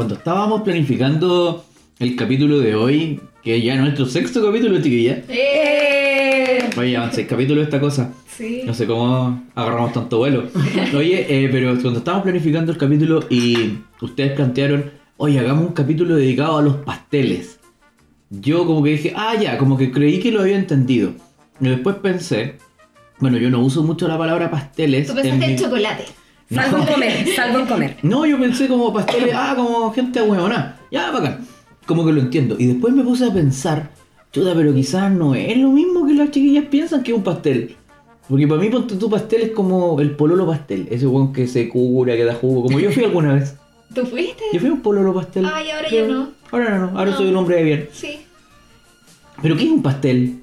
[0.00, 1.62] cuando estábamos planificando
[1.98, 5.22] el capítulo de hoy, que ya es nuestro sexto capítulo, chiquilla.
[5.28, 6.70] ¡Eh!
[6.78, 8.10] Oye, llevan seis capítulos esta cosa.
[8.26, 8.62] Sí.
[8.64, 10.44] No sé cómo agarramos tanto vuelo.
[10.96, 16.16] Oye, eh, pero cuando estábamos planificando el capítulo y ustedes plantearon, oye, hagamos un capítulo
[16.16, 17.60] dedicado a los pasteles.
[18.30, 21.12] Yo como que dije, ah, ya, como que creí que lo había entendido.
[21.60, 22.54] Y después pensé,
[23.18, 25.08] bueno, yo no uso mucho la palabra pasteles.
[25.08, 26.04] Tú pensaste en, mi- chocolate.
[26.52, 27.96] Salvo en comer, salvo en comer.
[28.02, 30.78] No, yo pensé como pasteles, ah, como gente huevona.
[30.90, 31.46] Ya, bacán.
[31.86, 32.56] Como que lo entiendo.
[32.58, 33.90] Y después me puse a pensar,
[34.32, 37.76] chuta, pero quizás no es lo mismo que las chiquillas piensan que es un pastel.
[38.28, 40.86] Porque para mí, ponte tu pastel es como el pololo pastel.
[40.90, 42.62] Ese weón que se cura, que da jugo.
[42.64, 43.56] Como yo fui alguna vez.
[43.94, 44.42] ¿Tú fuiste?
[44.52, 45.46] Yo fui a un pololo pastel.
[45.52, 46.28] Ay, ahora Pero- ya no.
[46.52, 47.16] Ahora no, ahora No.
[47.16, 47.88] soy un hombre de bien.
[47.92, 48.20] Sí.
[49.42, 50.40] ¿Pero qué es un pastel?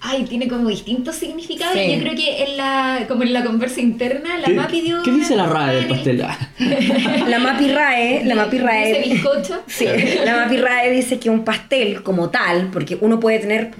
[0.00, 1.74] Ay, tiene como distintos significados.
[1.74, 1.80] Sí.
[1.80, 5.02] y Yo creo que en la, como en la conversa interna, la ¿Qué, MAPI dio.
[5.02, 6.18] qué dice la RAE del pastel?
[7.28, 9.02] La Mapi Rae, la Mapi Dice Rae.
[9.08, 9.62] bizcocho.
[9.66, 9.86] Sí,
[10.24, 13.72] la Mapi Rae dice que un pastel como tal, porque uno puede tener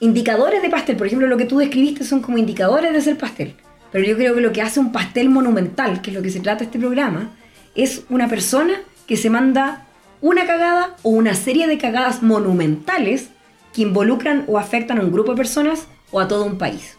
[0.00, 3.54] indicadores de pastel, por ejemplo, lo que tú describiste son como indicadores de ser pastel.
[3.90, 6.40] Pero yo creo que lo que hace un pastel monumental, que es lo que se
[6.40, 7.30] trata este programa,
[7.74, 8.74] es una persona
[9.06, 9.86] que se manda
[10.20, 13.28] una cagada o una serie de cagadas monumentales
[13.74, 16.96] que involucran o afectan a un grupo de personas o a todo un país.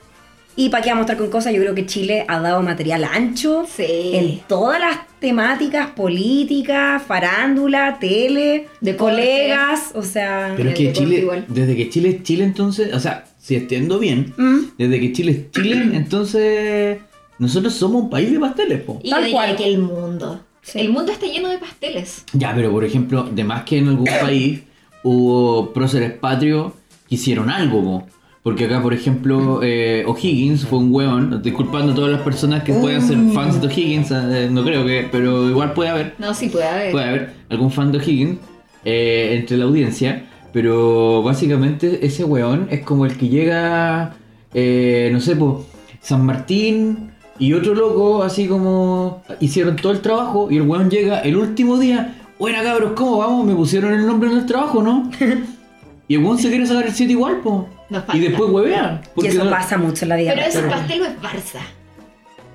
[0.55, 3.03] Y para qué vamos a estar con cosas, yo creo que Chile ha dado material
[3.05, 4.11] ancho Sí.
[4.13, 10.53] en todas las temáticas políticas, farándula, tele, de colegas, o sea...
[10.55, 11.45] Pero es que Chile, igual.
[11.47, 14.59] desde que Chile es Chile, entonces, o sea, si entiendo bien, ¿Mm?
[14.77, 16.99] desde que Chile es Chile, entonces
[17.39, 18.99] nosotros somos un país de pasteles, po.
[19.03, 19.55] Y Tal cual.
[19.55, 20.39] que el mundo.
[20.61, 20.79] Sí.
[20.81, 22.23] El mundo está lleno de pasteles.
[22.33, 24.61] Ya, pero por ejemplo, de más que en algún país
[25.03, 26.73] hubo próceres patrios
[27.07, 28.03] que hicieron algo, po.
[28.41, 32.73] Porque acá, por ejemplo, eh, O'Higgins fue un hueón, disculpando a todas las personas que
[32.73, 36.49] puedan ser fans de O'Higgins, eh, no creo que, pero igual puede haber, No, sí
[36.49, 36.91] puede haber.
[36.91, 38.39] puede haber algún fan de O'Higgins
[38.83, 44.13] eh, entre la audiencia, pero básicamente ese weón es como el que llega,
[44.53, 45.65] eh, no sé, pues,
[46.01, 51.19] San Martín y otro loco, así como hicieron todo el trabajo y el weón llega
[51.19, 53.45] el último día, buena cabros, ¿cómo vamos?
[53.45, 55.09] Me pusieron el nombre en el trabajo, ¿no?
[56.09, 57.69] y el weón se quiere sacar el 7 igual, po.
[58.13, 59.01] Y después huevea.
[59.03, 60.33] Y porque eso no- pasa mucho en la vida.
[60.35, 61.61] Pero es un pastel o es Barça.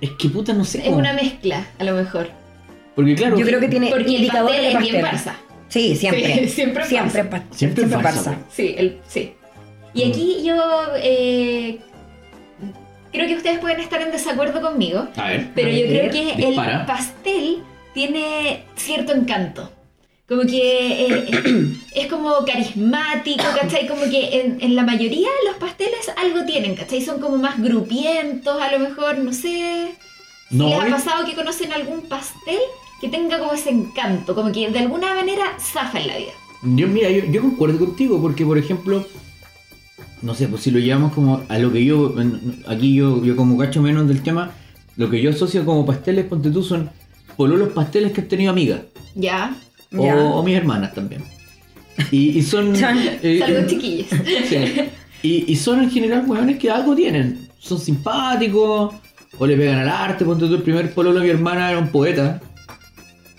[0.01, 0.79] Es que puta, no sé.
[0.81, 0.97] Es po.
[0.97, 2.29] una mezcla, a lo mejor.
[2.95, 5.33] Porque claro, Yo creo que tiene Porque el pastel de es bien pastel.
[5.33, 5.37] Barça.
[5.69, 6.35] Sí, siempre.
[6.35, 7.29] Sí, siempre Siempre, Barça.
[7.31, 8.35] pa- Siempre siempre Barça.
[8.51, 9.33] Sí, el, sí.
[9.95, 10.09] Y Mm.
[10.11, 10.57] aquí yo
[10.97, 11.79] eh,
[13.13, 15.49] creo que ustedes pueden estar en desacuerdo conmigo, A ver.
[15.55, 16.81] pero A yo ver, creo que dispara.
[16.81, 17.59] el pastel
[17.95, 19.73] tiene cierto encanto.
[20.29, 23.89] Como que eh, es como carismático, ¿cachai?
[23.89, 27.01] Como que en, en la mayoría los pasteles algo tienen, ¿cachai?
[27.01, 29.95] Son como más grupientos, a lo mejor, no sé.
[30.51, 32.59] No, ¿Les ha pasado que conocen algún pastel
[33.01, 34.35] que tenga como ese encanto?
[34.35, 36.33] Como que de alguna manera zafa en la vida.
[36.63, 39.07] Yo, mira, yo, yo concuerdo contigo, porque por ejemplo,
[40.21, 42.15] no sé, pues si lo llevamos como a lo que yo,
[42.67, 44.51] aquí yo, yo como cacho menos del tema,
[44.97, 46.91] lo que yo asocio como pasteles, ponte tú, son
[47.37, 48.81] pololos pasteles que he tenido amigas,
[49.15, 49.57] ¿Ya?
[49.97, 51.23] O, mis hermanas también.
[52.11, 52.75] Y, y son...
[52.79, 52.99] Chan.
[52.99, 54.07] eh, eh, chiquillos.
[54.49, 54.75] sí.
[55.23, 58.95] y, y son en general hueones que algo tienen, son simpáticos,
[59.39, 61.89] o le pegan al arte, ponte tú, el primer pololo de mi hermana era un
[61.89, 62.41] poeta.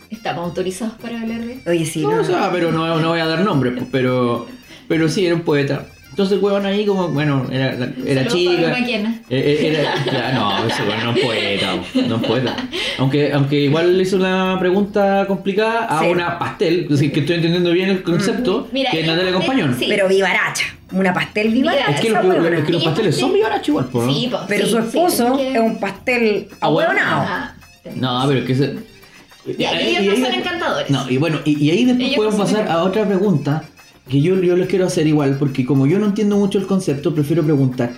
[0.09, 1.59] Estamos autorizados para hablar de.
[1.69, 2.21] Oye, sí, No, no.
[2.21, 4.47] o sea, pero no, no voy a dar nombres, pues, pero,
[4.87, 5.85] pero sí, era un poeta.
[6.19, 8.78] Entonces el huevón ahí como, bueno, era, era chica.
[8.78, 11.75] Eh, eh, Era, ya, no, ese weón no es poeta,
[12.09, 12.56] no es poeta.
[12.97, 16.08] Aunque, aunque igual le hizo una pregunta complicada a Sí.
[16.08, 19.78] una pastel, es que estoy entendiendo bien el concepto, Mira, que es Natalia Compañón.
[19.79, 19.85] sí.
[19.88, 20.66] Pero vivaracha.
[20.91, 21.90] Una pastel vivaracha.
[21.91, 22.58] Es que, los, huevona.
[22.58, 24.13] es que los Y pasteles pastel- son vivarachos igual, po, ¿no?
[24.13, 27.28] Sí, pues, Pero sí, su sí, esposo tiene que- es un pastel ahueonado.
[27.96, 28.75] No, pero es que se...
[29.58, 30.90] Y ahí ellos no son encantadores.
[30.90, 33.64] No, y bueno, y, y ahí después Ellos podemos pasar a otra pregunta
[34.09, 37.14] que yo, yo les quiero hacer igual, porque como yo no entiendo mucho el concepto,
[37.14, 37.91] prefiero preguntar,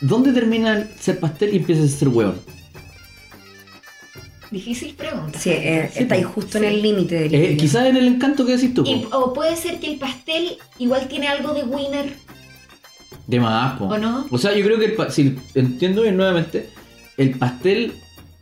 [0.00, 2.34] ¿dónde termina el ser pastel y empieza a ser hueón?
[4.50, 5.38] Difícil pregunta.
[5.38, 8.56] Sí, eh, está ahí justo en el límite del Eh, quizás en el encanto que
[8.56, 12.12] decís tú, Y- o puede ser que el pastel igual tiene algo de winner.
[13.28, 13.84] de más, po.
[13.84, 14.26] ¿O no?
[14.28, 16.68] O sea, yo creo que, el si entiendo bien nuevamente,
[17.16, 17.92] el pastel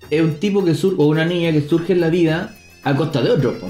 [0.08, 3.20] es un tipo que surge, o una niña que surge en la vida a costa
[3.20, 3.66] de otro, po.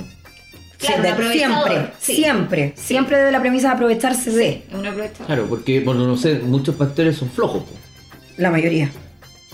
[0.78, 2.14] Claro, de- siempre, sí.
[2.16, 5.26] siempre, siempre de la premisa de aprovecharse de Es un aprovechador.
[5.26, 7.70] Claro, porque, bueno, no sé, muchos pasteles son flojos, po.
[8.36, 8.90] la mayoría.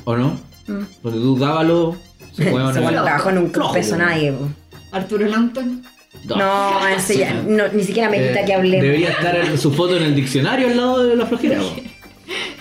[0.04, 0.38] ¿o no?
[0.66, 0.82] Mm.
[1.02, 1.96] Porque tú dábalo,
[2.34, 3.96] se Se juegan bueno, trabajó en un Flojo, peso po.
[4.02, 4.32] nadie.
[4.32, 4.48] po.
[4.92, 5.82] Arturo Longton.
[6.26, 8.82] No, ese ya, no, ni siquiera medita Eh, que hablemos.
[8.82, 11.58] Debería estar su foto en el diccionario al lado de la flojera.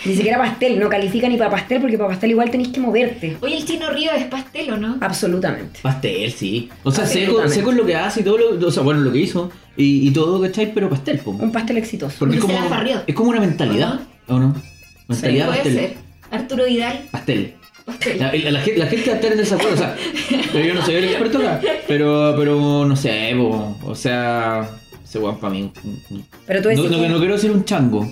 [0.06, 3.38] Ni siquiera pastel, no califica ni para pastel porque para pastel igual tenéis que moverte.
[3.42, 4.98] Oye, el chino río es pastel, ¿o no?
[5.00, 5.80] Absolutamente.
[5.82, 6.70] Pastel, sí.
[6.84, 9.12] O sea, seco, seco es lo que hace y todo lo, o sea, bueno, lo
[9.14, 10.74] que hizo y, y todo, ¿cachai?
[10.74, 11.32] Pero pastel, po.
[11.32, 12.16] Un pastel exitoso.
[12.20, 14.56] Porque es Se como, la es como una mentalidad, ¿o no?
[15.08, 15.76] Mentalidad Puede pastel.
[15.78, 15.94] ser.
[16.32, 17.54] Arturo Vidal, Pastel.
[17.86, 18.20] pastel.
[18.20, 19.96] La, la, gente, la gente va a estar en desacuerdo, o sea,
[20.52, 24.68] pero yo no soy el experto acá, pero, pero no sé, po, o sea,
[25.04, 25.72] ese weón para mí.
[26.48, 28.06] Pero tú No, no, que- no quiero ser un chango.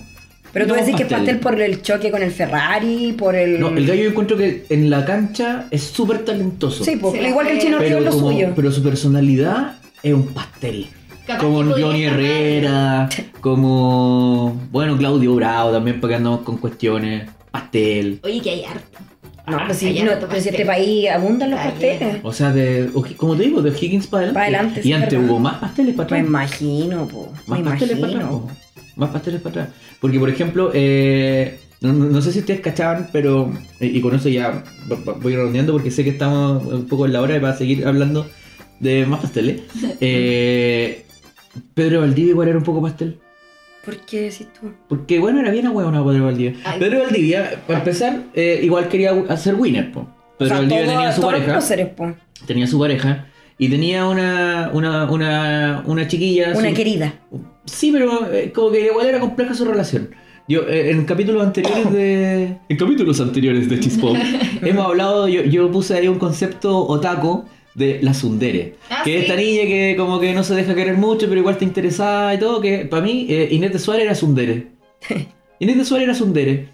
[0.54, 3.60] Pero tú No, decís que es pastel por el choque con el Ferrari, por el.
[3.60, 6.84] No, el gallo yo encuentro que en la cancha es súper talentoso.
[6.84, 8.50] Sí, pues, igual que el chino río lo como- suyo.
[8.56, 10.88] pero su personalidad es un pastel.
[11.26, 12.04] Capaz como Johnny.
[12.04, 13.08] Herrera,
[13.66, 14.60] como.
[14.72, 17.30] Bueno, Claudio Bravo también, para que andamos con cuestiones.
[17.52, 18.20] Pastel.
[18.24, 19.00] Oye, que hay harto.
[19.48, 22.18] No, pues si, no, pero si este país abundan los pasteles.
[22.24, 22.90] O sea, de.
[23.18, 24.34] Como te digo, de Higgins para adelante.
[24.40, 25.30] Pa' adelante, Y sí, antes verdad.
[25.30, 26.30] hubo más pasteles para Me atrás.
[26.30, 27.34] imagino, po.
[27.48, 28.30] Más Me pasteles para atrás.
[28.30, 28.50] po.
[28.96, 29.76] Más pasteles para atrás.
[30.00, 33.52] Porque, por ejemplo, eh, no, no- sé si ustedes cachaban, pero.
[33.80, 34.64] eh, Y con eso ya
[35.22, 38.28] voy redondeando porque sé que estamos un poco en la hora para seguir hablando
[38.80, 39.62] de más pasteles.
[40.02, 41.06] Eh,
[41.74, 43.20] Pedro Valdivia igual era un poco pastel.
[43.86, 44.72] ¿Por qué decís tú?
[44.88, 46.54] Porque, bueno, era bien ahueonado Pedro Valdivia.
[46.64, 46.80] Ay.
[46.80, 50.08] Pedro Valdivia, para empezar, eh, igual quería hacer winner, po.
[50.38, 51.60] Pedro o sea, Valdivia todo- tenía su pareja.
[52.46, 53.28] Tenía su pareja.
[53.64, 56.54] Y tenía una, una, una, una chiquilla.
[56.56, 57.14] Una su- querida.
[57.66, 60.10] Sí, pero eh, como que igual era compleja su relación.
[60.48, 62.58] Yo, eh, en capítulos anteriores de.
[62.70, 64.18] En capítulos anteriores de Chispop,
[64.64, 68.78] hemos hablado, yo, yo puse ahí un concepto otaku de la Sundere.
[68.90, 71.54] Ah, que es esta niña que como que no se deja querer mucho, pero igual
[71.54, 72.62] está interesada y todo.
[72.62, 74.70] Que para mí, eh, Inés de Suárez era Sundere.
[75.60, 76.70] Inés de Suárez era Sundere.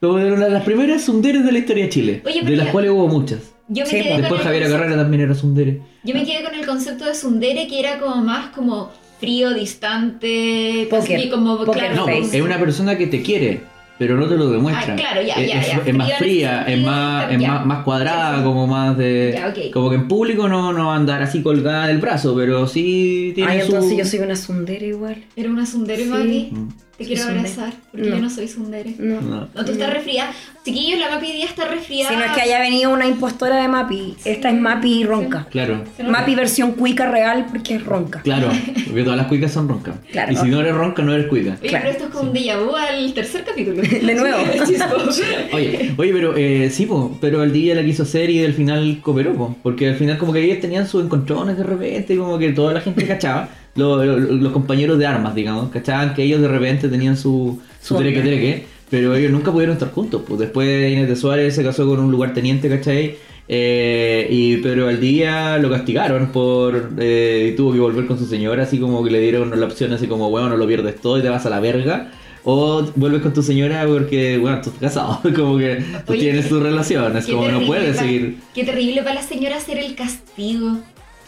[0.00, 2.22] Como de una de las primeras Sunderes de la historia de Chile.
[2.24, 3.40] Oye, de las cuales hubo muchas.
[3.66, 5.80] Yo me Sí, quedé con Después Javiera Carrera también era Sundere.
[6.04, 8.90] Yo me quedé con el concepto de Sundere que era como más como
[9.20, 11.30] frío, distante, Poker.
[11.30, 13.60] como Poker claro, No, es una persona que te quiere,
[13.98, 14.94] pero no te lo demuestra.
[14.94, 15.82] Ah, claro, ya, es, ya, es- ya.
[15.84, 18.44] es más Fría es más, es más, más cuadrada, Sí, sí.
[18.44, 19.70] como más de.
[19.72, 23.32] Como que en público no, no va a andar así colgada del brazo, pero sí
[23.34, 23.74] tiene Ay, su.
[23.74, 25.24] entonces yo soy una sundera igual.
[25.34, 26.08] Era una Sundere, Sí.
[26.08, 26.48] Mapi.
[26.52, 26.68] Mm,
[26.98, 28.16] Te quiero abrazar, porque No.
[28.16, 28.92] yo no soy Sundere.
[28.98, 29.20] No.
[29.20, 29.48] no.
[29.54, 30.32] No, tú estás resfriada.
[30.64, 32.10] Chiquillos, la Mapi día está resfriada.
[32.10, 34.16] Si no es que haya venido una impostora de Mapi.
[34.24, 35.46] Esta es Mapi ronca.
[35.48, 38.20] Claro, Se nos- Mapi versión cuica real porque es ronca.
[38.22, 38.48] claro,
[38.86, 39.94] porque todas las cuicas son roncas.
[40.10, 40.32] Claro.
[40.32, 41.56] Y si no eres ronca, no eres cuica.
[41.60, 41.84] Oye, Claro.
[41.84, 43.80] pero esto es como un déjà vu al tercer capítulo.
[43.82, 44.38] De nuevo.
[45.52, 49.00] Oye, oye, pero eh, sí, po, pero el día la quiso hacer y al final
[49.02, 52.38] cooperó, po, porque al final como que ellos tenían sus encontrones de repente, y como
[52.38, 53.48] que toda la gente cachaba,
[53.78, 57.96] lo- lo- los compañeros de armas, digamos, cachaban que ellos de repente tenían su, su
[57.96, 61.86] treque treque, pero ellos nunca pudieron estar juntos, pues después Inés de Suárez se casó
[61.86, 63.16] con un lugarteniente, ¿cachai?
[63.50, 68.64] Eh, y Pedro Valdía lo castigaron por eh, y tuvo que volver con su señora
[68.64, 71.22] así como que le dieron la opción así como bueno no lo pierdes todo y
[71.22, 72.10] te vas a la verga
[72.44, 76.46] o vuelves con tu señora porque bueno tú estás casado como que tú Oye, tienes
[76.50, 79.94] tu relación es Qué como no puedes seguir Qué terrible para la señora hacer el
[79.94, 80.76] castigo.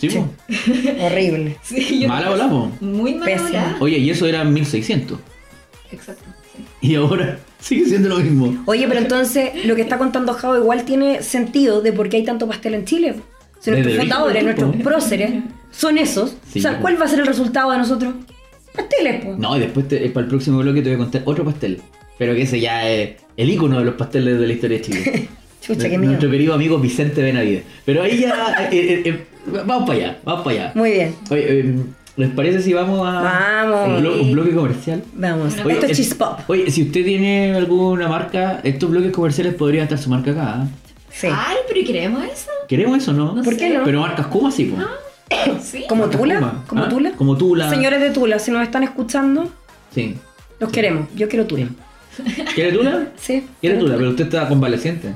[0.01, 0.29] ¿Sí, po?
[1.05, 1.57] Horrible.
[1.63, 2.71] Sí, yo- mala bola po.
[2.81, 5.19] Muy mala oye y eso era en 1600
[5.93, 6.25] Exacto.
[6.57, 6.89] sí.
[6.89, 10.85] y ahora sigue siendo lo mismo Oye, pero entonces lo que está contando Jao igual
[10.85, 13.15] tiene sentido de por qué hay tanto pastel en Chile.
[13.61, 15.33] Si nuestros fundadores, nuestros próceres,
[15.71, 16.35] son esos.
[16.51, 16.79] Sí, o sea.
[16.79, 18.15] ¿cuál va a ser el resultado de nosotros?
[18.75, 19.35] Pasteles, po.
[19.37, 21.83] no y después te- para el próximo bloque te voy a contar otro pastel
[22.17, 25.29] pero que ese ya es el icono de los pasteles de la historia de Chile
[25.63, 27.65] Chucha, qué Nuestro querido amigo Vicente Benavides.
[27.85, 28.69] Pero ahí ya.
[28.73, 30.73] eh, eh, eh, vamos para allá, vamos para allá.
[30.75, 31.15] Muy bien.
[31.31, 31.75] Oye, eh,
[32.17, 33.21] ¿les parece si vamos a.
[33.23, 33.89] Vamos.
[33.89, 35.03] Un, blo- un bloque comercial?
[35.15, 35.55] Vamos.
[35.65, 36.41] Oye, Esto es eh, chispop.
[36.49, 40.55] Oye, si usted tiene alguna marca, estos bloques comerciales podría estar su marca acá.
[40.63, 40.67] ¿ah?
[41.13, 41.27] Sí.
[41.31, 42.51] Ay, pero ¿y queremos eso?
[42.69, 43.35] ¿Queremos eso no?
[43.35, 43.85] No ¿Por qué no?
[43.85, 44.77] Pero marcas Kuma sí, po.
[45.63, 45.85] Sí.
[45.89, 46.63] ¿Como Tula?
[46.67, 46.89] ¿Como ¿Ah?
[46.89, 47.13] Tula?
[47.13, 47.69] Como Tula.
[47.71, 49.49] Señores de Tula, si nos están escuchando,
[49.95, 50.17] Sí.
[50.59, 51.09] los queremos.
[51.15, 51.67] Yo quiero Tula.
[52.55, 53.09] ¿Quiere Tula?
[53.17, 53.47] Sí.
[53.61, 53.97] ¿Quiere Tula?
[53.97, 55.15] Pero usted está convaleciente.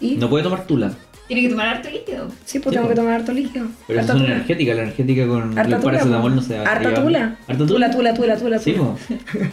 [0.00, 0.16] ¿Y?
[0.16, 0.92] No puede tomar Tula.
[1.26, 2.28] Tiene que tomar harto líquido.
[2.44, 2.88] Sí, pues Sí, tengo po.
[2.90, 3.66] que tomar harto líquido.
[3.86, 4.34] Pero Harta esas son Tula.
[4.36, 4.76] energéticas.
[4.76, 7.36] La energética con el tula, paracetamol no se va Harta tula.
[7.48, 8.98] ¿Harta Tula, tula, tula, tula, Sí, po.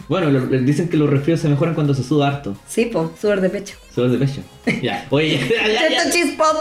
[0.08, 2.56] Bueno, lo- dicen que los resfríos se mejoran cuando se suda harto.
[2.68, 3.76] Sí, po, sudor de pecho.
[3.94, 4.40] Sudor de pecho.
[4.82, 5.06] Ya.
[5.10, 5.96] Oye, ya, ya, ya.
[5.98, 6.56] Esto es chispop.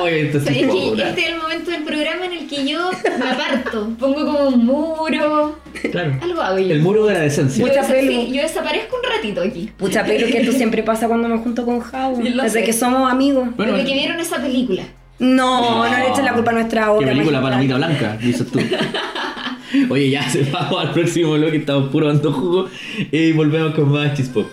[0.00, 1.06] Oye, esto sí ¿Sabes es que popular.
[1.08, 3.90] este es el momento del programa en el que yo me aparto?
[3.98, 5.58] Pongo como un muro.
[5.90, 6.18] Claro.
[6.22, 6.72] Algo hago yo.
[6.72, 7.66] El muro de la decencia.
[7.66, 8.10] Yo, pelo.
[8.10, 9.70] sí, yo desaparezco un ratito aquí.
[9.76, 12.22] Pucha, pero que esto siempre pasa cuando me junto con Jao.
[12.22, 12.64] Yo lo Desde sé.
[12.64, 13.48] que somos amigos.
[13.56, 14.82] Bueno, Desde que vieron esa película.
[15.18, 17.08] No, no, le echen la culpa a nuestra Qué obra.
[17.08, 17.68] película magistral.
[17.68, 18.58] palomita blanca, dices tú.
[19.90, 22.68] Oye, ya se vamos al próximo bloque, estamos puro dando jugo
[23.12, 24.46] y volvemos con más chispop.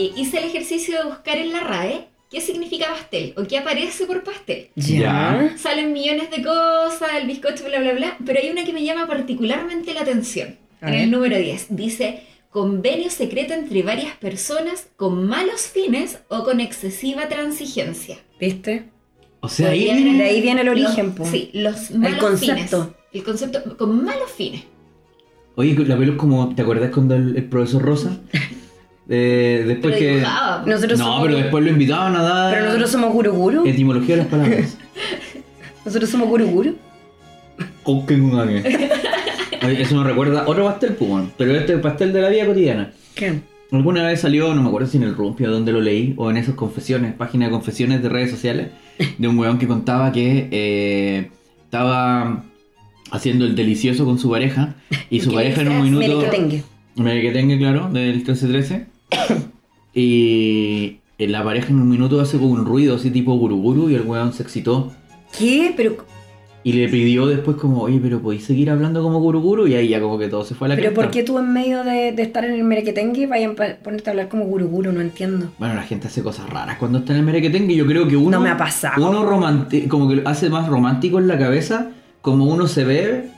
[0.00, 4.06] Oye, hice el ejercicio de buscar en la RAE qué significa pastel o qué aparece
[4.06, 4.68] por pastel.
[4.76, 5.54] Ya.
[5.58, 9.06] Salen millones de cosas, el bizcocho, bla, bla, bla, pero hay una que me llama
[9.06, 10.56] particularmente la atención.
[10.80, 16.60] En el número 10 dice, convenio secreto entre varias personas con malos fines o con
[16.60, 18.16] excesiva transigencia.
[18.40, 18.84] ¿Viste?
[19.40, 21.26] O sea, ahí viene- De ahí viene el origen, Los- po.
[21.26, 22.84] Sí, los malos concepto.
[22.84, 22.96] fines.
[23.12, 24.62] El concepto con malos fines.
[25.56, 28.18] Oye, la pelo es como, ¿te acuerdas cuando el, el profesor Rosa?
[29.12, 30.14] Eh, después Pero que...
[30.18, 30.62] dibujaba.
[30.66, 33.66] Nosotros No, somos, pero después lo invitaban a dar pero nosotros somos guru guru.
[33.66, 34.78] etimología de las palabras.
[35.84, 36.76] Nosotros somos guru guru.
[37.84, 38.88] Okengunage.
[39.66, 42.28] Oye, Eso nos recuerda otro pastel, pues, bueno, pero este es el pastel de la
[42.28, 42.92] vida cotidiana.
[43.14, 43.40] ¿Qué?
[43.72, 46.36] Alguna vez salió, no me acuerdo si en el Rumpio donde lo leí, o en
[46.36, 48.68] esas confesiones, página de confesiones de redes sociales,
[49.18, 51.30] de un weón que contaba que eh,
[51.64, 52.44] estaba
[53.10, 54.74] haciendo el delicioso con su pareja,
[55.08, 56.06] y su ¿Qué pareja en un minuto...
[56.06, 56.62] Merequetengue.
[56.96, 58.86] Merequetengue, claro, del 13-13.
[59.94, 63.94] y eh, la pareja en un minuto hace como un ruido así tipo guruguru y
[63.94, 64.92] el weón se excitó.
[65.36, 65.72] ¿Qué?
[65.76, 65.96] Pero,
[66.62, 70.00] Y le pidió después como, oye, pero podéis seguir hablando como guruguru y ahí ya
[70.00, 71.02] como que todo se fue a la pero cresta.
[71.02, 74.12] ¿por qué tú en medio de, de estar en el merequetengue vayan a ponerte a
[74.12, 74.92] hablar como guru guru?
[74.92, 75.50] No entiendo.
[75.58, 78.30] Bueno, la gente hace cosas raras cuando está en el merequetengue yo creo que uno...
[78.30, 79.08] No me ha pasado.
[79.08, 81.90] Uno como que hace más romántico en la cabeza
[82.22, 83.30] como uno se ve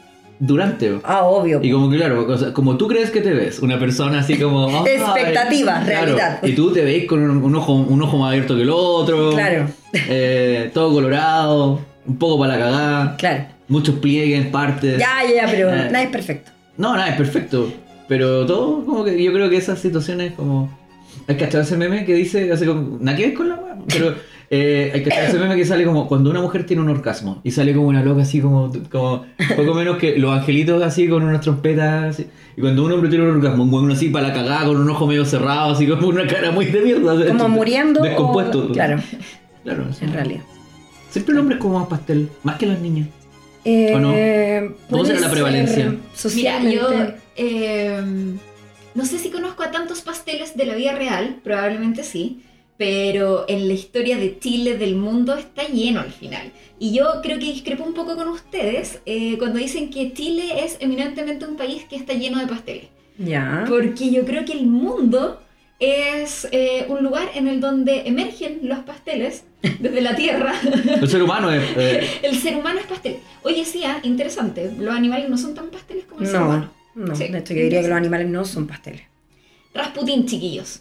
[0.42, 0.98] durante.
[1.04, 1.60] Ah, obvio.
[1.62, 4.68] Y como que claro, como tú crees que te ves, una persona así como...
[4.84, 6.40] ay, Expectativa, realidad.
[6.42, 9.30] Y tú te ves con un, un ojo, un ojo más abierto que el otro.
[9.30, 13.44] Claro, eh, todo colorado, un poco para la cagada, claro.
[13.68, 14.98] muchos pliegues, partes.
[14.98, 15.88] Ya, ya, ya, pero Eh.
[15.90, 16.50] nada es perfecto.
[16.76, 17.72] No, nada, es perfecto.
[18.08, 20.76] Pero todo, como que yo creo que esas situaciones como...
[21.28, 22.98] Hay que ese meme que dice, hace como...
[23.00, 24.14] Nada que ver con la pero...
[24.54, 27.50] eh, hay que ese meme que sale como cuando una mujer tiene un orgasmo y
[27.52, 29.24] sale como una loca así como, como
[29.56, 32.26] poco menos que los angelitos así con unas trompetas así.
[32.56, 34.90] y cuando un hombre tiene un orgasmo un weón así para la cagada con un
[34.90, 38.00] ojo medio cerrado así como una cara muy de mierda Como muriendo.
[38.00, 38.98] o- descompuesto Claro,
[39.64, 40.04] claro sí.
[40.04, 40.42] en realidad.
[41.08, 43.08] siempre el hombre es como más pastel más que las niñas
[43.64, 44.10] Eh, ¿O no?
[44.10, 45.94] puede ¿Cómo será la prevalencia?
[46.34, 46.88] Mira, yo
[47.36, 48.02] eh,
[48.94, 52.42] no sé si conozco a tantos pasteles de la vida real, probablemente sí,
[52.76, 56.52] pero en la historia de Chile, del mundo, está lleno al final.
[56.78, 60.78] Y yo creo que discrepo un poco con ustedes eh, cuando dicen que Chile es
[60.80, 62.86] eminentemente un país que está lleno de pasteles.
[63.18, 63.64] Ya.
[63.68, 65.40] Porque yo creo que el mundo
[65.78, 69.44] es eh, un lugar en el donde emergen los pasteles
[69.80, 70.54] desde la tierra.
[71.00, 73.16] el ser humano es eh, el ser humano es pastel.
[73.42, 74.72] Oye, sí, ah, interesante.
[74.78, 76.70] Los animales no son tan pasteles como el ser No, humano.
[76.96, 77.14] no.
[77.14, 77.28] Sí.
[77.28, 79.02] De hecho, yo diría que los animales no son pasteles.
[79.74, 80.80] Rasputín, chiquillos.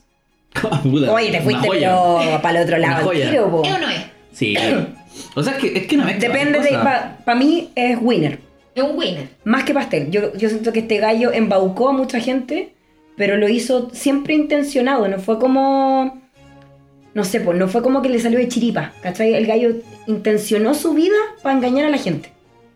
[0.84, 3.10] puta, Oye, te una fuiste pero para el otro Una lado.
[3.12, 3.64] tiro, po.
[3.64, 4.02] ¿Es o no es?
[4.34, 4.56] sí
[5.36, 6.70] o sea es que es que no me Depende de.
[7.26, 8.40] Para mí es winner.
[8.76, 9.28] Es un winner.
[9.44, 10.10] Más que pastel.
[10.12, 12.74] Yo, yo siento que este gallo embaucó a mucha gente,
[13.18, 15.08] pero lo hizo siempre intencionado.
[15.08, 16.22] No fue como.
[17.14, 18.94] No sé, pues no fue como que le salió de chiripa.
[19.02, 19.34] ¿Cachai?
[19.34, 19.76] El gallo
[20.08, 22.32] intencionó su vida para engañar a la gente.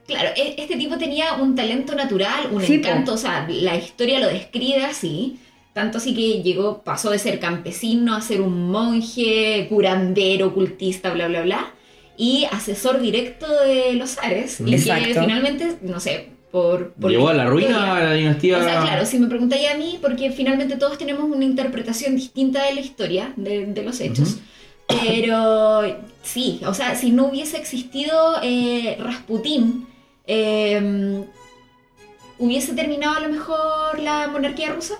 [0.07, 2.87] Claro, e- este tipo tenía un talento natural, un Sí, po.
[2.89, 5.39] encanto, o sea, la historia lo describe así.
[5.75, 11.27] Tanto así que llegó, pasó de ser campesino a ser un monje, curandero, ocultista, bla,
[11.27, 11.73] bla, bla.
[12.15, 14.61] Y asesor directo de los Ares.
[14.61, 14.77] Y que
[15.13, 16.93] finalmente, no sé, por...
[16.93, 19.75] por Llegó a la ruina a la dinastía O sea, claro, si me preguntáis a
[19.75, 24.37] mí, porque finalmente todos tenemos una interpretación distinta de la historia, de, de los hechos.
[24.87, 25.81] Pero
[26.23, 29.89] sí, o sea, si no hubiese existido eh, Rasputín,
[30.25, 31.25] eh,
[32.39, 34.95] ¿hubiese terminado a lo mejor la monarquía rusa?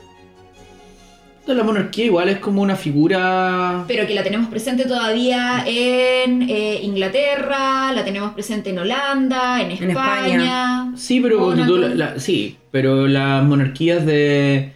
[1.54, 6.80] La monarquía igual es como una figura Pero que la tenemos presente todavía en eh,
[6.82, 10.92] Inglaterra, la tenemos presente en Holanda, en En España.
[10.96, 11.74] Sí, pero porque Mónaco.
[11.76, 14.72] tú la- la- sí, pero las monarquías de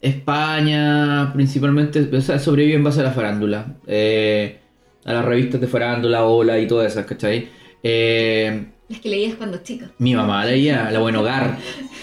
[0.00, 4.58] España principalmente o sea, sobreviven en base a la farándula, eh,
[5.04, 7.48] a las revistas de farándula, Hola y todas esas, ¿cachai?
[7.82, 9.90] Eh, Las que leías cuando chica.
[9.98, 11.56] mi mamá leía La Buen Hogar,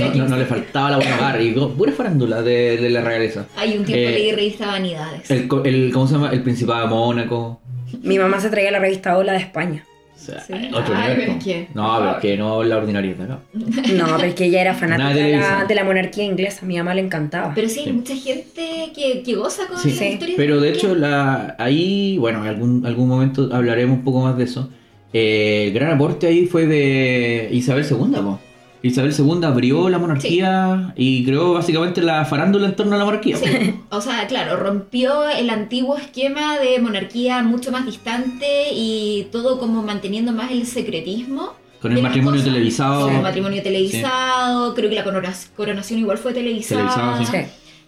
[0.00, 3.46] no, no- no le faltaba La Buen Hogar, y pura farándula de, de la realeza.
[3.56, 5.30] Hay un tiempo Eh, leí revista Vanidades.
[5.30, 6.30] El, el- ¿Cómo se llama?
[6.32, 7.60] El Principado de Mónaco.
[8.02, 9.84] Mi mamá se traía la revista Hola de España.
[10.16, 10.54] O sea, Sí.
[10.74, 11.38] otro Ay, nivel, pero po.
[11.38, 13.38] es que- No, pero es que no la ordinaria de acá.
[13.52, 16.66] No, pero es que ella era fanática de de la, de la monarquía inglesa.
[16.66, 17.52] Mi mamá le encantaba.
[17.54, 17.92] Pero sí, hay Sí.
[17.92, 22.18] mucha gente que, que goza con Sí, la historia pero de la hecho la, ahí,
[22.18, 24.70] bueno, en algún, algún momento hablaremos un poco más de eso.
[25.18, 27.96] Eh, el gran aporte ahí fue de Isabel II.
[28.22, 28.38] po.
[28.82, 33.36] Isabel II abrió la monarquía y creó básicamente la farándula en torno a la monarquía.
[33.38, 33.46] Sí,
[33.88, 39.82] o sea, claro, rompió el antiguo esquema de monarquía mucho más distante y todo como
[39.82, 41.54] manteniendo más el secretismo.
[41.80, 42.52] Con el matrimonio cosas.
[42.54, 43.06] televisado.
[43.06, 46.82] Con el matrimonio televisado, creo que la corona- coronación igual fue televisada.
[46.82, 47.24] Televisado, sí.
[47.32, 47.38] Sí.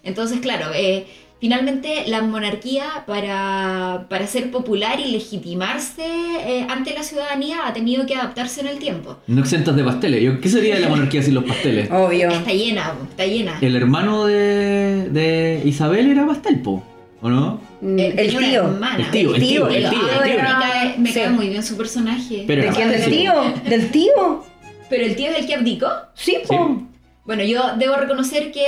[0.04, 1.06] Entonces, claro, eh,
[1.40, 8.06] finalmente la monarquía para, para ser popular y legitimarse eh, ante la ciudadanía ha tenido
[8.06, 9.16] que adaptarse en el tiempo.
[9.26, 10.22] No exentas de pasteles.
[10.22, 11.90] Yo- ¿Qué sería de la monarquía sin los pasteles?
[11.90, 12.28] Obvio.
[12.30, 13.58] Está llena, está llena.
[13.60, 16.82] El hermano de, de Isabel era pastel, po,
[17.20, 17.60] ¿o no?
[17.82, 18.40] El tío.
[18.64, 18.98] hermana.
[18.98, 20.44] El tío, el tío, el Ah, tío, me el tío.
[20.60, 21.32] cae- Me cae Sí.
[21.32, 22.44] muy bien su personaje.
[22.46, 22.90] Pero ¿De era quién?
[22.90, 23.32] ¿Del tío?
[23.68, 24.44] ¿Del tío?
[24.90, 25.88] Pero el tío es el que abdicó.
[26.14, 26.82] Sí, po.
[27.28, 28.62] Bueno, yo debo reconocer que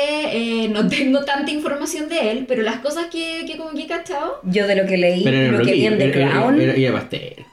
[0.65, 3.87] eh, no tengo tanta información de él, pero las cosas que, que como que he
[3.87, 4.39] cachado.
[4.45, 6.61] Yo de lo que leí, Pero lo que vi en The Crown.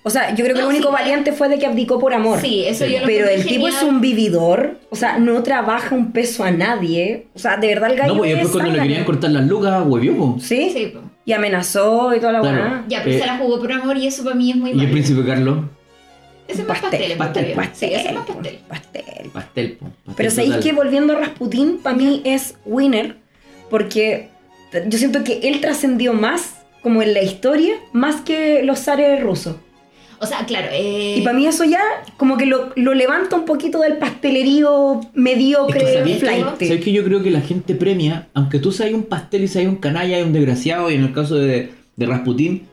[0.03, 2.13] O sea, yo creo que No, lo único sí, valiente fue de que abdicó por
[2.13, 2.39] amor.
[2.41, 2.91] Sí, eso Sí.
[2.91, 6.51] yo lo Pero el tipo es un vividor, o sea, no trabaja un peso a
[6.51, 7.27] nadie.
[7.33, 9.45] O sea, de verdad el gallo No, pues después es cuando le querían cortar las
[9.47, 10.35] lucas, huevió.
[10.41, 10.71] ¿Sí?
[10.73, 10.99] Sí, po.
[11.23, 12.57] Y amenazó y toda la Claro.
[12.57, 12.85] weá.
[12.89, 14.73] Ya, pero Eh, se la jugó por amor y eso para mí es muy Y
[14.73, 14.91] el malo.
[14.91, 15.59] príncipe Carlos,
[16.47, 18.59] Ese es más Pastel, pastel, pastel, pastel, Pastel, Sí, ese es más pastel.
[18.67, 19.31] pastel.
[19.33, 19.77] pastel,
[20.15, 23.17] Pero sabéis que volviendo a Rasputín, para mí es winner,
[23.69, 24.29] porque
[24.87, 29.55] yo siento que él trascendió más, como en la historia, más que los zares rusos.
[30.19, 30.67] O sea, claro.
[30.71, 31.79] Eh, Y para mí eso ya
[32.17, 36.19] como que lo, lo levanta un poquito del pastelerío Es que mediocre, ¿sabéis qué?
[36.21, 36.45] flight.
[36.59, 39.67] ¿Sabéis que yo creo que la gente premia, aunque tú seas un pastel y seas
[39.67, 42.63] un canalla y un desgraciado, y en el caso de, de Rasputín,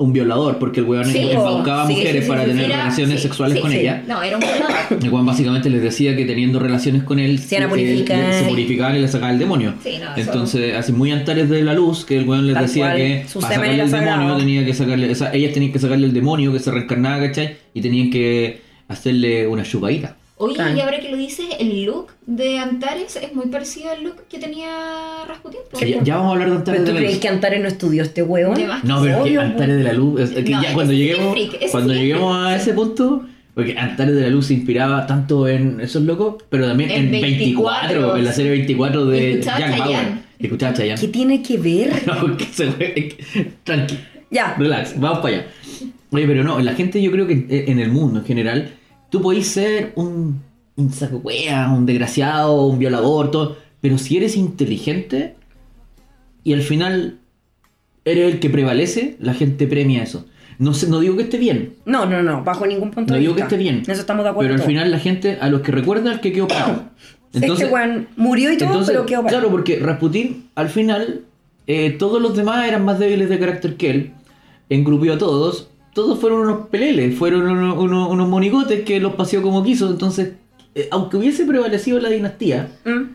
[0.00, 3.60] un violador, porque el weón Sí, embaucaba a sí, mujeres sí, para tener relaciones sexuales
[3.60, 4.02] con ella.
[4.06, 5.02] No, era un violador.
[5.02, 9.00] El weón básicamente les decía que teniendo relaciones con él Se eh, se purificaban y
[9.00, 9.74] le sacaban el demonio.
[9.84, 12.96] No, Entonces, así muy antares de la luz, que el weón les Tal decía cual,
[12.96, 16.14] que para sacarle el demonio tenía que sacarle, o sea, ellas tenían que sacarle el
[16.14, 17.56] demonio que se reencarnaba, ¿cachai?
[17.74, 20.16] Y tenían que hacerle una chupadita.
[20.42, 20.74] Oye, Claro.
[20.76, 24.38] y ahora que lo dices, el look de Antares es muy parecido al look que
[24.38, 24.70] tenía
[25.28, 25.60] Rasputin.
[25.70, 25.78] po.
[25.78, 27.20] Ya, ya vamos a hablar de Antares ¿Pero de tú la crees Luz.
[27.22, 28.84] que Antares no estudió este más.
[28.84, 31.32] No, pero es que Antares de la Luz, es que No, ya cuando sí lleguemos,
[31.32, 35.46] freak, cuando sí lleguemos a ese punto, porque Antares de la Luz se inspiraba tanto
[35.46, 39.42] en esos locos, pero también en, En 24, 24, en la serie 24 Y de
[39.42, 39.78] Jack.
[39.78, 39.98] Bauer.
[40.38, 40.98] Escuchaba Chayanne.
[41.00, 41.92] ¿Qué tiene que ver?
[42.06, 43.14] No, que se fue.
[43.62, 43.94] Tranqui,
[44.30, 44.54] Ya.
[44.58, 45.46] relax, vamos para allá.
[46.12, 48.70] Oye, pero no, la gente yo creo que en el mundo en general,
[49.10, 50.40] tú podés ser un,
[50.76, 55.34] un saco un desgraciado, un violador, todo, pero si eres inteligente
[56.44, 57.18] y al final
[58.04, 60.26] eres el que prevalece, la gente premia eso.
[60.58, 63.20] No, sé, no digo que esté bien, No, no, no, bajo ningún punto no de
[63.20, 63.54] digo que vista.
[63.54, 64.50] esté bien, En eso estamos de acuerdo.
[64.50, 66.84] pero al final la gente, a los que recuerda, al que quedó parado.
[67.32, 69.40] este weón murió y todo, Entonces, pero quedó parado.
[69.40, 71.22] claro, porque Rasputín, al final,
[71.66, 74.12] eh, todos los demás eran más débiles de carácter que él.
[74.68, 75.69] Engrupió a todos.
[75.94, 79.90] Todos fueron unos peleles, fueron unos, unos- unos monigotes que los paseó como quiso.
[79.90, 80.32] Entonces,
[80.74, 83.10] eh, aunque hubiese prevalecido la dinastía, ¿Mm?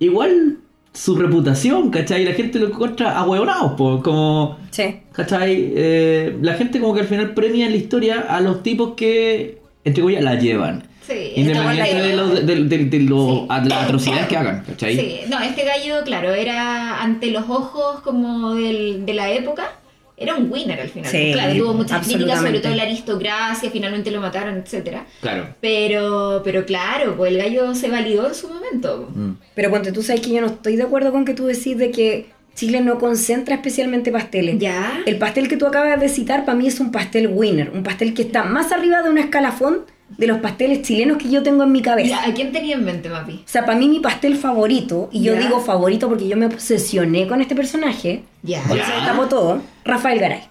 [0.00, 0.58] igual
[0.92, 2.24] su reputación, ¿cachai?
[2.24, 4.58] La gente lo encuentra ahueonados, como...
[4.70, 4.96] Sí.
[5.12, 5.72] ¿Cachai?
[5.76, 9.60] Eh, la gente como que al final premia en la historia a los tipos que,
[9.84, 10.82] entre comillas, la llevan.
[11.06, 14.96] Sí, Independiente de, los- de, de- de lo- a- de las atrocidades que hagan, ¿cachai?
[14.96, 19.72] Sí, no, este gallo, claro, era ante los ojos como del, de la época,
[20.20, 21.10] era un winner al final.
[21.10, 25.06] Sí, claro, tuvo muchas críticas, sobre todo la aristocracia, finalmente lo mataron, etcétera.
[25.22, 25.54] Claro.
[25.62, 29.08] Pero, pero claro, pues el gallo se validó en su momento.
[29.14, 29.30] Mm.
[29.54, 31.90] Pero cuando tú sabes que yo no estoy de acuerdo con que tú decís de
[31.90, 34.58] que Chile no concentra especialmente pasteles.
[34.58, 35.00] Ya.
[35.06, 38.12] El pastel que tú acabas de citar para mí es un pastel winner, un pastel
[38.12, 41.72] que está más arriba de un escalafón de los pasteles chilenos que yo tengo en
[41.72, 42.22] mi cabeza.
[42.24, 43.42] ¿A quién tenía en mente, Mapi?
[43.44, 47.26] O sea, para mí mi pastel favorito, y yo digo favorito porque yo me obsesioné
[47.26, 48.62] con este personaje, Ya.
[48.64, 48.82] por Ya.
[48.82, 50.42] eso tapó todo, Rafael Garay.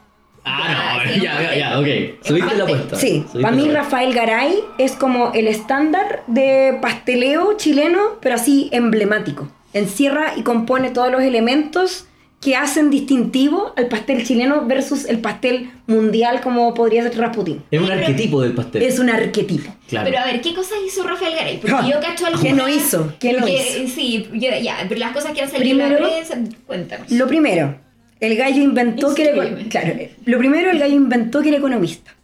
[0.46, 1.86] Ah, Ya, no, ya, ya, ok.
[1.88, 2.96] Es Subiste un la apuesta.
[2.96, 3.70] Sí, para mí.
[3.70, 9.50] Rafael Garay es como el estándar de pasteleo chileno, pero así emblemático.
[9.74, 12.08] Encierra y compone todos los elementos
[12.42, 17.64] que hacen distintivo al pastel chileno versus el pastel mundial como podría ser Rasputín.
[17.70, 18.82] Es un arquetipo del pastel.
[18.82, 19.70] Es un arquetipo.
[19.90, 20.06] Claro.
[20.10, 21.58] Pero a ver, ¿qué cosas hizo Rafael Garay?
[21.58, 22.44] Porque Ah, yo cacho algunas...
[22.48, 23.14] ¿qué no hizo?
[23.20, 23.88] ¿Qué no hizo?
[23.94, 27.12] Sí, yo- ya, pero las cosas que han salido la Primero, prensa, cuéntanos.
[27.12, 27.76] Lo primero,
[28.22, 29.58] el gallo inventó que era...
[29.70, 29.94] Claro,
[30.26, 32.16] lo primero, el gallo inventó que era economista.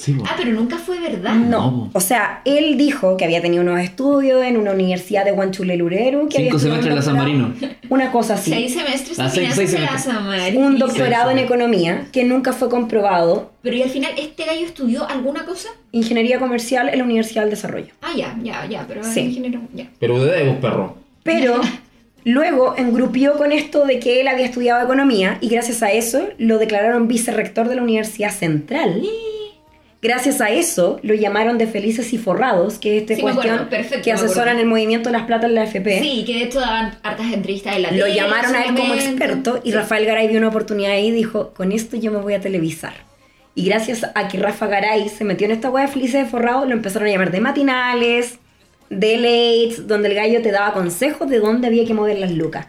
[0.00, 0.16] Sí.
[0.24, 1.34] Ah, pero nunca fue verdad.
[1.34, 6.26] No, o sea, él dijo que había tenido unos estudios en una universidad de Guanchulelurero.
[6.26, 7.52] que Cinco semestres en la San Marino.
[7.90, 8.50] Una cosa así.
[8.50, 10.02] Seis semestres Ah, en la semestres.
[10.02, 10.56] Samari.
[10.56, 13.50] un doctorado en economía que nunca fue comprobado.
[13.60, 15.68] Pero y al final, ¿este gallo estudió alguna cosa?
[15.92, 17.92] Ingeniería comercial en la Universidad del Desarrollo.
[18.00, 19.20] Ah, ya, ya, ya, pero Sí.
[19.20, 19.90] ingeniero, ya.
[19.98, 20.96] Pero de Debos, perro.
[21.24, 21.60] Pero
[22.24, 26.56] luego engrupió con esto de que él había estudiado economía y gracias a eso lo
[26.58, 29.02] declararon vicerrector de la Universidad Central.
[30.02, 33.68] Gracias a eso lo llamaron de Felices y Forrados, que es esta Sí, cuestión acuerdo,
[33.70, 36.00] perfecto, que asesoran el movimiento de las platas en la FP.
[36.00, 39.60] Sí, que de hecho daban hartas entrevistas en la Lo llamaron a él como experto
[39.62, 39.76] y Sí.
[39.76, 42.94] Rafael Garay vio una oportunidad ahí y dijo, con esto yo me voy a televisar.
[43.54, 46.64] Y gracias a que Rafa Garay se metió en esta wea de felices de forrado,
[46.64, 48.38] lo empezaron a llamar de matinales,
[48.88, 52.66] de lates, donde el gallo te daba consejos de dónde había que mover las lucas.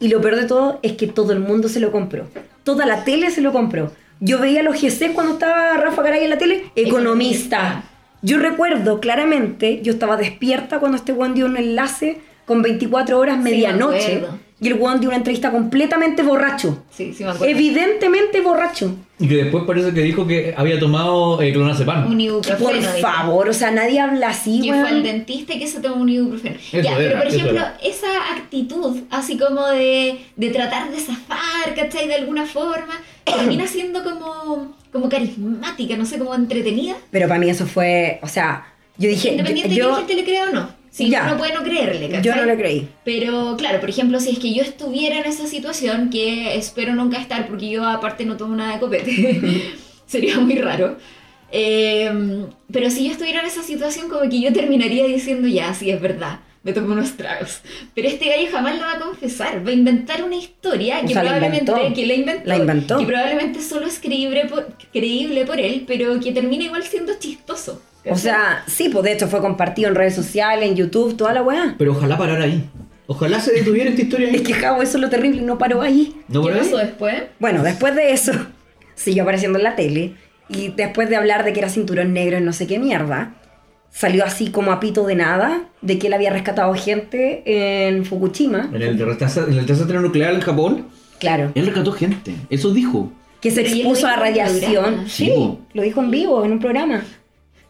[0.00, 2.28] Y lo peor de todo es que todo el mundo se lo compró.
[2.62, 3.90] Toda la tele se lo compró.
[4.24, 7.84] Yo veía los GC cuando estaba Rafa Garay en la tele, economista.
[8.22, 13.36] Yo recuerdo claramente, yo estaba despierta cuando este weón dio un enlace con 24 horas
[13.36, 14.16] Sí, me medianoche.
[14.16, 14.38] acuerdo.
[14.60, 16.84] y el weón dio una entrevista completamente borracho.
[16.90, 17.52] Sí, sí me acuerdo.
[17.54, 18.96] Evidentemente borracho.
[19.18, 22.10] Y que después parece que dijo que había tomado eh, clonazepam.
[22.10, 22.70] Un ibuprofeno.
[22.70, 25.96] Por favor, o sea, nadie habla así, que fue al dentista y que se tomó
[25.96, 26.56] un ibuprofeno.
[26.56, 27.78] Eso ya, pero era, por eso ejemplo, era.
[27.82, 32.08] esa actitud, así como de, de tratar de zafar, ¿cachai?
[32.08, 32.94] De alguna forma,
[33.38, 36.96] termina siendo como, como carismática, no sé, como entretenida.
[37.10, 38.66] Pero para mí eso fue, o sea,
[38.98, 40.84] yo dije, Independiente de yo, que la gente le crea o no.
[40.90, 41.24] Si Ya.
[41.26, 42.22] uno puede no creerle, ¿cachai?
[42.22, 42.88] yo no le creí.
[43.04, 47.20] Pero claro, por ejemplo, si es que yo estuviera en esa situación, que espero nunca
[47.20, 49.72] estar porque yo aparte no tomo nada de copete,
[50.06, 50.96] sería muy raro.
[51.50, 55.90] Eh, pero si yo estuviera en esa situación, como que yo terminaría diciendo, ya, sí,
[55.90, 57.60] es verdad, me tomo unos tragos.
[57.94, 61.12] Pero este gallo jamás lo va a confesar, va a inventar una historia O que
[61.12, 61.94] sea, la probablemente inventó.
[61.94, 62.98] que la inventó, La inventó.
[62.98, 67.80] que probablemente solo es creíble por, creíble por él, pero que termina igual siendo chistoso.
[68.10, 71.42] O sea, sí, pues de hecho fue compartido en redes sociales, en YouTube, toda la
[71.42, 71.74] weá.
[71.78, 72.64] Pero ojalá parara ahí.
[73.06, 74.36] Ojalá se detuviera esta historia ahí.
[74.36, 76.14] Es que Javo, eso es lo terrible, no paró ahí.
[76.28, 77.14] ¿No ¿Qué pasó después?
[77.38, 78.32] Bueno, después de eso,
[78.94, 80.14] siguió apareciendo en la tele.
[80.48, 83.34] Y después de hablar de que era cinturón negro en no sé qué mierda,
[83.96, 87.42] salió así como a pito de nada, de que él había rescatado gente
[87.86, 88.68] en Fukushima.
[88.74, 90.86] En el, desastre- en el desastre nuclear en Japón,
[91.20, 91.52] Claro.
[91.54, 92.34] él rescató gente.
[92.50, 93.12] Eso dijo.
[93.40, 95.08] Que se expuso a radiación.
[95.08, 95.32] Sí,
[95.74, 97.04] lo dijo en vivo, en un programa.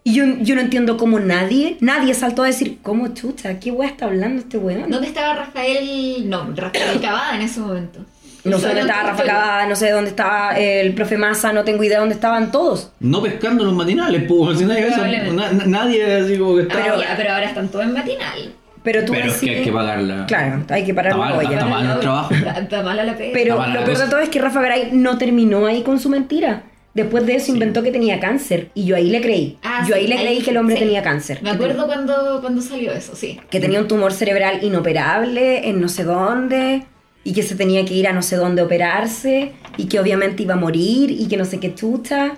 [0.07, 3.59] Y yo, yo no entiendo cómo nadie, nadie saltó a decir, ¿cómo chucha?
[3.59, 4.91] ¿Qué weá está hablando este weón?
[4.91, 6.29] ¿Dónde estaba Rafael?
[6.29, 8.01] No, Rafael Cavada en ese momento.
[8.45, 11.83] No sé dónde estaba Rafa Cavada, no sé dónde estaba el profe Massa, no tengo
[11.83, 12.91] idea dónde estaban todos.
[13.01, 14.59] No pescando los matinales, pues.
[14.59, 14.87] Si nadie.
[15.33, 16.75] Na- nadie así como que está.
[16.83, 18.53] Pero, ya, pero ahora están todos en matinal.
[18.83, 20.27] Pero tú Pero es que hay que pagarla.
[20.27, 21.55] Claro, hay que parar Está la mal, olla.
[21.57, 22.35] está mal el trabajo.
[22.35, 23.31] Está, mala la pega.
[23.33, 24.11] Pero lo peor de cosa.
[24.11, 26.65] todo es que Rafa Garay no terminó ahí con su mentira.
[26.93, 28.69] Después de eso inventó que tenía cáncer.
[28.75, 29.59] Y yo ahí le creí.
[29.63, 30.83] Ah, yo sí, ahí le creí que el hombre sí.
[30.83, 31.43] tenía cáncer.
[31.43, 33.41] Me acuerdo cuando, cuando salió eso, sí.
[33.51, 36.85] Que tenía un tumor cerebral inoperable en no sé dónde.
[37.25, 39.53] Y que se tenía que ir a no sé dónde operarse.
[39.77, 41.11] Y que obviamente iba a morir.
[41.11, 42.35] Y que no sé qué chucha.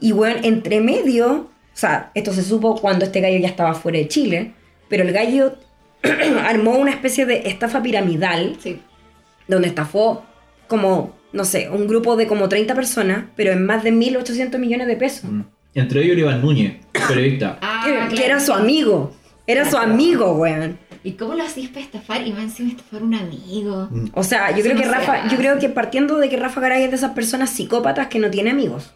[0.00, 1.30] Y bueno, entre medio.
[1.74, 4.52] O sea, esto se supo cuando este gallo ya estaba fuera de Chile.
[4.88, 5.56] Pero el gallo
[6.44, 8.80] armó una especie de estafa piramidal Sí.
[9.48, 10.24] donde estafó
[10.68, 14.86] como, no sé, un grupo de como 30 personas, pero en más de 1.800 millones
[14.86, 15.30] de pesos.
[15.30, 15.40] Mm.
[15.74, 16.76] Entre ellos Iván Núñez,
[17.08, 17.58] periodista.
[17.62, 18.14] Ah, que, claro.
[18.14, 19.12] que era su amigo.
[19.46, 20.78] Era su amigo, weón.
[21.04, 22.26] ¿Y cómo lo hacías para estafar?
[22.26, 23.88] Y más encima estafar un amigo.
[23.90, 24.06] Mm.
[24.14, 25.30] O sea, yo Eso creo no que Rafa, hace.
[25.30, 28.30] yo creo que partiendo de que Rafa Garay es de esas personas psicópatas que no
[28.30, 28.90] tiene amigos.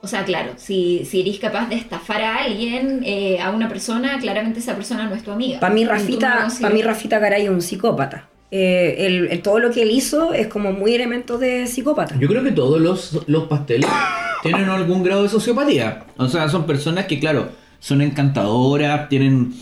[0.00, 4.18] O sea, claro, si, si eres capaz de estafar a alguien, eh, a una persona,
[4.18, 5.60] claramente esa persona no es tu amiga.
[5.60, 8.28] Para mí, no Rafita, para mí Rafita Garay es un psicópata.
[8.50, 12.16] Eh, el- el- todo lo que él hizo es como muy elemento de psicópata.
[12.20, 13.88] Yo creo que todos los, los pasteles
[14.42, 16.04] tienen algún grado de sociopatía.
[16.18, 17.48] O sea, son personas que, claro,
[17.80, 19.54] son encantadoras, tienen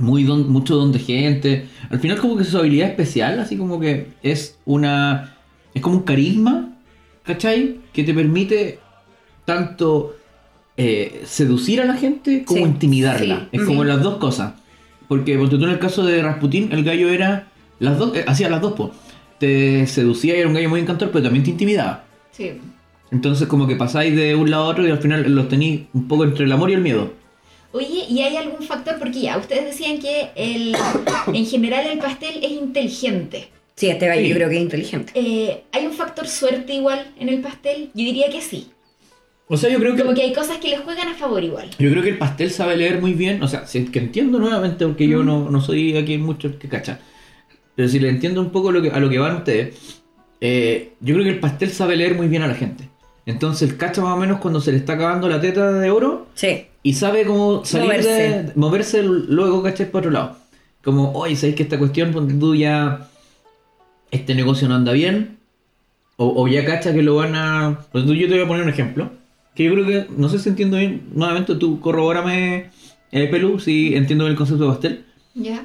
[0.00, 1.66] muy don- mucho don de gente.
[1.90, 5.36] Al final como que su habilidad especial, así como que es una...
[5.74, 6.70] Es como un carisma,
[7.24, 7.76] ¿cachai?
[7.92, 8.78] Que te permite
[9.44, 10.16] tanto
[10.76, 13.40] eh, seducir a la gente como Sí, intimidarla.
[13.40, 13.66] sí, es sí.
[13.66, 14.54] como las dos cosas.
[15.08, 17.48] Porque, porque tú en el caso de Rasputín, el gallo era...
[17.78, 18.90] Las dos, eh, hacía las dos, po.
[19.38, 22.04] Te seducía y era un gallo muy encantador, pero también te intimidaba.
[22.30, 22.52] Sí.
[23.10, 26.06] Entonces como que pasáis de un lado a otro y al final los tenéis un
[26.06, 27.12] poco entre el amor y el miedo.
[27.72, 28.98] Oye, ¿y hay algún factor?
[28.98, 30.74] Porque ya, ustedes decían que el,
[31.32, 33.48] en general el pastel es inteligente.
[33.76, 34.28] Sí, este gallo Sí.
[34.28, 35.12] yo creo que es inteligente.
[35.14, 37.90] Eh, ¿Hay un factor suerte igual en el pastel?
[37.94, 38.70] Yo diría que sí.
[39.46, 40.02] O sea, yo creo que...
[40.02, 41.70] Como que hay cosas que le juegan a favor igual.
[41.78, 44.38] Yo creo que el pastel sabe leer muy bien, o sea, si es que entiendo
[44.38, 47.00] nuevamente, porque yo no, no soy aquí mucho que cacha,
[47.74, 50.02] pero si le entiendo un poco lo que, a lo que van ustedes,
[50.40, 52.89] eh, yo creo que el pastel sabe leer muy bien a la gente.
[53.26, 56.26] Entonces el cacha más o menos cuando se le está acabando la teta de oro
[56.34, 56.66] Sí.
[56.82, 58.10] y sabe cómo salir Moverse.
[58.10, 59.86] de moverse luego, ¿cachai?
[59.90, 60.36] Para otro lado.
[60.82, 63.08] Como, oye, ¿sabéis que esta cuestión, ponte tú ya,
[64.10, 65.36] este negocio no anda bien?
[66.16, 67.80] O, o ya cacha que lo van a...
[67.92, 69.10] Pues tú, yo te voy a poner un ejemplo.
[69.54, 72.70] Que yo creo que, no sé si entiendo bien, nuevamente tú corrobórame,
[73.12, 75.04] eh, Pelu, si entiendo bien el concepto de pastel.
[75.34, 75.64] ¿Ya?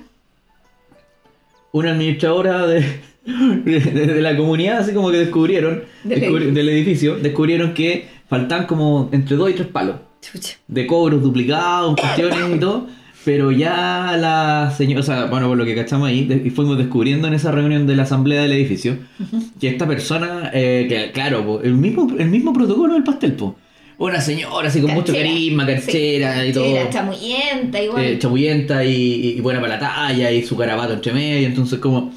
[1.71, 2.85] Una administradora de,
[3.65, 6.53] de, la comunidad, así como que descubrieron, Del descubri- edificio.
[6.53, 10.57] del edificio, descubrieron que faltan como entre dos y tres palos Chucha.
[10.67, 12.87] de cobros duplicados, cuestiones y todo.
[13.23, 16.77] Pero ya la señora, o sea, bueno, por lo que cachamos ahí, de- y fuimos
[16.77, 18.97] descubriendo en esa reunión de la asamblea del edificio,
[19.59, 23.55] que esta persona, eh, que claro, po, el mismo, el mismo protocolo del pastel, po.
[23.97, 26.89] Una señora así con mucho carisma, canchera Sí, y todo.
[26.91, 28.03] Chamuyenta igual.
[28.03, 32.13] eh, chamullenta y, y buena para la talla y su carabato entre medio, entonces como...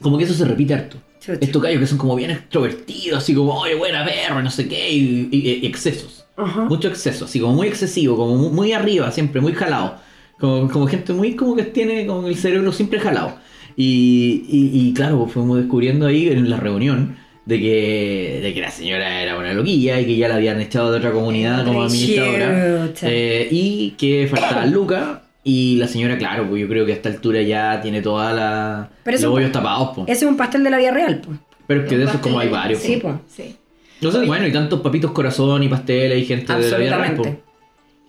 [0.00, 0.96] como que eso se repite harto.
[1.20, 1.38] Chucha.
[1.40, 4.90] Estos gallos que son como bien extrovertidos, así como, oye, buena perro, no sé qué,
[4.92, 6.24] y, y- y excesos.
[6.36, 6.62] Ajá.
[6.66, 9.96] Mucho exceso, así como muy excesivo, como muy, muy arriba, siempre, muy jalado.
[10.38, 13.36] Como, como gente muy como que tiene como el cerebro siempre jalado.
[13.78, 19.22] Y, claro, pues fuimos descubriendo ahí en la reunión de que, de que la señora
[19.22, 22.90] era una loquilla y que ya la habían echado de otra comunidad como administradora.
[23.02, 25.22] Eh, y que faltaba Luca.
[25.48, 28.90] Y la señora, claro, pues yo creo que a esta altura ya tiene toda la
[29.04, 30.08] Pero los bollos tapados, pues.
[30.08, 31.38] Ese es un pastel de la vida real, pues.
[31.68, 32.80] Pero es que de esos como hay varios.
[32.80, 33.14] Sí, pues.
[33.14, 33.32] pues.
[33.32, 33.56] Sí.
[34.00, 37.14] No sé, bueno, y tantos papitos corazón y pasteles y gente de la vida real,
[37.14, 37.28] pues.
[37.28, 37.42] Absolutamente.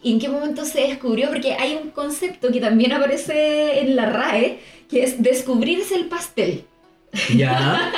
[0.02, 1.30] ¿Y en qué momento se descubrió?
[1.30, 4.58] Porque hay un concepto que también aparece en la RAE,
[4.90, 6.64] que es descubrirse el pastel.
[7.36, 7.92] Ya.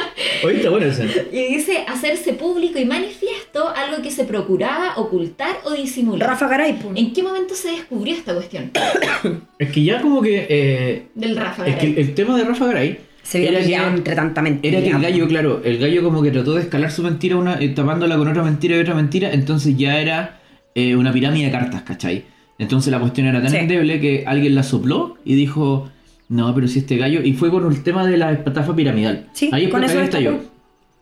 [0.43, 1.27] Está bueno ese.
[1.31, 6.29] Y dice hacerse público y manifiesto algo que se procuraba ocultar o disimular.
[6.29, 6.97] Rafa Garay, pues.
[6.97, 8.71] ¿En qué momento se descubrió esta cuestión
[9.59, 10.45] Es que ya como que.
[10.49, 12.01] eh, del Rafa es que Garay?
[12.01, 14.77] el tema de Rafa Garay Se era que, entre tanta mentira.
[14.77, 17.59] era que el gallo, claro, el gallo como que trató de escalar su mentira una,
[17.59, 20.39] eh, tapándola con otra mentira y otra mentira, entonces ya era
[20.75, 22.23] eh, una pirámide de cartas, ¿cachai?
[22.57, 23.57] Entonces la cuestión era tan Sí.
[23.57, 25.89] endeble que alguien la sopló y dijo,
[26.29, 29.27] no, pero si este gallo, y fue con el tema de la estafa piramidal.
[29.33, 30.39] Sí, ahí, con ahí está yo.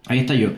[0.08, 0.50] Ahí está yo.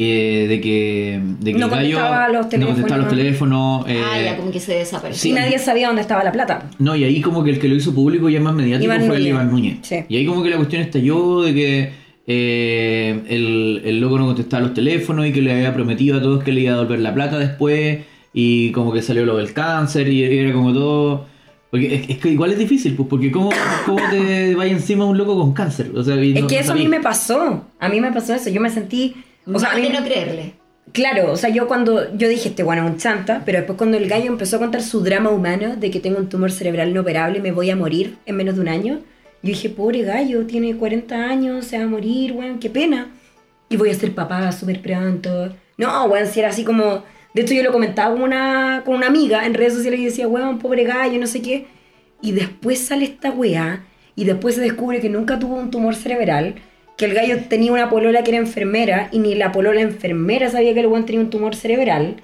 [0.00, 3.84] Eh, de que, de que No el gallo contestaba los no contestaba los teléfonos.
[3.88, 5.20] ah, eh, ya, como que se desapareció.
[5.20, 5.30] sí.
[5.30, 6.70] Y nadie sabía dónde estaba la plata.
[6.78, 9.16] No, y ahí como que el que lo hizo público ya más mediático Iván fue
[9.16, 9.26] el.
[9.26, 9.78] Iván Núñez.
[9.82, 10.04] Sí.
[10.08, 11.90] Y ahí como que la cuestión estalló de que
[12.28, 16.44] eh, el, el loco no contestaba los teléfonos y que le había prometido a todos
[16.44, 17.98] que le iba a devolver la plata después
[18.32, 21.26] y como que salió lo del cáncer y era como todo...
[21.70, 23.50] Porque es, es que igual es difícil, pues porque cómo,
[23.84, 25.90] cómo te vaya encima un loco con cáncer.
[25.94, 27.64] O sea, Es no- que no eso a mí me pasó.
[27.78, 28.48] A mí me pasó eso.
[28.50, 29.16] Yo me sentí.
[29.46, 30.54] O sea, a mí- no creerle.
[30.92, 33.98] Claro, o sea, yo cuando yo dije, este bueno es un chanta, pero después cuando
[33.98, 37.38] el gallo empezó a contar su drama humano de que tengo un tumor cerebral inoperable
[37.38, 38.94] y me voy a morir en menos de un año,
[39.42, 43.08] yo dije, pobre gallo, tiene 40 años, se va a morir, weón, qué pena.
[43.68, 45.54] Y voy a ser papá súper pronto.
[45.76, 47.02] No, weón, si era así como...
[47.38, 50.26] De hecho yo lo comentaba con una, con una amiga en redes sociales y decía,
[50.26, 51.66] weón, pobre gallo, no sé qué.
[52.20, 53.84] Y después sale esta weá
[54.16, 56.56] y después se descubre que nunca tuvo un tumor cerebral,
[56.96, 60.74] que el gallo tenía una polola que era enfermera y ni la polola enfermera sabía
[60.74, 62.16] que el weón tenía un tumor cerebral.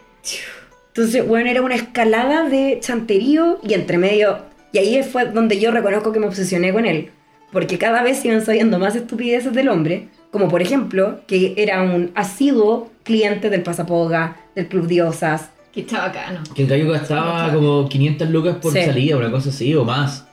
[0.89, 4.39] Entonces, bueno, era una escalada de chanterío y entre medio.
[4.73, 7.11] Y ahí fue donde yo reconozco que me obsesioné con él.
[7.53, 10.09] Porque cada vez iban sabiendo más estupideces del hombre.
[10.35, 15.51] Como por ejemplo, que era un asiduo cliente del Pasapoga, del Club Diosas.
[15.73, 16.41] Que está bacano.
[16.57, 18.83] Que el gallo gastaba como 500 lucas por Sí.
[18.83, 20.27] salida, una cosa así, o más.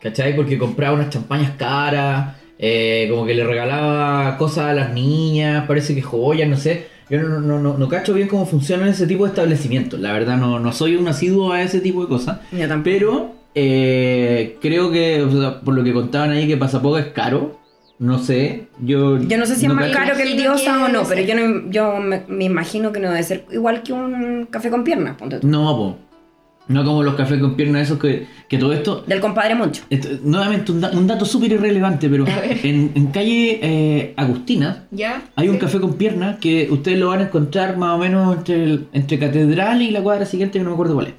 [0.00, 0.34] ¿Cachai?
[0.34, 5.94] Porque compraba unas champañas caras, eh, como que le regalaba cosas a las niñas, parece
[5.94, 6.88] que joyas, no sé.
[7.08, 10.00] Yo no, no, no, no cacho bien cómo funcionan ese tipo de establecimientos.
[10.00, 12.40] La verdad, no, no soy un asiduo a ese tipo de cosas.
[12.82, 17.61] Pero eh, creo que, o sea, por lo que contaban ahí, que Pasapoga es caro.
[18.02, 19.16] No sé, yo...
[19.20, 21.70] Yo no sé si es más caro que el Diosa o no, pero yo, no,
[21.70, 25.38] yo me, me imagino que no debe ser igual que un café con piernas, ponte
[25.38, 25.46] tú.
[25.46, 25.96] No, po.
[26.66, 29.04] No como los cafés con piernas esos que, que todo esto...
[29.06, 29.82] Del compadre Moncho.
[29.88, 32.24] Esto- nuevamente un, da- un dato súper irrelevante, pero
[32.62, 35.22] en, en calle eh, Agustina ¿Ya?
[35.36, 35.60] hay un Sí.
[35.60, 39.18] café con piernas que ustedes lo van a encontrar más o menos entre, el- entre
[39.20, 41.14] Catedral y la cuadra siguiente, que no me acuerdo cuál es.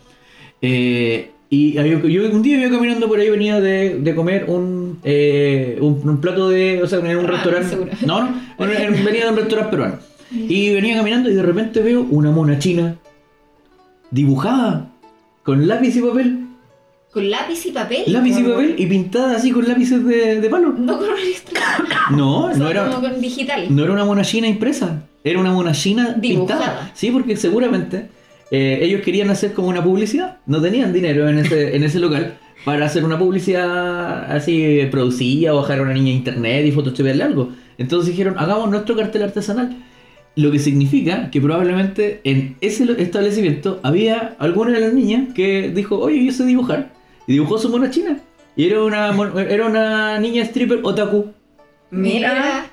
[0.61, 4.99] Eh, y había- yo un día iba caminando por ahí, venía de, de comer un,
[5.03, 6.81] eh, un, un plato de.
[6.83, 7.77] O sea, en un Ah, restaurante.
[8.05, 9.97] No, no, en- en- venía de un restaurante peruano.
[10.31, 12.95] Y venía caminando y de repente veo una mona china
[14.11, 14.89] dibujada
[15.43, 16.39] con lápiz y papel.
[17.11, 18.03] ¿Con lápiz y papel?
[18.07, 20.73] Lápiz y papel y pintada así con lápices de, de palo.
[20.77, 21.07] No con.
[22.17, 23.67] No, O sea, no era, como con digital.
[23.73, 26.59] no era una mona china impresa, era una mona china Dibujada.
[26.59, 26.91] pintada.
[26.95, 28.09] Sí, porque seguramente
[28.51, 32.37] eh, ellos querían hacer como una publicidad, no tenían dinero en ese, en ese local
[32.65, 37.23] para hacer una publicidad así producida o bajar a una niña a internet y photoshopearle
[37.23, 37.49] algo.
[37.77, 39.75] Entonces dijeron, hagamos nuestro cartel artesanal.
[40.35, 45.99] Lo que significa que probablemente en ese establecimiento había alguna de las niñas que dijo,
[45.99, 46.91] oye, yo sé dibujar.
[47.27, 48.19] Y dibujó su mona china.
[48.55, 49.09] Y era una,
[49.49, 51.31] era una niña stripper otaku.
[51.91, 52.67] Mira.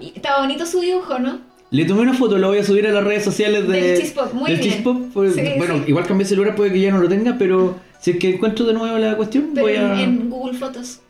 [0.00, 1.40] Y Estaba bonito su dibujo, ¿no?
[1.70, 4.32] Le tomé una foto, la voy a subir a las redes sociales de, Del Chispop,
[4.32, 4.82] muy del bien.
[5.12, 5.84] Pues, Sí, bueno, sí.
[5.88, 8.64] igual cambié el celular, puede que ya no lo tenga, pero si es que encuentro
[8.66, 10.00] de nuevo la cuestión, Pero voy a...
[10.00, 11.00] en, Google Fotos.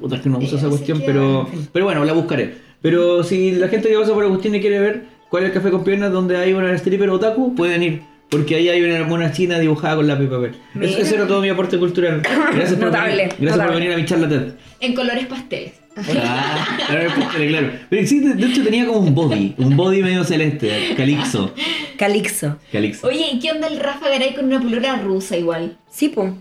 [0.00, 1.68] Puta, es que no uso Eh, esa cuestión, pero, en fin.
[1.72, 2.54] pero bueno, la buscaré.
[2.80, 5.70] Pero si la gente que pasa por Agustín y quiere ver cuál es el café
[5.70, 8.02] con piernas donde hay una stripper otaku, pueden ir.
[8.30, 10.52] Porque ahí hay una mona china dibujada con lápiz papel.
[10.80, 12.22] Eso, ese era todo mi aporte cultural.
[12.22, 14.52] Gracias por, Notable, venir, gracias por venir a mi charla TED.
[14.78, 15.79] En colores pasteles.
[16.22, 17.10] Ah, claro,
[17.48, 17.70] claro.
[17.88, 21.52] Pero sí, de, de hecho tenía como un body, un body medio celeste, calixo.
[21.98, 22.56] Calixo.
[22.72, 23.06] Calixo.
[23.06, 25.76] Oye, ¿y qué onda el Rafa Garay con una polola rusa igual?
[25.90, 26.34] Sí, po.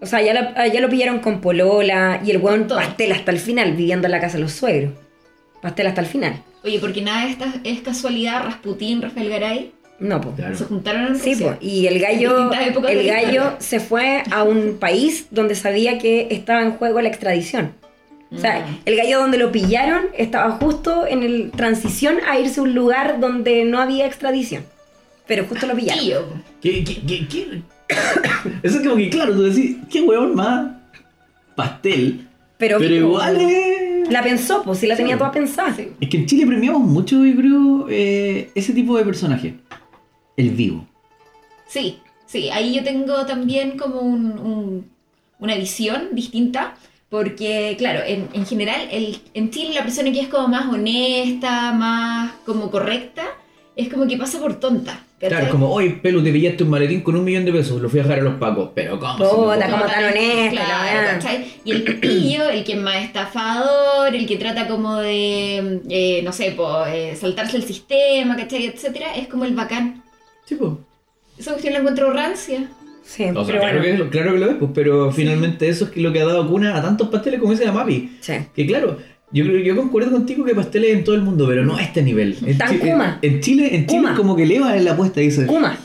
[0.00, 3.38] O sea, ya, la- ya lo pillaron con polola y el weón pastel hasta el
[3.38, 4.92] final viviendo en la casa de los suegros.
[5.62, 6.42] pastel hasta el final.
[6.62, 10.34] Oye, porque nada de esta es casualidad, Rasputín, Rafael Garay, No, pues.
[10.36, 10.56] Claro.
[10.56, 12.50] se juntaron en Sí, po, y el gallo,
[12.88, 17.72] el gallo se fue a un país donde sabía que estaba en juego la extradición.
[18.32, 18.78] O sea, Mm.
[18.86, 23.20] el gallo donde lo pillaron estaba justo en el transición a irse a un lugar
[23.20, 24.64] donde no había extradición.
[25.26, 26.04] Pero justo lo pillaron.
[26.04, 26.20] Tío.
[26.60, 27.62] ¿Qué, qué, qué, qué?
[28.62, 30.68] Eso es como que, claro, tú decís, qué huevón más
[31.54, 32.26] pastel.
[32.58, 34.08] Pero, Pero igual es...
[34.10, 35.18] La pensó, pues sí la tenía Sí.
[35.18, 35.74] toda pensada.
[36.00, 39.54] Es que en Chile premiamos mucho, yo creo, eh, ese tipo de personaje.
[40.36, 40.86] El vivo.
[41.66, 44.86] Sí, sí, ahí yo tengo también como un- un-
[45.38, 46.74] una visión distinta,
[47.14, 51.72] porque claro, en, en general el, en Chile la persona que es como más honesta,
[51.72, 53.22] más como correcta,
[53.76, 55.00] es como que pasa por tonta.
[55.20, 55.38] ¿cachai?
[55.38, 58.00] Claro, como, hoy Pelu, te pillaste un maletín con un millón de pesos, lo fui
[58.00, 58.70] a dejar a los pacos.
[58.74, 59.12] Pero ¿cómo?
[59.16, 61.44] se Puta, como tan honesta, la Claro.
[61.64, 66.32] Y el pillo, el que es más estafador, el que trata como de, eh, no
[66.32, 68.66] sé, po, eh, saltarse el sistema, ¿cachai?
[68.66, 70.02] Etcétera, es como el bacán.
[70.46, 70.72] Sí, pues.
[71.38, 72.68] Esa cuestión la encuentro rancia.
[73.04, 74.04] Sí, O sea, pero claro, bueno.
[74.04, 76.76] que, claro que lo es, pues, pero finalmente eso es lo que ha dado cuna
[76.76, 78.16] a tantos pasteles como dice la Mapi.
[78.20, 78.32] Sí.
[78.56, 78.98] Que claro,
[79.30, 82.02] yo creo yo concuerdo contigo que pasteles en todo el mundo, pero no a este
[82.02, 82.36] nivel.
[82.46, 83.18] En, Tan Chi- Kuma.
[83.22, 84.14] en, en Chile, en Chile Kuma.
[84.16, 85.46] como que eleva en la apuesta, dice.
[85.46, 85.76] Kuma.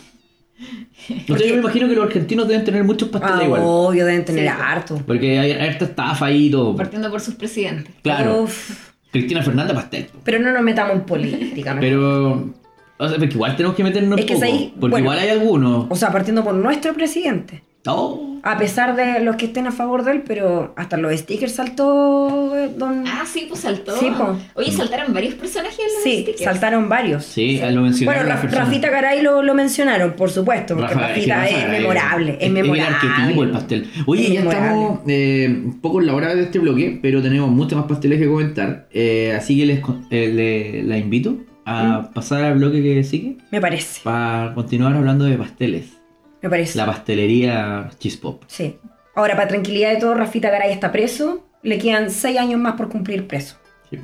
[1.09, 3.61] Entonces yo me imagino que los argentinos deben tener muchos pasteles Ah, igual.
[3.63, 4.53] obvio, deben tener Sí.
[4.61, 5.01] harto.
[5.07, 6.75] Porque hay harta estafa ahí y todo.
[6.75, 7.93] Partiendo por sus presidentes.
[8.03, 8.43] Claro.
[8.43, 8.89] Uf.
[9.11, 10.05] Cristina Fernández pastel.
[10.23, 11.81] Pero no nos metamos en política, ¿no?
[11.81, 12.53] Pero.
[12.99, 14.45] O sea, porque igual tenemos que meternos Es que poco.
[14.45, 15.05] ahí- porque bueno.
[15.05, 15.85] igual hay algunos.
[15.89, 17.63] O sea, partiendo por nuestro presidente.
[17.87, 18.25] Oh.
[18.43, 22.55] A pesar de los que estén a favor de él, pero hasta los stickers saltó
[22.55, 23.05] eh, don...
[23.07, 23.97] Ah, sí, pues saltó.
[23.97, 24.37] Sí, po.
[24.55, 26.43] Oye, saltaron varios personajes en los sí, stickers.
[26.43, 27.23] saltaron varios.
[27.25, 28.25] Sí, lo mencionaron.
[28.27, 28.49] Bueno, Ra-.
[28.65, 32.51] Rafita Garay lo, lo mencionaron, por supuesto, porque Rafa- Rafita es Garay, memorable, es, el
[32.53, 32.95] memorable.
[32.95, 33.89] arquetipo del pastel.
[34.05, 37.49] Oye, Es ya estamos eh, un poco en la hora de este bloque, pero tenemos
[37.49, 38.87] muchos más pasteles que comentar.
[38.93, 39.79] eh, así que les
[40.11, 41.37] eh, le- la invito
[41.69, 45.93] a pasar al bloque que sigue Me parece, para continuar hablando de pasteles.
[46.41, 46.77] me parece.
[46.77, 48.43] La pastelería Chispop.
[48.47, 48.77] Sí.
[49.15, 51.45] Ahora, para tranquilidad de todos, Rafita Garay está preso.
[51.61, 53.57] Le quedan seis años más por cumplir preso.
[53.89, 53.99] Sí.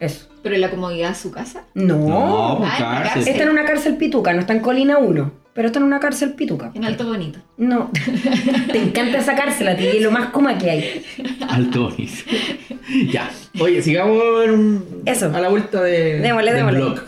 [0.00, 0.28] Eso.
[0.42, 1.64] Pero en la comodidad de su casa.
[1.74, 1.96] No.
[1.98, 3.02] No, pues, Ah, cárcel.
[3.12, 3.28] cárcel.
[3.32, 6.34] Está en una cárcel pituca, no está en Colina 1, pero está en una cárcel
[6.34, 6.70] pituca.
[6.74, 7.38] En Alto Bonito.
[7.56, 7.90] No.
[8.72, 11.04] Te encanta esa cárcel a ti, es lo más coma que hay.
[11.48, 12.12] Alto bonito.
[13.12, 13.30] ya.
[13.60, 15.30] Oye, sigamos en un- Eso.
[15.34, 16.78] a la vuelta de, Démosle, del démosle.
[16.80, 17.00] blog.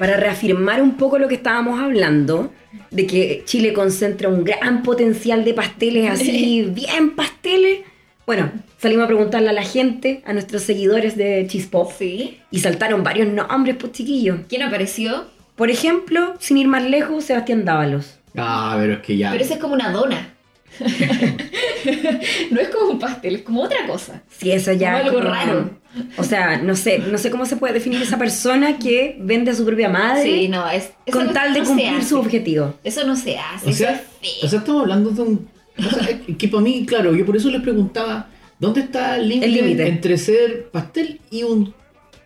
[0.00, 2.50] Para reafirmar un poco lo que estábamos hablando,
[2.90, 7.80] de que Chile concentra un gran potencial de pasteles así, bien pasteles.
[8.24, 12.38] Bueno, salimos a preguntarle a la gente, a nuestros seguidores de Chispop, Sí.
[12.50, 14.38] y saltaron varios nombres, pues chiquillos.
[14.48, 15.26] ¿Quién apareció?
[15.54, 18.18] Por ejemplo, sin ir más lejos, Sebastián Dávalos.
[18.38, 19.30] Ah, pero es que ya.
[19.32, 20.32] Pero ese es como una dona.
[22.50, 24.22] no es como un pastel, es como otra cosa.
[24.28, 24.92] Sí, eso ya.
[24.98, 25.80] Como algo como- raro.
[26.18, 29.54] O sea, no sé, no sé cómo se puede definir esa persona que vende a
[29.54, 30.92] su propia madre Sí, no, es.
[31.10, 32.74] con no- tal de no cumplir su objetivo.
[32.84, 34.46] Eso no se hace, O sea, eso es feo.
[34.46, 35.48] o sea, estamos hablando de un.
[35.78, 38.28] o sea, que para mí, claro, yo por eso les preguntaba:
[38.60, 41.74] ¿dónde está el límite entre ser pastel y un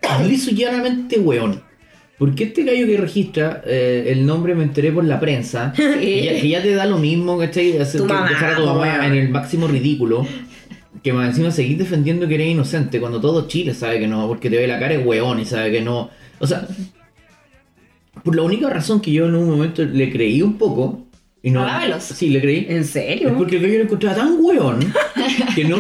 [0.29, 1.63] liso llanamente weón?
[2.19, 6.41] Porque este gallo que registra eh, el nombre me enteré por la prensa, que, ya,
[6.41, 7.79] que ya te da lo mismo, ¿cachai?
[7.79, 9.05] Hacer Tu que mamá, dejar a tu mamá weón.
[9.05, 10.27] en el máximo ridículo.
[11.03, 14.49] Que más encima seguís defendiendo que eres inocente cuando todo Chile sabe que no, porque
[14.49, 16.09] te ve la cara es weón y sabe que no.
[16.39, 16.67] O sea,
[18.23, 21.04] por la única razón que yo en un momento le creí un poco.
[21.47, 21.65] Y no.
[22.01, 22.67] Sí, le creí.
[22.71, 23.35] ¿En Es serio?
[23.37, 24.81] porque el gallo lo encontraba tan weón
[25.55, 25.77] que, no,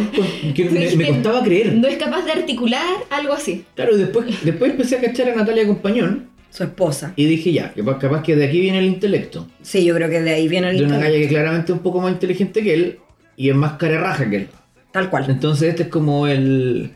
[0.55, 1.72] que me, me costaba creer.
[1.74, 3.64] No es capaz de articular algo así.
[3.74, 7.14] Claro, después, después empecé a cachar a Natalia Compañón Su esposa.
[7.16, 9.49] y dije ya, capaz, capaz que de aquí viene el intelecto.
[9.62, 11.12] Sí, yo creo que de ahí viene el De una intelecto.
[11.14, 12.99] galla que claramente es un poco más inteligente que él
[13.36, 14.49] y es más carerraja que él.
[14.93, 15.24] Tal cual.
[15.30, 16.91] Entonces este es como el...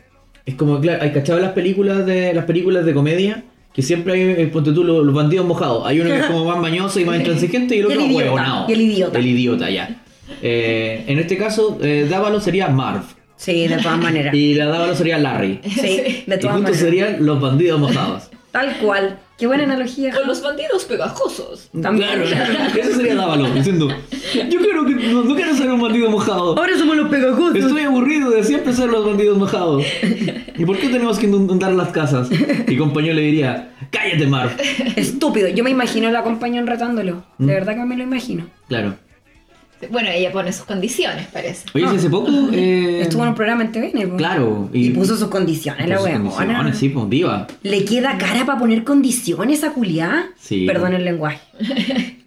[0.45, 3.43] Es como, claro, hay cachado las películas de las películas de comedia
[3.79, 5.83] que siempre hay, eh, ponte tú, los, los bandidos mojados.
[5.85, 8.65] Hay uno que es como más mañoso y más intransigente y el Y otro huevonao.
[8.69, 9.19] y el idiota.
[9.19, 10.01] El idiota, ya.
[10.41, 13.03] Eh, en este caso, eh, Dávalo sería Marv.
[13.37, 14.33] Sí, de todas maneras.
[14.35, 15.61] Y la Dávalo sería Larry.
[15.63, 15.79] Sí,
[16.27, 16.77] de Y todas juntos maneras.
[16.79, 18.28] serían los bandidos mojados.
[18.51, 19.19] Tal cual.
[19.37, 20.11] Qué buena analogía.
[20.11, 21.69] Con los bandidos pegajosos.
[21.81, 22.09] También.
[22.09, 22.23] Claro,
[22.77, 26.57] eso sería Dávalo, diciendo, yo quiero que, no, no quiero ser un bandido mojado.
[26.57, 27.55] Ahora somos los pegajosos.
[27.55, 29.85] Estoy aburrido de siempre ser los bandidos mojados.
[30.57, 32.29] ¿Y por qué tenemos que inundar las casas?
[32.67, 34.51] Y compañero le diría, cállate, Marv.
[34.95, 35.47] Estúpido.
[35.47, 37.23] Yo me imagino la compañía retándolo.
[37.37, 37.45] ¿Mm?
[37.45, 38.47] De verdad que me lo imagino.
[38.67, 38.95] Claro.
[39.89, 41.65] Bueno, ella pone sus condiciones, parece.
[41.73, 42.29] Oye, si hace poco.
[42.51, 44.17] eh, Estuvo en un programa en TVN, po.
[44.17, 44.69] Claro.
[44.73, 46.29] Y, puso sus condiciones, la puso sus weona.
[46.35, 47.47] condiciones, Sí, pues, diva.
[47.63, 50.29] ¿Le queda cara para poner condiciones a culiá?
[50.37, 50.65] Sí.
[50.65, 51.39] Perdón el lenguaje.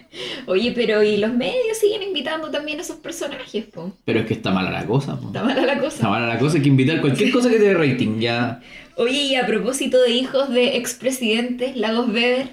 [0.46, 3.92] Oye, pero y los medios siguen invitando también a esos personajes, po.
[4.05, 5.28] Pero es que está mala la cosa, po.
[5.28, 5.94] Está mala la cosa.
[5.96, 8.61] Está mala la cosa, hay que invitar cualquier cosa que te dé rating, ya.
[8.96, 12.48] Oye, y a propósito de hijos de expresidentes, Lagos Weber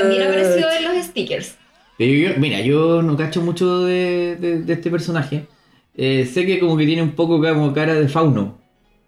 [0.00, 1.54] también apareció en los stickers.
[1.98, 5.46] Pero yo- mira, yo no cacho mucho de, de- de este personaje.
[5.96, 8.58] Eh, sé que como que tiene un poco como cara de fauno.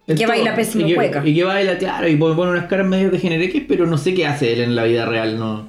[0.06, 1.22] Y que baila pésimo y que, cueca.
[1.26, 4.14] y que baila, claro, y pone pone unas caras medio de genereques, pero no sé
[4.14, 5.38] qué hace él en la vida real.
[5.38, 5.68] No,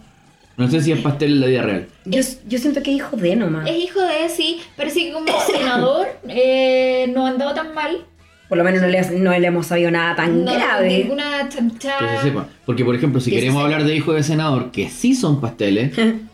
[0.55, 1.87] no sé si es pastel en la vida real.
[2.05, 3.67] Yo, yo siento que es hijo de nomás.
[3.69, 8.05] Es hijo de, sí, parece que como senador eh, no andaba tan mal.
[8.47, 10.99] Por lo menos no le, no le hemos sabido nada tan No, grave.
[11.03, 12.21] ninguna Que chanchada.
[12.21, 12.47] se sepa.
[12.65, 13.65] Porque, por ejemplo, si queremos 16.
[13.65, 15.91] hablar de hijo de senador, que sí son pasteles,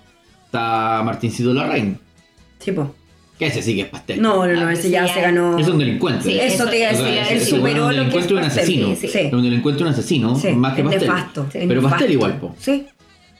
[0.55, 1.99] está Martincito Larraín.
[2.59, 2.95] Sí, po.
[3.37, 4.21] Que ese sí que es pastel.
[4.21, 5.57] No, no, no, Ah, ese ya se ganó.
[5.59, 6.23] Es un delincuente.
[6.23, 8.17] Sí, Eso te iba a O sea, decir, él ese superó bueno, un lo que
[8.19, 8.59] es un pastel.
[8.63, 8.95] asesino.
[8.95, 9.17] Sí, sí.
[9.19, 11.07] Es un delincuente un asesino, Sí, más que es pastel.
[11.09, 11.47] nefasto.
[11.51, 11.89] Pero nefasto.
[11.89, 12.55] pastel igual, po.
[12.59, 12.85] Sí,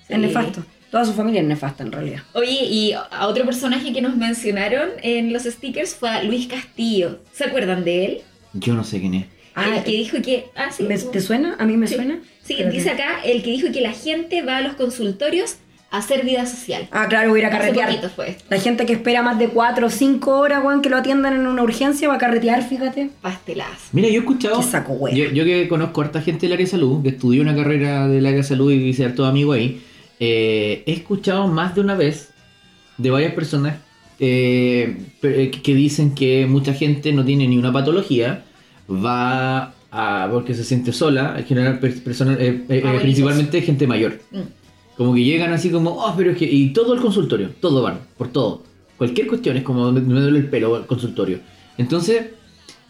[0.10, 0.64] es nefasto.
[0.92, 2.24] Toda su familia es nefasta en realidad.
[2.34, 7.20] Oye, y a otro personaje que nos mencionaron en los stickers fue a Luis Castillo.
[7.32, 8.18] ¿Se acuerdan de él?
[8.54, 9.26] Yo no sé quién es.
[9.56, 10.46] Ah, el que dijo que...
[10.56, 10.84] Ah, sí.
[10.84, 11.56] ¿me- tú- ¿Te suena?
[11.60, 11.96] ¿A mí me Sí.
[11.96, 12.20] suena?
[12.44, 15.56] Sí, dice acá el que dijo que la gente va a los consultorios
[15.98, 16.88] hacer vida social.
[16.92, 17.90] Ah, claro, voy a ir a Hace carretear.
[17.90, 18.44] poquito fue esto.
[18.50, 21.48] La gente que espera más de 4 o 5 horas, weón, que lo atiendan en
[21.48, 23.10] una urgencia va a carretear, fíjate.
[23.22, 23.72] Pastelazo.
[23.92, 24.58] Mira, yo he escuchado.
[24.60, 27.42] Qué saco yo, yo que conozco a harta gente del área de salud, que estudió
[27.42, 29.82] una carrera del área de salud y hice harto amigo ahí,
[30.20, 32.30] eh, he escuchado más de una vez
[32.98, 33.78] de varias personas
[34.20, 38.44] eh, pe- que dicen que mucha gente no tiene ni una patología,
[38.90, 40.28] va a.
[40.32, 43.02] porque se siente sola, en general, per- personas, eh, eh, Abuelitos.
[43.02, 44.20] principalmente gente mayor.
[44.32, 44.40] Mm.
[44.98, 46.46] Como que llegan así como, oh, pero es que.
[46.46, 48.64] Y todo el consultorio, todo van, por todo.
[48.98, 51.40] Cualquier cuestión es como, me, duele el pelo, el consultorio.
[51.78, 52.28] Entonces,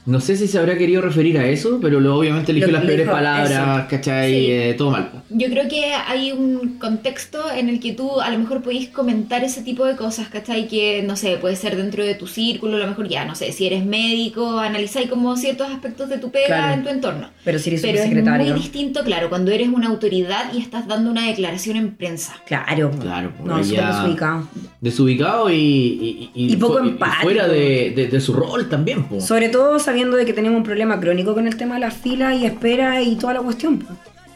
[0.06, 3.08] no sé si se habrá querido referir a eso, pero lo, obviamente eligió las peores
[3.10, 3.88] palabras, eso.
[3.90, 4.32] ¿cachai?
[4.34, 4.52] Sí.
[4.52, 5.10] Eh, todo mal.
[5.30, 9.44] Yo creo que hay un contexto en el que tú a lo mejor podéis comentar
[9.44, 10.68] ese tipo de cosas, ¿cachai?
[10.68, 13.52] Que, no sé, puede ser dentro de tu círculo, a lo mejor ya, no sé,
[13.52, 16.74] si eres médico, analizáis como ciertos aspectos de tu pega Claro.
[16.76, 17.30] en tu entorno.
[17.44, 18.52] Pero si eres Pero es subsecretario.
[18.54, 22.34] muy distinto, claro, cuando eres una autoridad y estás dando una declaración en prensa.
[22.46, 22.92] Claro.
[23.02, 24.48] Claro, pues, No, súper ella- desubicado.
[24.82, 27.24] Desubicado y, y, Y poco fu- empático.
[27.24, 29.04] fuera de, de- de su rol también.
[29.06, 29.20] po.
[29.20, 32.36] Sobre todo sabiendo de que tenemos un problema crónico con el tema de las filas
[32.38, 33.80] y espera y toda la cuestión.
[33.80, 33.94] po.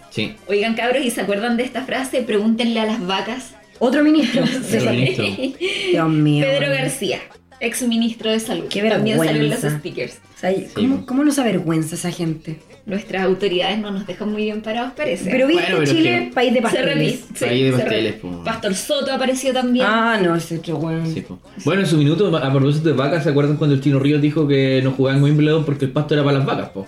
[0.09, 0.33] Sí.
[0.47, 2.21] Oigan, cabros, ¿y se acuerdan de esta frase?
[2.21, 3.55] Pregúntenle a las vacas.
[3.77, 4.41] Otro ministro.
[4.77, 5.25] Otro ministro.
[5.91, 6.45] Dios mío.
[6.45, 7.19] Pedro García,
[7.59, 8.67] ex ministro de salud.
[8.69, 9.79] Qué También salió en los vergüenza.
[9.79, 10.19] stickers.
[10.33, 11.05] O sea, ¿cómo, po.
[11.07, 12.57] ¿Cómo nos avergüenza esa gente?
[12.85, 15.29] Nuestras autoridades no nos dejan muy bien parados, parece.
[15.29, 17.19] Pero viste, Bueno, Chile, que- país de pasteles.
[17.35, 18.43] sí, País de pasteles, po.
[18.43, 19.85] Pastor Soto apareció también.
[19.87, 20.79] Ah, no, ese otro.
[21.05, 21.39] Sí, po.
[21.65, 24.47] Bueno, en su minuto, a propósito de vacas, ¿se acuerdan cuando el Chino Ríos dijo
[24.47, 26.69] que no jugaban Wimbledon porque el pasto era para las vacas?
[26.69, 26.87] Po?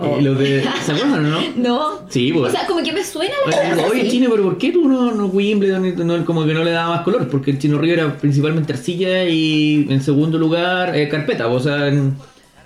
[0.00, 0.20] Oh.
[0.20, 0.62] Los de...
[0.84, 1.40] ¿Se acuerdan o no?
[1.56, 1.88] No.
[2.08, 2.52] Sí, pues.
[2.54, 3.84] O sea, como que me suena la.
[3.88, 4.10] Oye, sí.
[4.10, 7.02] Chino, pero ¿por qué tú no, no Wimbledon no- como que no le daba más
[7.02, 7.26] color?
[7.28, 11.88] Porque el Chino Río era principalmente arcilla y en segundo lugar eh, carpeta, o sea,
[11.88, 12.14] en,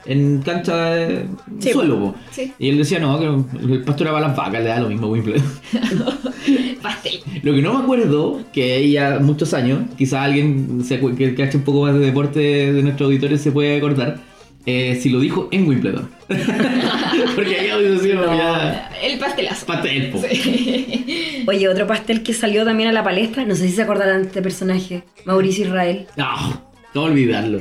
[0.07, 1.27] en cancha de
[1.61, 1.99] Sí, suelo.
[1.99, 2.15] po.
[2.31, 2.53] Sí.
[2.59, 3.27] Y él decía, no, que
[3.75, 5.43] el pasto era para las vacas, le da lo mismo Wimbledon.
[6.83, 7.21] Pastel.
[7.43, 11.57] Lo que no me acuerdo, que hay ya muchos años, quizás alguien se que cache
[11.57, 14.19] un poco más de deporte de nuestros auditores se puede acordar,
[14.67, 16.09] eh, si lo dijo en Wimbledon.
[17.35, 18.37] Porque ahí sido No.
[18.37, 19.67] ya El pastelazo.
[19.67, 20.21] pastel, po.
[20.29, 21.45] Sí.
[21.47, 24.29] Oye, otro pastel que salió también a la palestra, no sé si se acordarán de
[24.29, 26.07] este personaje, Mauricio Israel.
[26.17, 27.59] No, no olvidarlo.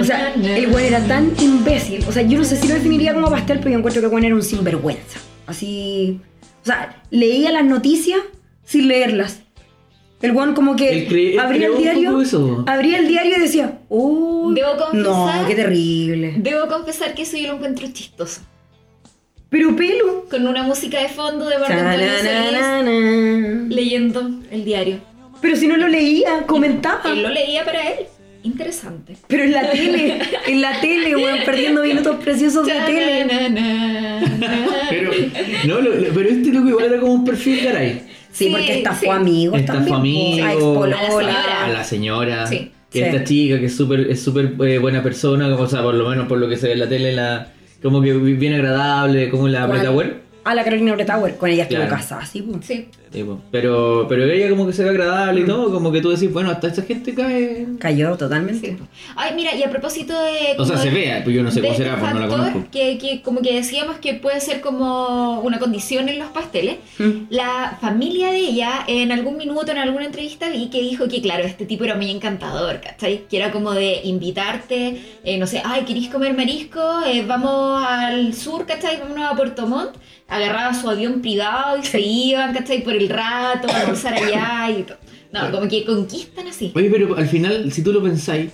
[0.00, 2.04] O sea, el güey era tan imbécil.
[2.08, 4.10] O sea, yo no sé si lo definiría como pastel, pero yo encuentro que el
[4.10, 5.18] güey era un sinvergüenza.
[5.46, 6.20] Así.
[6.62, 8.20] O sea, leía las noticias
[8.64, 9.40] sin leerlas.
[10.22, 11.06] El güey como que
[11.40, 12.10] abría el diario.
[12.66, 14.54] Abría el diario y decía, uy.
[14.54, 16.34] Debo confesar- No, qué terrible.
[16.36, 18.42] Debo confesar que eso yo lo encuentro chistoso.
[19.48, 20.26] Pero pelo.
[20.30, 22.82] Con una música de fondo de Chananana.
[23.68, 24.98] leyendo el diario.
[25.40, 27.00] Pero si no lo leía, comentaba.
[27.10, 28.06] Él lo leía para él.
[28.42, 29.16] Interesante.
[29.26, 33.26] Pero en la tele, en la tele, weón, perdiendo minutos preciosos de tele.
[34.88, 35.10] Pero,
[35.66, 38.02] no, lo- lo- pero este loco igual era como un perfil garay.
[38.32, 39.08] Sí, Sí, porque estafó sí.
[39.08, 40.38] amigos Estafó también.
[40.38, 40.44] po.
[40.44, 40.84] amigos.
[40.84, 41.28] A la expolola.
[41.28, 41.64] señora.
[41.64, 42.46] A la señora.
[42.46, 42.70] Sí.
[42.90, 43.04] Que Sí.
[43.04, 46.26] esta chica que es súper es súper eh, buena persona, o sea, por lo menos
[46.26, 49.66] por lo que se ve en la tele, la, como que bien agradable, como la
[49.66, 49.78] ¿Cuál?
[49.78, 50.14] Breta Ware.
[50.44, 51.36] A la Carolina Bretauer.
[51.36, 51.96] Con ella estuvo Claro.
[51.96, 52.64] casada, sí, pues.
[52.66, 52.88] Sí.
[53.12, 53.40] Sí, po.
[53.50, 56.48] pero, pero ella como que se ve agradable y todo, como que tú decís, bueno,
[56.50, 57.66] hasta esa gente cae.
[57.80, 58.68] Cayó totalmente.
[58.68, 58.76] Sí.
[59.16, 60.54] Ay, mira, y a propósito de.
[60.56, 62.64] O sea, se vea, pues yo no sé cómo será, pues no la conozco.
[62.70, 66.76] Que, que como que decíamos que puede ser como una condición en los pasteles.
[66.98, 67.10] Mm.
[67.30, 71.42] La familia de ella, en algún minuto, en alguna entrevista, vi que dijo que, claro,
[71.42, 73.24] este tipo era muy encantador, ¿cachai?
[73.28, 76.80] Que era como de invitarte, eh, no sé, ay, ¿querís comer marisco?
[77.06, 78.98] Eh, vamos al sur, ¿cachai?
[79.00, 79.96] Vámonos a Puerto Montt.
[80.30, 82.82] Agarraba su avión privado y se iban, ¿cachai?
[82.84, 84.96] Por el rato, a almorzar allá y todo.
[85.32, 86.72] No, como que conquistan así.
[86.74, 88.50] Oye, pero al final, si tú lo pensáis,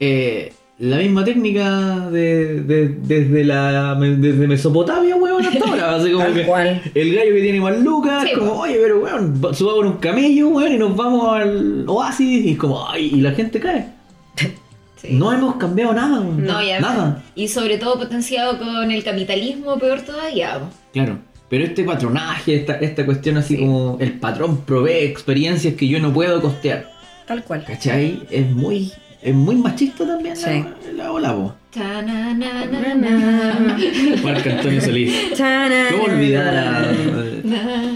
[0.00, 5.94] eh, la misma técnica de, de- desde la desde Mesopotamia, weón, hasta ahora.
[5.96, 6.82] Así como Tal que cual.
[6.94, 10.72] el gallo que tiene más lucas, Sí, como, oye, pero weón, subamos un camello, weón,
[10.72, 13.95] y nos vamos al oasis, y es como, ay, y la gente cae.
[14.96, 15.08] Sí.
[15.10, 16.20] No hemos cambiado nada.
[16.20, 17.22] No, ya nada.
[17.34, 20.58] Y sobre todo potenciado con el capitalismo, peor todavía.
[20.92, 21.18] Claro.
[21.48, 23.60] Pero este patronaje, esta, esta cuestión así Sí.
[23.60, 26.90] como el patrón provee experiencias que yo no puedo costear.
[27.26, 27.64] Tal cual.
[27.64, 28.22] ¿Cachai?
[28.30, 28.90] Es muy,
[29.22, 30.64] es muy machista también Sí.
[30.96, 31.54] la, la ola.
[32.56, 33.76] Ta-na-na-na-na.
[34.22, 35.12] Marco Antonio Solís.
[35.90, 36.92] ¿Cómo olvidar a...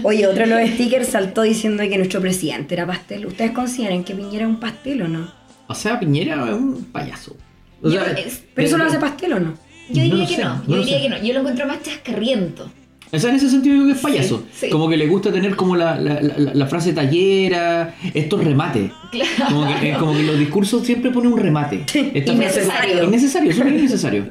[0.03, 3.25] Oye, otro de los stickers saltó diciendo que nuestro presidente era pastel.
[3.25, 5.40] ¿Ustedes consideran que Piñera es un pastel o no?
[5.71, 7.35] O sea, Piñera es un payaso.
[7.81, 9.53] O Yo- sea, es- ¿Pero eso eh, lo hace pastel o no?
[9.89, 11.03] Yo diría que sé, no, yo lo diría sé.
[11.03, 11.23] que no.
[11.23, 12.69] Yo lo encuentro más chascarriento.
[13.13, 14.43] O sea, en ese sentido creo que es payaso.
[14.53, 14.69] Sí, sí.
[14.69, 18.89] Como que le gusta tener como la, la, la- la frase tallera, estos remates.
[19.11, 19.29] Claro.
[19.49, 21.83] Como que, eh, como que los discursos siempre ponen un remate.
[22.13, 22.93] Esta Innecesario.
[22.95, 24.25] frase- innecesario, súper innecesario.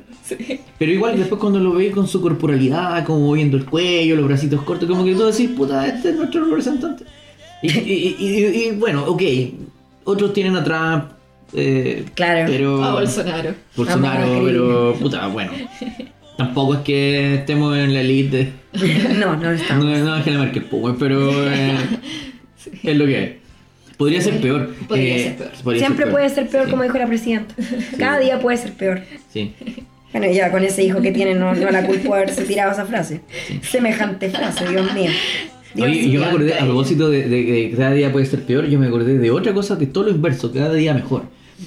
[0.78, 4.62] Pero igual después cuando lo veis con su corporalidad, como moviendo el cuello, los bracitos
[4.62, 7.04] cortos, como que tú decís, puta, este es nuestro representante.
[7.62, 9.22] Y, y- y- y- y, bueno, ok,
[10.04, 11.04] otros tienen a Trump,
[11.54, 12.50] eh, Claro.
[12.50, 12.84] pero...
[12.84, 13.54] A Bolsonaro.
[13.76, 15.52] Bolsonaro, a pero puta, bueno.
[16.36, 19.14] Tampoco es que estemos en la elite de...
[19.18, 19.84] no, no No, estamos.
[19.84, 21.76] no es que la pues, güey, pero eh,
[22.82, 23.30] es lo que es.
[23.96, 24.74] Podría ser peor.
[24.88, 25.50] Podría eh, ser peor.
[25.62, 27.54] podría Siempre ser puede ser peor, Sí, como dijo la presidenta.
[27.98, 29.02] Cada día puede ser peor.
[29.30, 29.52] Sí.
[30.12, 32.86] Bueno, ya con ese hijo que tiene no, no la culpo de haberse tirado esa
[32.86, 33.20] frase.
[33.62, 35.10] Semejante frase, Dios mío.
[35.74, 38.78] Dios Oye, yo me acordé, a propósito de, que cada día puede ser peor, yo
[38.78, 41.24] me acordé de otra cosa que es todo lo inverso, cada día mejor.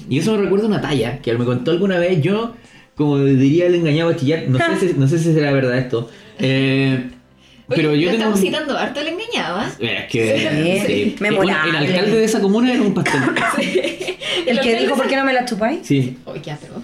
[0.08, 2.54] Y eso me recuerda una talla que me contó alguna vez, yo,
[2.94, 6.10] como diría el engañado a chillar, no sé si, no sé si será verdad esto.
[6.38, 7.10] eh,
[7.66, 8.16] Oye, pero yo lo tengo...
[8.34, 9.72] estamos citando harto el engañado, ¿ah?
[9.80, 10.82] Es que...
[10.86, 11.16] Sí, sí.
[11.18, 11.70] memorable.
[11.72, 13.22] Bueno, el alcalde de esa comuna era un pastel.
[14.46, 15.78] El que dijo, ¿por qué no me la chupáis?
[15.86, 16.18] Sí.
[16.26, 16.74] Oye, qué atro.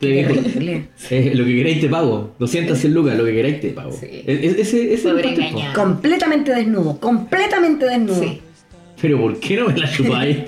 [0.00, 0.88] te dijo, Terrible.
[1.10, 2.34] Eh, lo que queráis te pago.
[2.40, 3.92] 200 100 lucas, lo que queráis te pago.
[3.92, 4.06] Sí.
[4.10, 5.72] E- e- ese, ese es el.
[5.72, 8.20] Completamente desnudo, completamente desnudo.
[8.20, 8.40] Sí.
[9.00, 10.38] Pero ¿por qué no me la chupáis?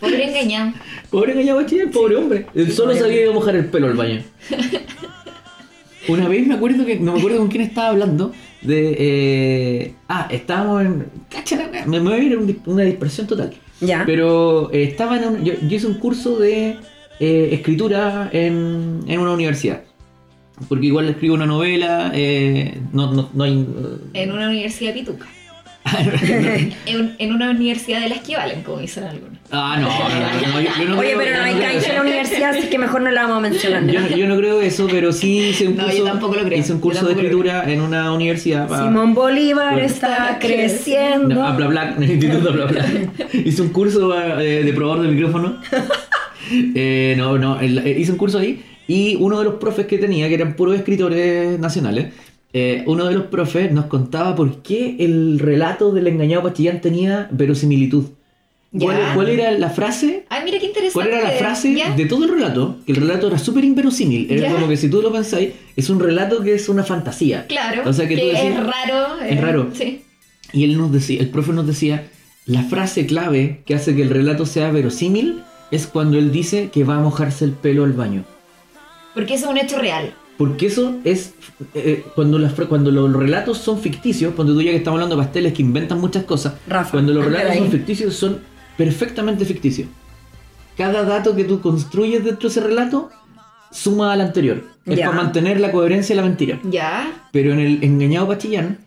[0.00, 0.72] Pobre engañado.
[1.10, 2.46] Pobre engañado chile, pobre hombre.
[2.54, 4.22] Él solo sabía ir a mojar el pelo al baño.
[6.08, 8.32] Una vez me acuerdo que no me acuerdo con quién estaba hablando
[8.62, 11.06] de eh, ah, estábamos en
[11.86, 13.52] me, me voy a ir a un dis- una dispersión total.
[13.80, 14.04] Ya.
[14.06, 16.76] Pero eh, estaba en un, yo, yo hice un curso de
[17.20, 19.82] eh, escritura en, en una universidad.
[20.68, 23.64] Porque igual escribo una novela, eh, no, no, no hay...
[24.14, 25.26] En una universidad pituca.
[26.86, 29.38] En, en una universidad de las que valen, como dicen algunos.
[29.50, 31.88] ah, no, no, no, no, yo, yo no Oye, creo- pero yo no hay cancha
[31.90, 33.86] en la universidad, así que mejor no la vamos a mencionar.
[33.86, 36.58] Yo, yo no creo eso, pero sí hice un No, yo curso, tampoco lo creo.
[36.58, 38.68] hice un Yo curso de escritura en una universidad.
[38.68, 39.86] Simón Bolívar Bueno.
[39.86, 41.34] está creciendo.
[41.34, 42.84] No, a bla bla, en el instituto bla bla.
[43.32, 45.58] Hice un curso eh, de probador de micrófono.
[46.50, 50.28] Eh, no, no, eh, hice un curso ahí y uno de los profes que tenía,
[50.28, 52.06] que eran puros escritores nacionales,
[52.52, 57.28] eh, uno de los profes nos contaba por qué el relato del engañado Pachillán tenía
[57.30, 58.04] verosimilitud.
[58.78, 60.26] ¿Cuál, cuál era la frase?
[60.28, 60.92] Ay, mira qué interesante.
[60.92, 61.94] ¿Cuál era la frase ¿Ya?
[61.94, 62.76] de todo el relato?
[62.84, 64.30] Que el relato era súper inverosímil.
[64.30, 64.52] Era Ya.
[64.52, 67.46] como que si tú lo pensáis, es un relato que es una fantasía.
[67.46, 67.88] Claro.
[67.88, 69.20] O sea que, tú decís, es raro.
[69.22, 69.70] Es eh, raro.
[69.72, 70.02] Sí.
[70.52, 72.08] Y él nos decía, el profe nos decía,
[72.44, 76.84] la frase clave que hace que el relato sea verosímil es cuando él dice que
[76.84, 78.24] va a mojarse el pelo al baño.
[79.14, 80.12] Porque eso es un hecho real.
[80.38, 81.34] Porque eso es,
[81.74, 85.22] eh, cuando, las, cuando los relatos son ficticios, cuando tú ya que estamos hablando de
[85.22, 88.38] pasteles que inventan muchas cosas, Rafa, cuando los relatos son ficticios son
[88.76, 89.88] perfectamente ficticios.
[90.76, 93.10] Cada dato que tú construyes dentro de ese relato
[93.72, 94.62] suma al anterior.
[94.86, 95.06] Es Ya.
[95.10, 96.60] para mantener la coherencia de la mentira.
[96.70, 97.28] Ya.
[97.32, 98.78] Pero en el engañado Pachillán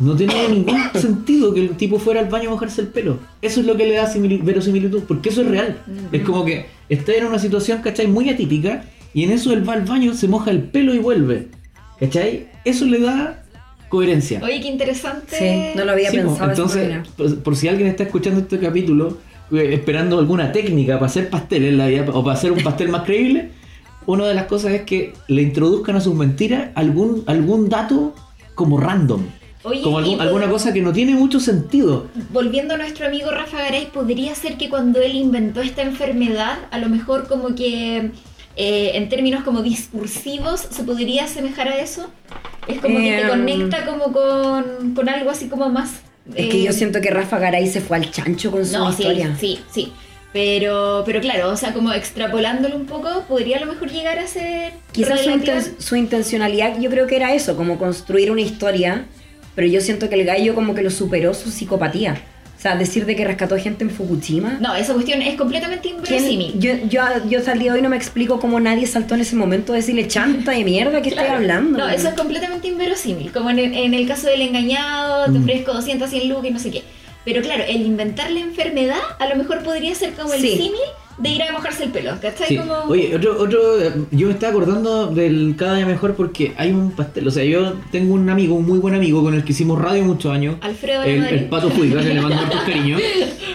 [0.00, 3.18] no tenía ningún sentido que el tipo fuera al baño a mojarse el pelo.
[3.40, 5.78] Eso es lo que le da simili- verosimilitud, porque eso es real.
[6.10, 8.08] Es como que está en una situación, ¿cachai?
[8.08, 8.82] Muy atípica
[9.14, 11.48] y en eso él va al baño, se moja el pelo y vuelve.
[11.98, 12.48] ¿Cachai?
[12.64, 13.42] Eso le da
[13.88, 14.40] coherencia.
[14.42, 15.36] Oye, qué interesante.
[15.36, 16.50] Sí, no lo había Sí, pensado.
[16.50, 17.02] entonces, manera.
[17.16, 19.18] por, por si alguien está escuchando este capítulo
[19.52, 22.88] eh, esperando alguna técnica para hacer pasteles en la vida, o para hacer un pastel
[22.88, 23.50] más creíble,
[24.06, 28.14] una de las cosas es que le introduzcan a sus mentiras algún, algún dato
[28.54, 29.22] como random.
[29.62, 32.06] Oye, como algún- alguna cosa que no tiene mucho sentido.
[32.32, 36.78] Volviendo a nuestro amigo Rafa Garay, podría ser que cuando él inventó esta enfermedad, a
[36.78, 38.10] lo mejor como que
[38.62, 42.10] eh, en términos como discursivos se podría asemejar a eso.
[42.68, 43.28] Es como que te Em.
[43.28, 46.02] conecta como con, con algo así como más...
[46.34, 48.92] Es que eh, yo siento que Rafa Garay se fue al chancho con su No,
[48.92, 49.34] sí, historia.
[49.40, 49.92] sí, sí.
[50.32, 54.26] Pero, pero claro, o sea, como extrapolándolo un poco, podría a lo mejor llegar a
[54.28, 59.06] ser Quizás su, inten- su intencionalidad yo creo que era eso, como construir una historia,
[59.56, 62.22] pero yo siento que el gallo como que lo superó su psicopatía.
[62.60, 64.58] O sea, decir de que rescató gente en Fukushima.
[64.60, 66.58] No, esa cuestión es completamente ¿Quién- inverosímil.
[66.60, 69.76] yo, yo, yo de hoy no me explico cómo nadie saltó en ese momento a
[69.76, 71.28] decirle chanta de mierda, ¿qué Claro.
[71.28, 71.78] estoy hablando?
[71.78, 73.32] No, eso es completamente inverosímil.
[73.32, 75.42] Como en el, en el caso del engañado, te Mm.
[75.42, 76.82] ofrezco 200, 100 lucas y no sé qué.
[77.24, 80.56] Pero claro, el inventar la enfermedad a lo mejor podría ser como el Sí.
[80.58, 80.80] símil
[81.20, 82.12] de ir a mojarse el pelo.
[82.20, 82.48] ¿Cachai?
[82.48, 82.56] Sí.
[82.56, 82.74] Como...
[82.88, 83.60] Oye, otro, otro,
[84.10, 87.28] yo me estaba acordando del cada día mejor porque hay un pastel.
[87.28, 90.02] O sea, yo tengo un amigo, un muy buen amigo con el que hicimos radio
[90.04, 90.56] muchos años.
[90.60, 93.00] Alfredo El, el pato Fuica, que le mando hartos cariños.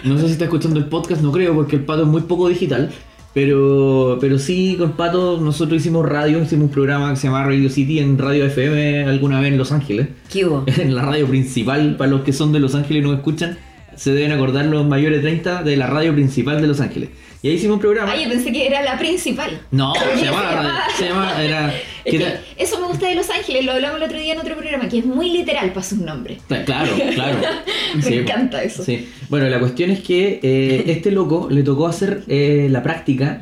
[0.03, 2.47] No sé si está escuchando el podcast, no creo, porque el pato es muy poco
[2.47, 2.91] digital.
[3.35, 7.69] Pero, pero sí, con Pato nosotros hicimos radio, hicimos un programa que se llama Radio
[7.69, 10.07] City en Radio FM alguna vez en Los Ángeles.
[10.31, 10.63] ¿Qué hubo?
[10.77, 13.57] En la radio principal, para los que son de Los Ángeles y nos escuchan,
[13.93, 17.09] se deben acordar los mayores de 30 de la radio principal de Los Ángeles.
[17.45, 18.11] Y ahí hicimos un programa.
[18.11, 19.61] Ay, yo pensé que era la principal.
[19.69, 23.13] No, se Se llamaba, se llamaba, era, Es que que era- eso me gusta de
[23.13, 25.83] Los Ángeles, lo hablamos el otro día en otro programa, que es muy literal para
[25.85, 26.39] sus nombres.
[26.47, 27.37] Claro, claro.
[27.95, 28.83] Me Sí, encanta eso.
[28.83, 29.07] Sí.
[29.29, 33.41] Bueno, la cuestión es que eh, este loco le tocó hacer eh, la práctica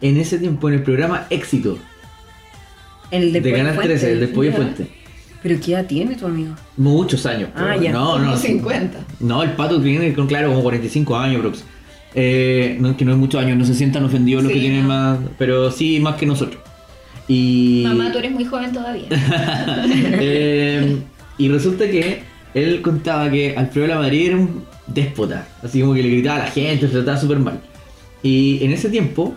[0.00, 1.76] en ese tiempo en el programa Éxito
[3.10, 3.88] El de, de, Canal Fuente.
[3.98, 4.52] 13, el de Pollo.
[4.52, 4.86] Fuente.
[5.42, 6.54] Pero ¿qué edad tiene tu amigo?
[6.78, 7.50] Muchos años.
[7.54, 7.92] Ah, pero- ya.
[7.92, 8.34] No, no.
[8.34, 8.98] 50.
[9.20, 11.64] No, el pato tiene, con- claro, como 45 años, prox.
[12.14, 14.82] Eh, no, que no es muchos años, no se sientan ofendidos los Sí, que tienen
[14.82, 14.88] no.
[14.88, 16.60] más, pero sí más que nosotros.
[17.28, 19.04] Y, Mamá, tú eres muy joven todavía.
[20.20, 20.98] Eh,
[21.38, 22.22] y resulta que
[22.54, 26.36] él contaba que Alfredo de la Madrid era un déspota, así como que le gritaba
[26.36, 27.60] a la gente, se trataba súper mal.
[28.22, 29.34] Y en ese tiempo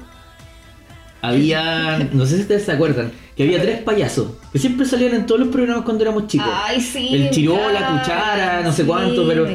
[1.21, 5.25] había, no sé si ustedes se acuerdan, que había tres payasos que siempre salían en
[5.25, 6.47] todos los programas cuando éramos chicos.
[6.49, 7.09] Ay, sí.
[7.11, 9.45] el chiró, la cuchara, no sé cuánto, pero,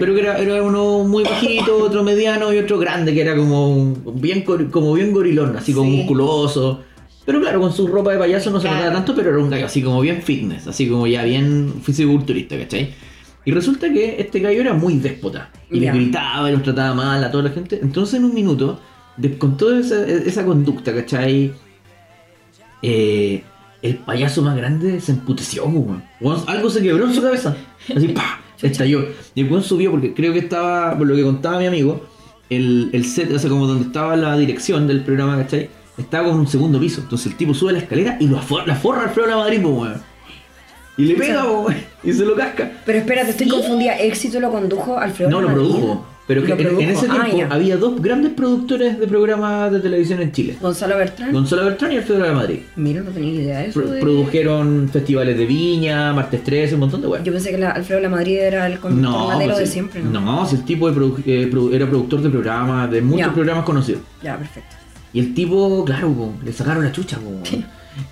[0.00, 3.70] pero que era, era uno muy bajito, otro mediano y otro grande, que era como
[3.70, 5.96] un- bien, como bien gorilón, así como Sí.
[5.98, 6.80] musculoso.
[7.24, 9.66] Pero claro, con su ropa de payaso no se notaba tanto, pero era un gallo
[9.66, 12.92] así como bien fitness, así como ya bien fisiculturista, ¿cachai?
[13.44, 15.50] Y resulta que este gallo era muy déspota.
[15.70, 17.78] Y le gritaba y los trataba mal a toda la gente.
[17.80, 18.80] Entonces en un minuto,
[19.38, 21.52] con toda esa, esa conducta, ¿cachai?
[22.82, 23.42] Eh,
[23.82, 26.02] el payaso más grande se emputeció, weón.
[26.20, 27.56] Weón, Algo se quebró en su cabeza.
[27.94, 28.40] Así, ¡pa!
[28.62, 29.06] Estalló.
[29.34, 32.06] Y el weón subió porque creo que estaba, por lo que contaba mi amigo,
[32.50, 35.70] el, el set, o sea, como donde estaba la dirección del programa, ¿cachai?
[35.96, 37.00] Estaba con un segundo piso.
[37.00, 39.68] Entonces el tipo sube la escalera y lo afor- la forra de la Madrid, po,
[39.70, 40.02] weón.
[40.98, 41.76] Y le pega, po, weón.
[42.04, 42.70] Y se lo casca.
[42.84, 43.52] Pero espérate, estoy ¿Sí?
[43.52, 43.94] confundida.
[43.98, 46.06] ¿Éxito lo condujo Alfredo No, lo produjo.
[46.30, 50.30] Pero que en, ese Ah, tiempo había dos grandes productores de programas de televisión en
[50.30, 50.56] Chile.
[50.60, 51.32] Gonzalo Bertrán.
[51.32, 52.58] Gonzalo Bertrán y Alfredo de la Madrid.
[52.76, 53.80] Mira, no tenía idea de eso.
[53.80, 57.24] Pro- de- produjeron festivales de viña, martes 13, un montón de weas.
[57.24, 59.72] Yo pensé que la- Alfredo La Madrid era el conductor No, pues de sí.
[59.72, 60.02] siempre.
[60.02, 60.20] ¿no?
[60.20, 63.34] No, si el tipo de produ- eh, produ- era productor de programas, de muchos Ya.
[63.34, 64.02] programas conocidos.
[64.22, 64.76] Ya, perfecto.
[65.12, 67.32] Y el tipo, claro, po, le sacaron la chucha, po.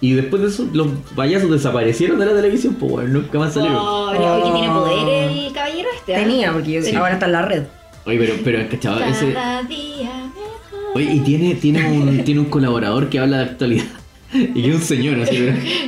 [0.01, 3.79] Y después de eso, los payasos desaparecieron de la televisión, pues bueno, nunca más salieron.
[3.79, 6.17] Pobre, oye, tiene poder el caballero este.
[6.17, 6.19] ¿ah?
[6.19, 6.97] Tenía, porque yo- Sí.
[6.97, 7.63] ahora está en la red.
[8.09, 9.35] Oye, pero, pero cachado, ese.
[9.35, 10.93] Cada día mejor.
[10.95, 13.85] Oye, y tiene, tiene, un, tiene un colaborador que habla de actualidad.
[14.33, 15.37] Y que es un señor, así,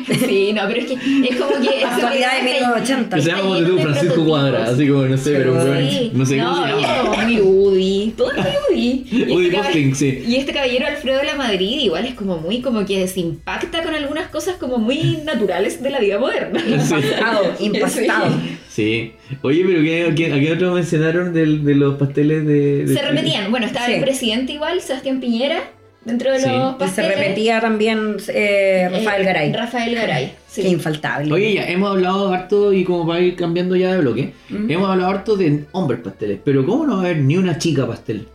[0.06, 1.84] pero- Sí, no, pero es que es como que.
[1.84, 3.16] Actualidad de 1980.
[3.16, 6.10] que se llama como tú, Francisco Cuadra, así como, no sé, pero un weón, Sí.
[6.14, 7.00] no sé cómo se es llama.
[7.10, 8.14] como muy Woody.
[8.16, 9.04] Todo es muy Woody.
[9.10, 10.24] Y Woody este cab- Posting, sí.
[10.26, 13.82] Y este caballero Alfredo de la Madrid igual es como muy como que se impacta
[13.82, 16.60] con algunas cosas como muy naturales de la vida moderna.
[16.80, 16.94] Sí.
[16.94, 18.34] Impactado, impactado.
[18.68, 19.12] Sí.
[19.42, 23.02] Oye, pero ¿qué, qué, ¿a qué otros mencionaron del- de, los pasteles de, de Se
[23.02, 23.50] repetían.
[23.50, 23.92] Bueno, estaba Sí.
[23.94, 25.62] el presidente igual, Sebastián Piñera,
[26.04, 26.46] dentro de Sí.
[26.48, 27.18] los Y se pasteles.
[27.18, 29.52] repetía también eh, Rafael Eh, Garay.
[29.52, 30.62] Rafael Garay, sí.
[30.62, 31.32] Qué infaltable.
[31.32, 34.70] Oye, ya, hemos hablado harto y como para ir cambiando ya de bloque, Mm.
[34.70, 37.86] hemos hablado harto de hombres pasteles, pero ¿cómo no va a haber ni una chica
[37.86, 38.26] pastel?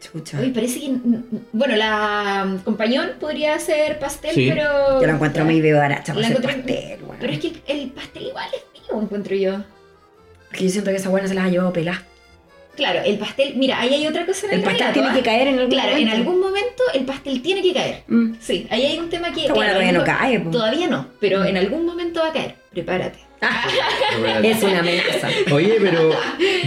[0.00, 0.38] Chucha.
[0.40, 0.92] Uy, parece que.
[1.52, 4.46] Bueno, la mm, compañón podría ser pastel, Sí.
[4.48, 5.00] pero.
[5.00, 7.16] Yo la encuentro muy bebaracha para encontré- pastel, weón.
[7.20, 9.56] Pero es que el, el pastel igual es mío, encuentro yo.
[10.48, 12.02] Porque yo siento que esa buena se las ha llevado peladas.
[12.78, 13.54] Claro, el pastel.
[13.56, 15.14] Mira, ahí hay otra cosa en el, El pastel relato, tiene ¿ah?
[15.14, 16.10] que caer en algún Claro, momento.
[16.12, 18.02] en algún momento el pastel tiene que caer.
[18.08, 18.32] Mm.
[18.40, 19.44] Sí, ahí hay un tema que.
[19.44, 20.50] Claro, todavía no cae, po.
[20.50, 22.54] Todavía no, pero en algún momento va a caer.
[22.72, 23.18] Prepárate.
[24.42, 25.28] Es una amenaza.
[25.52, 26.10] Oye, pero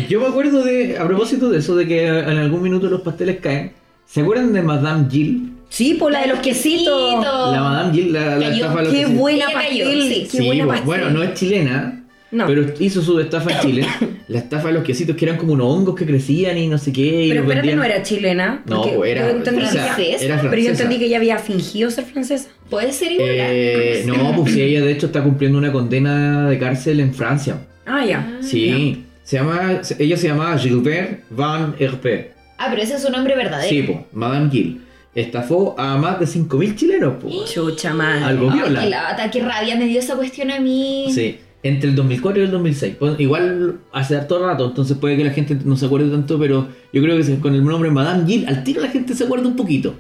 [0.09, 3.39] yo me acuerdo de, a propósito de eso, de que en algún minuto los pasteles
[3.39, 3.73] caen.
[4.05, 5.53] ¿Se acuerdan de Madame Jill?
[5.69, 7.13] Sí, por la de los quesitos.
[7.53, 9.19] La Madame Gil, la, la estafa de los Qué quesitos.
[9.19, 10.01] buena pastel.
[10.09, 10.27] sí.
[10.29, 10.85] Qué Sí, buena pastel.
[10.85, 12.00] bueno, no es chilena,
[12.31, 12.47] No.
[12.47, 13.87] pero hizo su estafa en Chile.
[14.27, 16.93] la estafa de los quesitos que eran como unos hongos que crecían y no sé
[16.93, 17.25] qué.
[17.25, 18.63] y Pero espérate, vendían- no era chilena.
[18.65, 20.25] No, pues era, yo entendí, o sea, francesa.
[20.25, 22.49] era Pero yo entendí que ella había fingido ser francesa.
[22.69, 23.29] Puede ser igual.
[23.31, 27.57] Eh, no, pues sí, ella de hecho está cumpliendo una condena de cárcel en Francia.
[27.85, 28.37] Ah, ya.
[28.41, 32.31] Sí, se llama, ella se llamaba Gilbert Van Herpé.
[32.57, 33.67] Ah, pero ese es su nombre verdadero.
[33.69, 34.81] Sí, pues, Madame Gil.
[35.13, 37.51] Estafó a más de 5.000 chilenos, pues.
[37.53, 38.23] Chucha madre.
[38.23, 38.81] Algo Ay, viola.
[38.81, 41.07] qué lata, qué rabia me dio esa cuestión a mí.
[41.13, 42.95] Sí, entre el 2004 y el 2006.
[42.97, 46.67] Pues, igual hace harto rato, entonces puede que la gente no se acuerde tanto, pero
[46.91, 49.55] yo creo que con el nombre Madame Gil, al tiro la gente se acuerda un
[49.55, 49.93] poquito.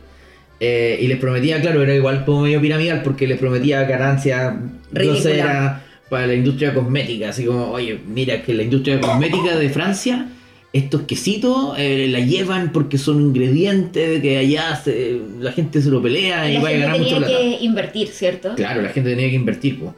[0.59, 4.53] Eh, y les prometía, claro, era igual como medio piramidal, porque les prometía ganancias
[4.91, 7.29] groseras para la industria cosmética.
[7.29, 10.27] Así como, oye, mira que la industria cosmética de Francia,
[10.73, 16.01] estos quesitos eh, la llevan porque son ingredientes que allá se- la gente se lo
[16.01, 17.33] pelea y va a ganar mucho tenía plata.
[17.33, 18.55] que invertir, ¿cierto?
[18.55, 19.91] Claro, la gente tenía que invertir, pues.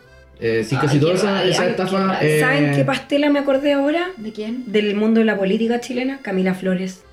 [0.46, 2.18] Eh, sí, Ay, casi toda esa, esa ay, qué estafa.
[2.22, 4.10] eh, ¿Saben qué pastela me acordé ahora?
[4.18, 4.66] ¿De quién?
[4.68, 7.04] Del mundo de la política chilena, Camila Flores.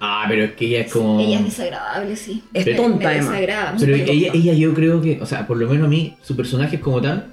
[0.00, 1.20] Ah, pero es que ella es como.
[1.20, 2.42] Ella es desagradable, sí.
[2.52, 3.30] Es Pero- tonta, Me además.
[3.30, 6.34] desagrada, Pero ella, ella yo creo que, o sea, por lo menos a mí, su
[6.36, 7.26] personaje es como tan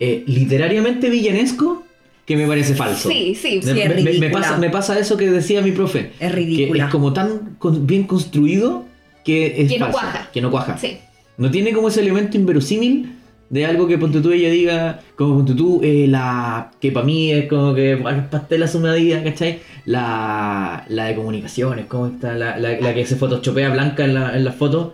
[0.00, 1.84] eh, literariamente villanesco
[2.26, 3.08] que me parece falso.
[3.08, 4.32] Sí, sí, Me, sí, es me- me- me ridícula.
[4.32, 6.10] pasa, me pasa eso que decía mi profe.
[6.18, 6.84] Es Que ridícula.
[6.86, 8.84] es como tan con- bien construido
[9.24, 10.30] que es Que no falso, cuaja.
[10.32, 10.76] Que no cuaja.
[10.78, 10.98] Sí.
[11.38, 13.12] No tiene como ese elemento inverosímil
[13.50, 17.30] de algo que ponte tú ella diga, como ponte tú, eh, la que para mí
[17.32, 17.96] es como que
[18.30, 19.60] pastel a su medida, ¿cachai?
[19.84, 22.34] La, la de comunicaciones, ¿cómo está?
[22.34, 24.92] La, la, la que se photoshopea blanca en la, en las fotos.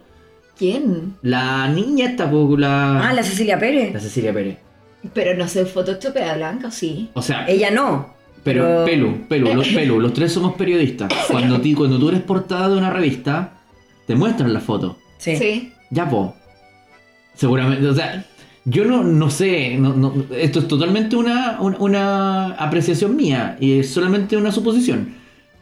[0.59, 1.15] ¿Quién?
[1.23, 3.95] La niña esta, la, Ah, la Cecilia Pérez.
[3.95, 4.59] la Cecilia Pérez.
[5.15, 7.09] Pero no sé, Photoshopea Blanca, ¿o sí?
[7.15, 8.13] O sea, Ella no.
[8.45, 11.11] pero, Pelu, Pelu, los, Pelu, los tres somos periodistas.
[11.31, 13.55] Cuando, ti- cuando tú eres portada de una revista,
[14.07, 14.99] te muestran la foto.
[15.17, 15.73] Sí.
[15.91, 16.35] Ya, po.
[17.35, 18.23] Seguramente, o sea,
[18.65, 23.79] yo no, no sé, no- no- esto es totalmente una, una, una apreciación mía y
[23.81, 25.15] es solamente una suposición.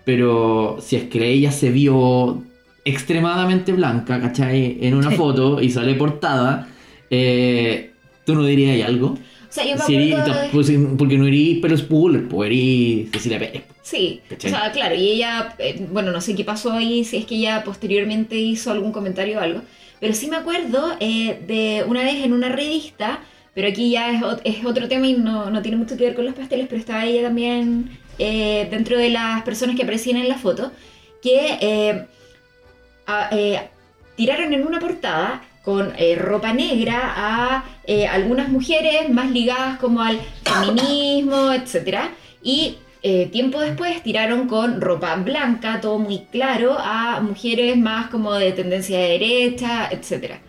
[0.04, 2.42] Pero si es que ella se vio
[2.84, 4.78] extremadamente blanca, ¿cachai?
[4.80, 6.68] En una foto y sale portada,
[7.10, 7.90] eh,
[8.24, 9.08] ¿tú no dirías algo?
[9.08, 9.18] O
[9.50, 10.48] sea, yo me erí- acuerdo de...
[10.48, 13.62] pues, porque no eres Pelo Spuller, pues eres Cecilia Pérez.
[13.82, 14.50] Sí, ¿Cachai?
[14.52, 17.36] o sea, claro, y ella, eh, bueno, no sé qué pasó ahí, si es que
[17.36, 19.62] ella posteriormente hizo algún comentario o algo,
[20.00, 23.20] pero sí me acuerdo eh, de una vez en una revista,
[23.54, 26.14] pero aquí ya es, ot- es otro tema y no, no tiene mucho que ver
[26.14, 30.28] con los pasteles, pero estaba ella también eh, dentro de las personas que aparecían en
[30.28, 30.70] la foto,
[31.22, 32.06] que eh,
[34.16, 37.64] tiraron en una portada con ropa negra a
[38.12, 42.10] algunas mujeres más ligadas como al feminismo, etcétera
[42.42, 48.34] Y eh, tiempo después tiraron con ropa blanca, todo muy claro, a mujeres más como
[48.34, 50.40] de tendencia de derecha, etcétera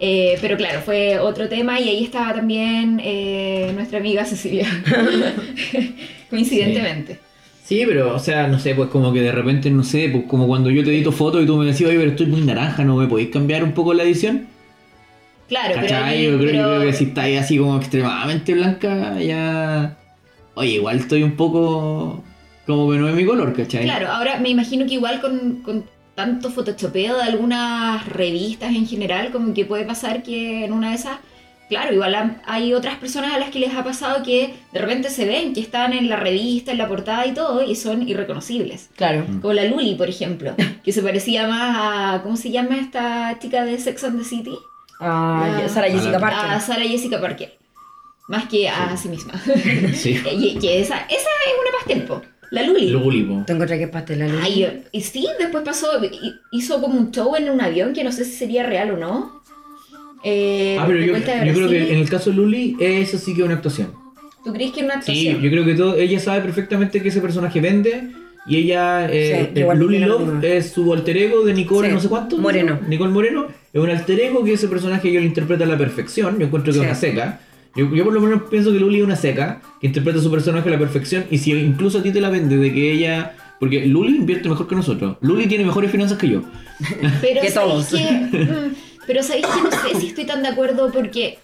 [0.00, 4.66] Eh, pero claro, fue otro tema y ahí estaba también eh, nuestra amiga Cecilia,
[6.30, 7.18] coincidentemente.
[7.64, 10.46] Sí, pero, o sea, no sé, pues como que de repente, no sé, pues como
[10.46, 12.96] cuando yo te edito fotos y tú me decís, oye, pero estoy muy naranja, ¿no
[12.96, 14.46] me podéis cambiar un poco la edición?
[15.48, 16.14] Claro, pero, ¿Cachai?
[16.18, 19.97] ahí- Yo, creo, yo pero- creo que si estáis así como extremadamente blanca, ya...
[20.58, 22.22] Oye, igual estoy un poco
[22.66, 23.84] como que no es mi color, ¿cachai?
[23.84, 25.84] Claro, ahora me imagino que igual con, con
[26.14, 30.96] tanto photoshopeo de algunas revistas en general, como que puede pasar que en una de
[30.96, 31.18] esas,
[31.70, 35.10] claro, igual ha- hay otras personas a las que les ha pasado que de repente
[35.10, 38.90] se ven que están en la revista, en la portada y todo, y son irreconocibles.
[38.96, 39.24] Claro.
[39.40, 40.54] Como la Luli, por ejemplo,
[40.84, 44.56] que se parecía más a, ¿cómo se llama esta chica de Sex and the City?
[45.00, 46.60] Ah, Ah, Sara a Jessica la- A Parker.
[46.60, 47.56] Sarah Jessica Parker.
[48.28, 49.32] Más que a sí misma.
[49.94, 50.20] Sí.
[50.32, 52.90] y que esa, esa es una pastel, po, la Luli.
[52.90, 53.42] Luli, po.
[53.46, 54.40] Te encontré que es pastel la luz.
[54.42, 58.12] Ay, y sí, después pasó, hi- hizo como un show en un avión que no
[58.12, 59.42] sé si sería real o no.
[60.24, 63.40] Eh, Ah, pero yo, yo creo que en el caso de Luli, eso sí que
[63.40, 63.92] es una actuación.
[64.44, 65.42] ¿Tú crees que es una Sí, actuación?
[65.42, 68.10] yo creo que todo, ella sabe perfectamente que ese personaje vende
[68.46, 72.00] y ella, eh, Sí, eh, Luli Love es su alter ego de Nicole Sí, no
[72.00, 72.36] sé cuánto.
[72.38, 72.78] Moreno.
[72.88, 76.38] Nicole Moreno es un alter ego que ese personaje yo lo interpreta a la perfección,
[76.38, 76.84] yo encuentro que Sí.
[76.84, 77.40] es una seca.
[77.76, 80.30] Yo, yo por lo menos pienso que Luli es una seca, que interpreta a su
[80.30, 83.34] personaje a la perfección y si incluso a ti te la vende de que ella...
[83.60, 85.16] Porque Luli invierte mejor que nosotros.
[85.20, 86.42] Luli tiene mejores finanzas que yo.
[87.20, 87.88] Pero que ¿sabéis todos.
[87.88, 88.74] que, mm,
[89.06, 91.38] pero sabéis que no sé si estoy tan de acuerdo porque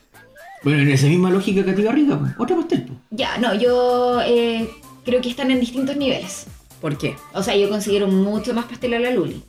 [0.63, 2.43] Bueno, en esa misma lógica que a ti Garriga, po.
[2.43, 2.87] otra pastel.
[3.11, 4.69] ya, no, yo eh,
[5.05, 6.47] creo que están en distintos niveles.
[6.81, 7.17] ¿Por qué?
[7.33, 9.43] O sea, yo considero mucho más pastel a la Luli.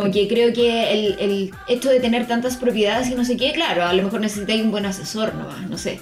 [0.00, 3.52] Como que creo que el, el hecho de tener tantas propiedades y no sé qué,
[3.52, 6.00] claro, a lo mejor necesitáis un buen asesor nomás, no sé.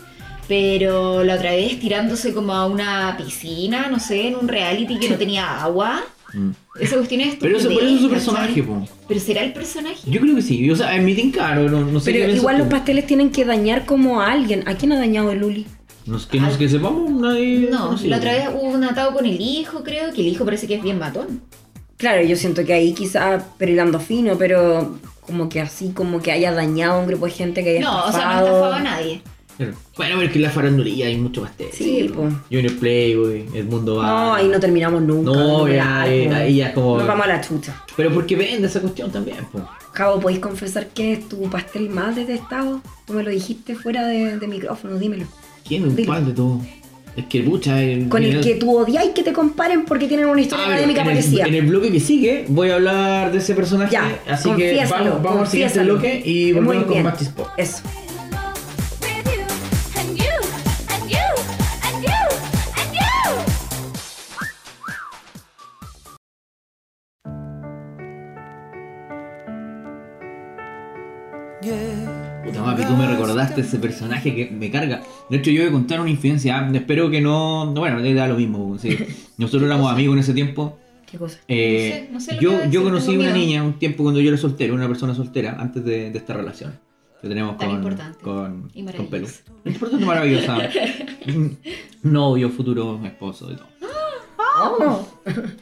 [0.49, 5.09] Pero la otra vez tirándose como a una piscina, no sé, en un reality que
[5.09, 6.03] no tenía agua.
[6.34, 6.51] Mm.
[6.80, 8.86] Esa cuestión es Pero eso, por eso es su personaje, po.
[9.07, 10.11] ¿Pero será el personaje?
[10.11, 10.70] Yo creo que sí.
[10.70, 12.62] O sea, en mi claro, no, no sé qué Pero igual tú.
[12.62, 14.66] los pasteles tienen que dañar como a alguien.
[14.66, 15.66] ¿A quién ha dañado el Luli?
[16.07, 17.68] No es que, no es que sepamos, nadie.
[17.70, 18.11] No, conocido.
[18.11, 20.74] la otra vez hubo un atado con el hijo, creo, que el hijo parece que
[20.74, 21.43] es bien matón.
[22.03, 26.50] Claro, yo siento que ahí quizá perilando fino, pero como que así, como que haya
[26.53, 28.46] dañado a un grupo de gente que haya No, o sea, no estafado.
[28.48, 29.22] estafaba a nadie.
[29.57, 29.72] Claro.
[29.96, 31.68] Bueno, pero es que en la farandulilla hay mucho pastel.
[31.72, 32.34] Sí, pues.
[32.50, 34.40] Junior Playboy, Edmundo No, Bar.
[34.40, 35.30] ahí no terminamos nunca.
[35.30, 37.84] No, ya, ya, ahí- ahí ya es como- Nos vamos a la chucha.
[37.96, 39.62] Pero porque vende esa cuestión también, pues.
[39.92, 42.80] Cabo, ¿podéis confesar que es tu pastel más detestado?
[43.07, 45.26] Tú me lo dijiste fuera de, de micrófono, dímelo.
[45.68, 45.84] ¿Quién?
[45.84, 46.12] Un Dilo.
[46.12, 46.61] pan de todo.
[47.16, 47.82] Es que pucha.
[47.82, 50.70] El, Con el que tú odias y que te comparen porque tienen una historia Ah,
[50.72, 51.44] académica en el, parecida.
[51.46, 53.92] en el bloque que sigue voy a hablar de ese personaje.
[53.92, 57.48] Ya, así que vamos, vamos al siguiente bloque y volvemos con más Chispo.
[57.58, 57.82] Eso.
[72.44, 73.06] Puta mapi, tú me
[73.43, 75.03] recordaste ese personaje que me carga.
[75.28, 76.68] De hecho, yo voy a contar una infidencia.
[76.72, 77.72] Espero que no.
[77.74, 78.78] Bueno, le da lo mismo.
[78.78, 78.97] sí.
[79.38, 80.78] Nosotros éramos amigos en ese tiempo.
[81.11, 81.38] ¿Qué cosa?
[81.49, 83.36] Eh, No sé, no sé yo, yo conocí una miedo.
[83.36, 86.78] niña un tiempo cuando yo era soltero, una persona soltera, antes de, de esta relación
[87.20, 89.28] que tenemos Tan con, importante con, y con Pelu.
[89.64, 90.59] Importante maravillosa.
[92.03, 93.66] Novio, futuro esposo y todo.
[94.55, 95.09] Oh.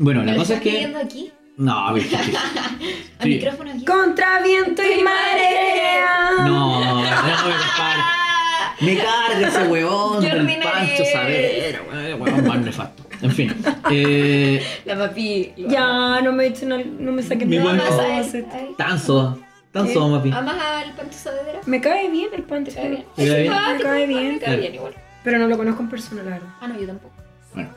[0.01, 0.85] Bueno, ¿Me la cosa es que.
[0.87, 1.31] aquí?
[1.61, 2.15] No, a ver, sí.
[2.17, 3.29] ¿Al Sí.
[3.29, 3.85] micrófono aquí?
[3.85, 6.31] Contra viento y marea.
[6.39, 7.97] No, no, déjame contar.
[8.81, 11.03] Me carga ese huevón Qué del Pancho
[11.93, 13.03] weón, huevón más nefasto.
[13.21, 13.55] En fin.
[13.91, 15.53] Eh, La papi.
[15.59, 18.07] lo- Ya, no me echen al- no me saquen Mi de buen- la Amas a
[18.17, 18.47] él, closet.
[18.55, 18.69] a él.
[18.79, 19.37] tan soda.
[19.71, 20.33] Tan soda, papi.
[20.33, 21.61] ¿Amas al Pancho Saavedra?
[21.67, 22.65] Me cae bien el pan.
[22.65, 23.05] ¿Te cae bien?
[23.15, 23.53] ¿Te cae bien?
[23.77, 24.29] Me cae bien.
[24.33, 24.95] Me cae bien igual.
[25.23, 26.49] Pero no lo conozco en persona, la verdad.
[26.63, 27.13] Ah, no, yo tampoco.
[27.53, 27.69] Bueno.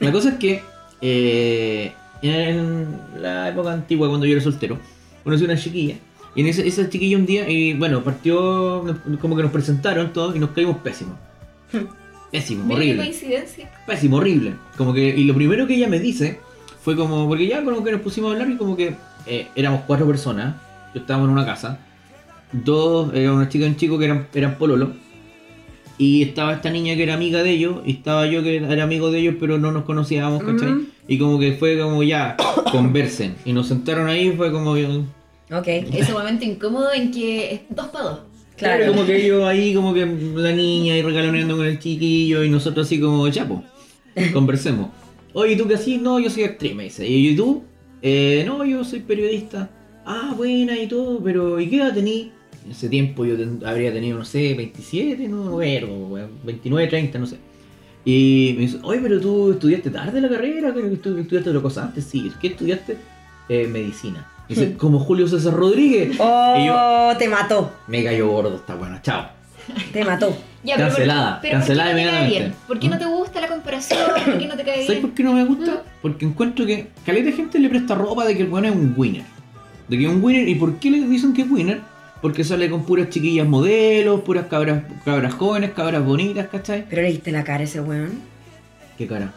[0.00, 0.62] La cosa es que
[1.00, 1.92] eh,
[2.22, 2.86] en
[3.20, 4.78] la época antigua, cuando yo era soltero,
[5.24, 5.96] conocí una chiquilla.
[6.34, 8.84] Y en esa, esa chiquilla un día, y bueno, partió,
[9.20, 11.14] como que nos presentaron todos y nos caímos pésimos.
[12.30, 12.96] Pésimo, horrible.
[12.96, 13.70] coincidencia.
[13.86, 14.54] Pésimo, horrible.
[14.76, 16.38] Como que, y lo primero que ella me dice
[16.82, 18.94] fue como, porque ya como que nos pusimos a hablar y como que
[19.26, 20.54] eh, éramos cuatro personas,
[20.94, 21.78] yo estábamos en una casa,
[22.52, 24.92] dos, era una chica y un chico que eran, eran pololo,
[26.00, 29.10] y estaba esta niña que era amiga de ellos, y estaba yo que era amigo
[29.10, 30.86] de ellos, pero no nos conocíamos, ¿cachai?
[31.06, 32.36] Y como que fue como ya,
[32.72, 34.72] conversen, y nos sentaron ahí, fue como...
[34.72, 35.66] Ok.
[35.66, 38.18] Ese momento incómodo en que es dos para dos.
[38.56, 42.48] Claro, como que ellos ahí, como que la niña ahí regaloneando con el chiquillo y
[42.48, 43.62] nosotros así como, chapo,
[44.32, 44.88] conversemos.
[45.34, 45.98] Oye, ¿tú qué así?
[45.98, 47.06] No, yo soy actriz, me dice.
[47.06, 47.62] ¿Y tú?
[48.00, 49.68] "Eh, no, yo soy periodista.
[50.06, 52.32] Ah, buena y todo, pero ¿y qué edad tení?
[52.64, 57.26] En ese tiempo yo ten- habría tenido, no sé, 27, no weón, 29, 30, no
[57.26, 57.36] sé.
[58.04, 61.62] Y me dice, oye, pero tú estudiaste tarde la carrera, creo que tú estudiaste otra
[61.62, 62.04] cosa antes.
[62.04, 62.96] Sí, ¿qué estudiaste?
[63.48, 64.26] "Eh, medicina.
[64.48, 66.16] Y dice, como Julio César Rodríguez.
[66.18, 67.72] Oh, Y yo, te mató.
[67.86, 69.28] me cayó gordo, está bueno, chao.
[69.92, 70.36] Te mató.
[70.64, 72.38] Ya, Cancelada, ¿por pero cancelada ¿por qué no te cae inmediatamente.
[72.38, 72.66] bien?
[72.66, 73.98] ¿Por qué no te gusta la comparación?
[74.26, 75.00] ¿Por qué no te cae ¿Sabes bien?
[75.02, 75.72] por qué no me gusta?
[75.72, 75.78] Mm.
[76.02, 79.22] Porque encuentro que caleta gente le presta ropa de que el bueno es un winner.
[79.88, 80.48] De que es un winner.
[80.48, 81.80] ¿Y por qué le dicen que es winner?
[82.22, 86.84] Porque sale con puras chiquillas modelos, puras cabras, cabras jóvenes, cabras bonitas, ¿cachai?
[86.88, 88.10] Pero le diste la cara a ese weón.
[88.98, 89.32] Qué cara.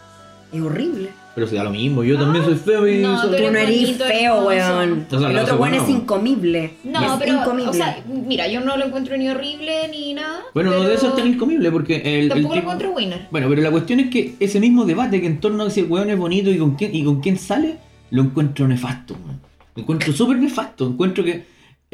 [0.52, 1.10] Es horrible.
[1.36, 3.58] Pero si da lo mismo, yo también soy feo y no, soy- tú Tú no
[3.58, 4.78] eres bonito, feo, hermoso.
[4.78, 5.06] weón.
[5.12, 6.74] O sea, el otro weón es incomible.
[6.84, 7.70] No, es pero, incomible.
[7.70, 10.42] o sea, mira, yo no lo encuentro ni horrible ni nada.
[10.54, 13.28] Bueno, no pero debe ser tan incomible porque el, el Tampoco lo encuentro winner.
[13.32, 15.88] Bueno, pero la cuestión es que ese mismo debate que en torno a si el
[15.88, 17.78] weón es bonito y con quién, y con quién sale,
[18.12, 19.40] lo encuentro nefasto, weón.
[19.76, 20.86] Lo encuentro súper nefasto.
[20.86, 21.46] Encuentro que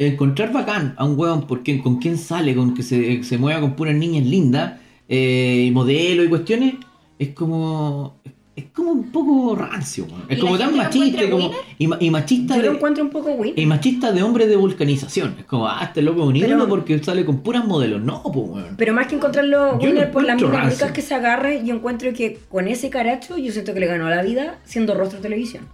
[0.08, 3.60] encontrar bacán a un weón por quien, con quién sale, con que se, se mueva
[3.60, 6.74] con puras niñas lindas, eh, y modelos y cuestiones,
[7.18, 8.16] es como.
[8.56, 10.24] Es como un poco rancio, weón.
[10.28, 13.08] Es ¿Y como tan machista como, y, ma- y machista Yo lo de, encuentro un
[13.10, 13.54] poco win.
[13.56, 15.36] y machista de hombre de vulcanización.
[15.38, 18.02] Es como, ah, este loco es un ídolo porque sale con puras modelos.
[18.02, 18.74] No, pues weón.
[18.76, 22.68] Pero más que encontrarlo winner por las ricas que se agarre, yo encuentro que con
[22.68, 25.64] ese caracho yo siento que le ganó la vida siendo rostro de televisión.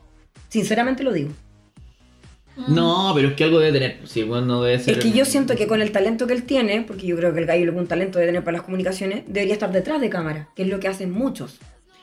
[0.48, 1.30] Sinceramente lo digo.
[2.68, 3.98] No, pero es que algo debe tener.
[4.04, 4.96] Si el weón no debe ser.
[4.98, 7.40] Es que yo siento que con el talento que él tiene, porque yo creo que
[7.40, 10.62] el gallo un talento de tener para las comunicaciones, debería estar detrás de cámara, que
[10.62, 11.58] es lo que hacen muchos.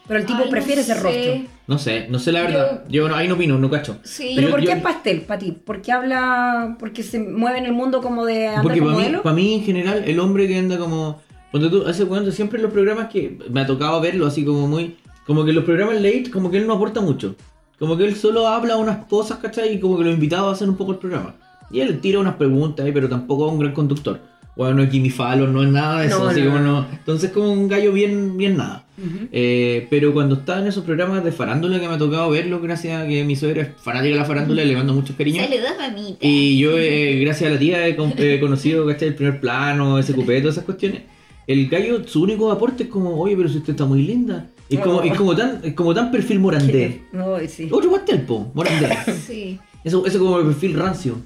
[0.07, 0.99] Pero el tipo Ay, no prefiere ese sé.
[1.01, 1.49] rostro.
[1.65, 2.83] No sé, no sé la verdad.
[2.89, 3.99] Yo, no, ahí no opino, no cacho.
[4.03, 4.33] Sí.
[4.35, 5.57] Pero Yo- ¿por qué yo- es pastel para ti?
[5.65, 9.17] ¿Porque habla, porque se mueve en el mundo como de andar Porque como para mí,
[9.23, 11.21] para mí, en general, el hombre que anda como.
[11.51, 14.67] Cuando tú hace cuando siempre en los programas que me ha tocado verlo así como
[14.67, 14.97] muy.
[15.25, 17.35] Como que los programas late, como que él no aporta mucho.
[17.83, 19.73] Como que él solo habla unas cosas, ¿cachai?
[19.73, 21.35] Y como que los invitados hacen un poco el programa.
[21.69, 24.21] Y él tira unas preguntas ahí, pero tampoco es un gran conductor.
[24.55, 26.85] bueno, no es Jimmy Fallon, no es nada de eso, No, así no, como no.
[26.89, 28.85] Entonces como un gallo bien, bien nada.
[29.33, 33.03] Eh, pero cuando estaba en esos programas de farándula que me ha tocado verlo, gracias
[33.03, 35.45] a que mi suegra es fanática de la farándula y le mando muchos cariños.
[35.45, 36.19] Saludos, mamita.
[36.21, 39.09] Y yo, eh, gracias a la tía, he conocido ¿cachai?
[39.09, 41.01] el primer plano, ese cupé, todas esas cuestiones.
[41.47, 44.52] El gallo, su único aporte es como, oye, pero si usted está muy linda.
[44.69, 45.03] Es como, Oh.
[45.03, 47.03] es como, tan, es como tan perfil morandé.
[47.11, 47.67] No, sí.
[47.71, 48.97] Otro pastel, po, morandé.
[49.27, 49.59] Sí.
[49.83, 51.17] Eso, eso como el perfil rancio.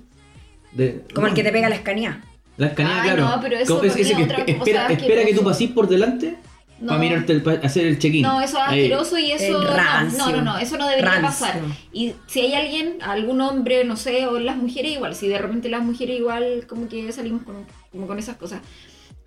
[0.72, 2.22] De, Como el que te pega la escanía.
[2.58, 3.30] La escanea, Ay, claro.
[3.36, 6.36] no, pero eso Como ese- que otra cosa espera, espera que tú pases por delante
[6.80, 6.88] No.
[6.88, 8.24] para mirarte, el, para hacer el check-in.
[8.24, 9.62] No, eso es asqueroso y eso.
[9.62, 10.18] No, rancio.
[10.26, 11.46] No, no, no, eso no debería Rancio.
[11.48, 11.62] pasar.
[11.94, 15.70] Y si hay alguien, algún hombre, no sé, o las mujeres igual, si de repente
[15.70, 17.56] las mujeres igual como que salimos con,
[17.92, 18.62] como con esas cosas.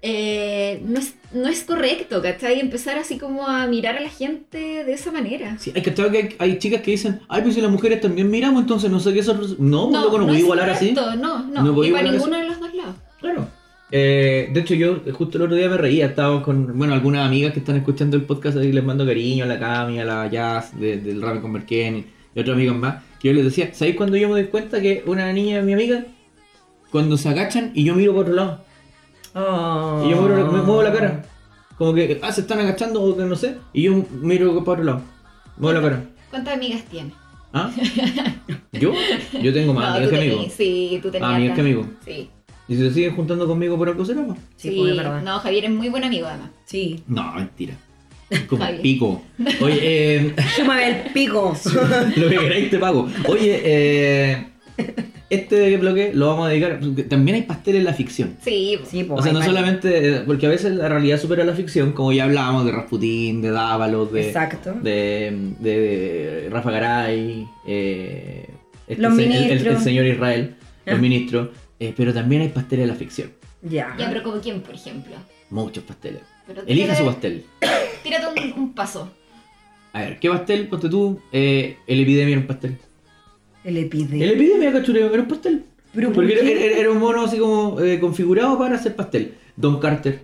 [0.03, 2.59] Eh, no, es, no es correcto, ¿cachai?
[2.61, 5.57] Empezar así como a mirar a la gente de esa manera.
[5.59, 8.31] Sí, hay que que hay, hay chicas que dicen, ay, pues si las mujeres también
[8.31, 9.35] miramos, entonces no sé qué eso.
[9.59, 10.93] No, pues loco, no, voy a igualar así.
[10.93, 12.95] correcto, No, no, No a y para ninguno de los dos lados.
[13.21, 13.49] Claro.
[13.93, 17.53] Eh, de hecho, yo justo el otro día me reía, estaba con, bueno, algunas amigas
[17.53, 20.79] que están escuchando el podcast y les mando cariño a la Cami, a la Jazz,
[20.79, 24.17] de- del Rami con Merken y otros amigos más, que yo les decía, ¿sabéis cuando
[24.17, 26.05] yo me doy cuenta que una niña mi amiga?
[26.93, 28.65] Cuando se agachan y yo miro por otro lado.
[29.35, 30.03] Oh.
[30.07, 31.23] Y yo muevo, me muevo la cara.
[31.79, 33.57] Como que, ah, se están agachando o que no sé.
[33.73, 35.03] Y yo miro para otro lado.
[35.57, 36.05] Muevo la cara.
[36.31, 37.13] ¿Cuántas amigas tienes?
[37.53, 37.71] ¿Ah?
[38.73, 38.93] ¿Yo?
[39.43, 40.53] Yo tengo más No, amigas que amigos.
[40.57, 41.31] Sí, tú tenías.
[41.31, 41.87] Ah, amigas que amigos.
[42.05, 42.31] Sí.
[42.69, 44.25] ¿Y si se siguen juntando conmigo por algo será?
[44.57, 45.23] Sí, Sí, pues, verdad.
[45.23, 46.51] no, Javier es muy buen amigo además.
[46.67, 47.03] Sí.
[47.09, 47.75] No, mentira.
[48.49, 48.79] Como Javi.
[48.79, 49.23] pico.
[49.61, 51.57] Oye, eh, Chúmame el pico.
[52.17, 53.09] lo que queráis te pago.
[53.27, 54.47] Oye, eh,
[55.31, 56.81] este bloque lo vamos a dedicar.
[56.81, 58.37] porque También hay pastel en la ficción.
[58.43, 59.55] Sí, Sí, pues, O sea, no varios.
[59.57, 60.17] solamente.
[60.17, 63.51] eh, Porque a veces la realidad supera la ficción, como ya hablábamos de Rasputín, de
[63.51, 64.27] Dávalos, de.
[64.29, 64.73] Exacto.
[64.83, 68.47] de, de, de Rafa Garay, eh,
[68.89, 69.83] este Los se- el- el, el ministros.
[69.83, 70.57] señor Israel,
[70.87, 71.01] los Ah.
[71.01, 73.31] ministros, eh, pero también hay pasteles de la ficción.
[73.63, 73.95] Ya.
[73.99, 75.13] Ya, pero como quién, por ejemplo.
[75.51, 76.23] Muchos pasteles.
[76.47, 77.45] Pero Elija tírate- su pastel.
[78.03, 79.11] Tírate un, un paso.
[79.93, 80.69] A ver, ¿qué pastel?
[80.69, 82.79] Ponte tú, eh, el epidemia era un pastel.
[83.65, 84.25] El epidemia.
[84.25, 85.65] El epidemia, cachureo, era un pastel.
[85.93, 86.67] ¿Pero por Porque era, qué?
[86.67, 89.35] era- era un mono así como eh, configurado para hacer pastel.
[89.57, 90.23] Don Carter.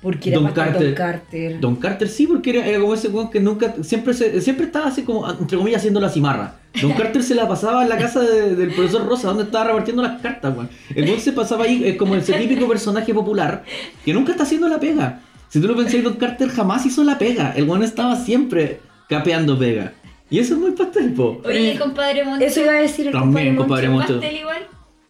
[0.00, 0.82] Porque era Don Carter.
[0.82, 1.60] Don Carter.
[1.60, 4.86] Don Carter sí, porque era, era como ese weón que nunca, siempre se, siempre estaba
[4.88, 6.56] así como, entre comillas, haciendo la cimarra.
[6.80, 10.02] Don Carter se la pasaba en la casa de- del profesor Rosa, donde estaba repartiendo
[10.02, 10.68] las cartas, weón.
[10.94, 13.64] El weón se pasaba ahí, es como ese típico personaje popular
[14.04, 15.20] que nunca está haciendo la pega.
[15.48, 17.52] Si tú lo pensás, Don Carter jamás hizo la pega.
[17.56, 19.94] El weón estaba siempre capeando pega.
[20.30, 21.40] Y eso es muy pastel, po.
[21.44, 22.44] Oye, el compadre Moncho.
[22.44, 24.14] Eso iba a decir el También, compadre ¿un Moncho.
[24.14, 24.58] pastel igual?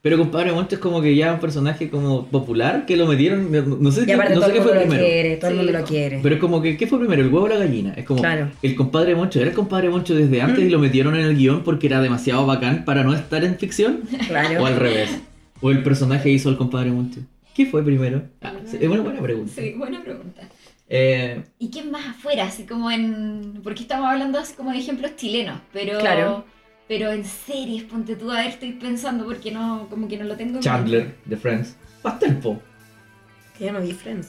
[0.02, 3.50] Pero compadre Moncho es como que ya un personaje como popular que lo metieron,
[3.80, 5.08] no- sé, Y qué- aparte no todo sé el qué fue mundo lo primero.
[5.08, 6.20] quiere, todo el mundo lo quiere.
[6.22, 7.94] Pero es como que, ¿qué fue primero, el huevo o la gallina?
[7.96, 8.50] Es como, Claro.
[8.60, 11.62] el compadre Moncho era el compadre Moncho desde antes y lo metieron en el guion
[11.64, 14.02] porque era demasiado bacán para no estar en ficción.
[14.28, 14.62] Claro.
[14.62, 15.08] O al revés.
[15.62, 17.20] O el personaje hizo el compadre Moncho.
[17.54, 18.24] ¿Qué fue primero?
[18.42, 19.52] Ah, es una buena pregunta.
[19.56, 20.42] Sí, buena pregunta.
[20.88, 22.44] Eh, ¿Y quién más afuera?
[22.44, 23.60] Así como en.
[23.62, 25.98] Porque estamos hablando así como de ejemplos chilenos, pero.
[25.98, 26.44] Claro.
[26.86, 30.36] Pero en series, ponte tú, a ver, estoy pensando porque no, como que no lo
[30.36, 30.56] tengo.
[30.56, 31.76] en Chandler, de Friends.
[32.02, 32.60] Pastel, po.
[33.56, 34.28] Que ya no vi Friends.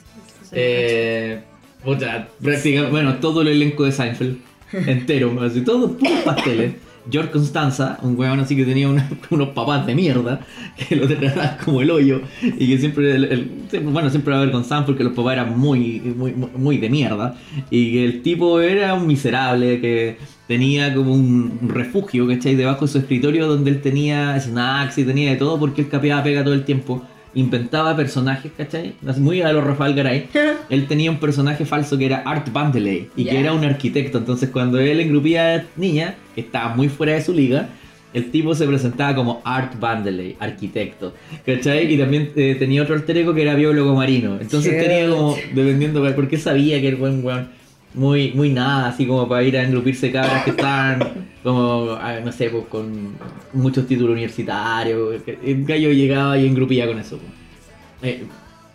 [0.53, 1.43] Eh,
[1.83, 4.37] puta, práctica- bueno, todo el elenco de Seinfeld.
[4.71, 6.75] Entero, así, todos puros pasteles.
[7.11, 8.87] George Constanza, un weón así que tenía
[9.29, 10.39] unos papás de mierda,
[10.77, 14.85] que lo trataban como el hoyo, y que siempre, el- el- bueno, siempre lo avergonzaban
[14.85, 17.35] porque los papás eran muy, muy, muy- muy de mierda,
[17.69, 22.55] y que el tipo era un miserable, que tenía como un refugio, ¿cachai?
[22.55, 26.21] Debajo de su escritorio donde él tenía snacks y tenía de todo porque él capeaba
[26.23, 27.03] pega todo el tiempo.
[27.35, 28.95] Inventaba personajes, ¿cachai?
[29.17, 30.29] Muy a los Rafael Garay.
[30.69, 34.17] Él tenía un personaje falso que era Art Vandelay y que era un arquitecto.
[34.17, 37.69] Entonces, cuando él engrupía a niñas, que estaba muy fuera de su liga,
[38.13, 41.13] el tipo se presentaba como Art Vandelay, arquitecto.
[41.45, 41.93] ¿Cachai?
[41.93, 44.37] Y también eh, tenía otro alter ego que era biólogo marino.
[44.39, 44.81] Entonces Shit.
[44.81, 47.49] tenía como, dependiendo, porque sabía que el buen weón
[47.95, 52.49] muy, muy nada, así como para ir a engrupirse cabras que estaban como, no sé,
[52.49, 53.15] pues con
[53.53, 55.21] muchos títulos universitarios.
[55.23, 57.17] que El gallo llegaba y engrupía con eso.
[57.17, 58.13] pues.
[58.13, 58.23] Eh,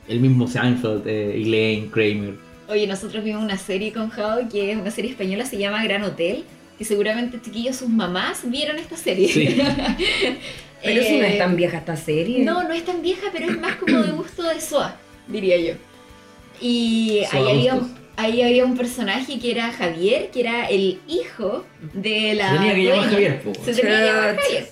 [0.09, 2.35] el mismo Seinfeld, eh, Elaine, Kramer.
[2.69, 6.03] Oye, nosotros vimos una serie con Jao, que es una serie española, se llama Gran
[6.05, 6.45] Hotel,
[6.79, 9.29] que seguramente chiquillos, sus mamás vieron esta serie.
[9.29, 9.47] Sí.
[10.83, 12.43] Pero si no Eh, es tan vieja esta serie.
[12.45, 14.97] No, no es tan vieja, pero es más como de gusto de Soa,
[15.29, 15.75] diría yo.
[16.61, 21.01] Y Soa ahí había, un, ahí había un personaje que era Javier, que era el
[21.09, 23.11] hijo de la Se tenía que llamar.
[23.11, 23.53] Javier, po.
[23.65, 24.37] Se tenía que llamar.
[24.37, 24.69] Javier.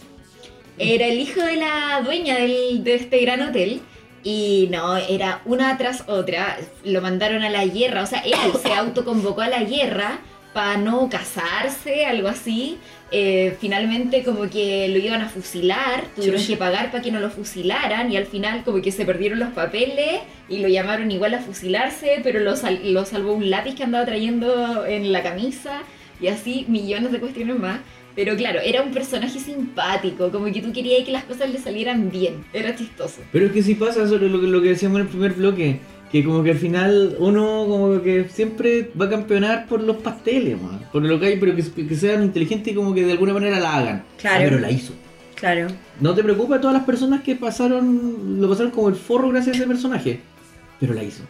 [0.78, 3.80] Era el hijo de la dueña del- de este gran hotel.
[4.24, 6.58] Y no, era una tras otra.
[6.84, 8.02] Lo mandaron a la guerra.
[8.02, 10.18] O sea, él se autoconvocó a la guerra
[10.52, 12.78] para no casarse, algo así.
[13.10, 17.30] Eh, finalmente como que lo iban a fusilar, tuvieron que pagar para que no lo
[17.30, 21.38] fusilaran y al final como que se perdieron los papeles y lo llamaron igual a
[21.40, 25.80] fusilarse, pero lo, sal- lo salvó un lápiz que andaba trayendo en la camisa
[26.20, 27.80] y así millones de cuestiones más.
[28.14, 32.10] Pero claro, era un personaje simpático, como que tú querías que las cosas le salieran
[32.10, 33.20] bien, era chistoso.
[33.32, 35.78] Pero es que sí pasa sobre lo que, lo que decíamos en el primer bloque,
[36.10, 40.60] que como que al final uno como que siempre va a campeonar por los pasteles,
[40.60, 43.34] man, por lo que hay, pero que, que sean inteligentes y como que de alguna
[43.34, 44.04] manera la hagan.
[44.18, 44.36] Claro.
[44.36, 44.92] Ah, pero la hizo.
[45.34, 45.68] Claro.
[46.00, 49.58] No te preocupa todas las personas que pasaron, lo pasaron como el forro gracias a
[49.58, 50.20] ese personaje,
[50.80, 51.22] pero la hizo.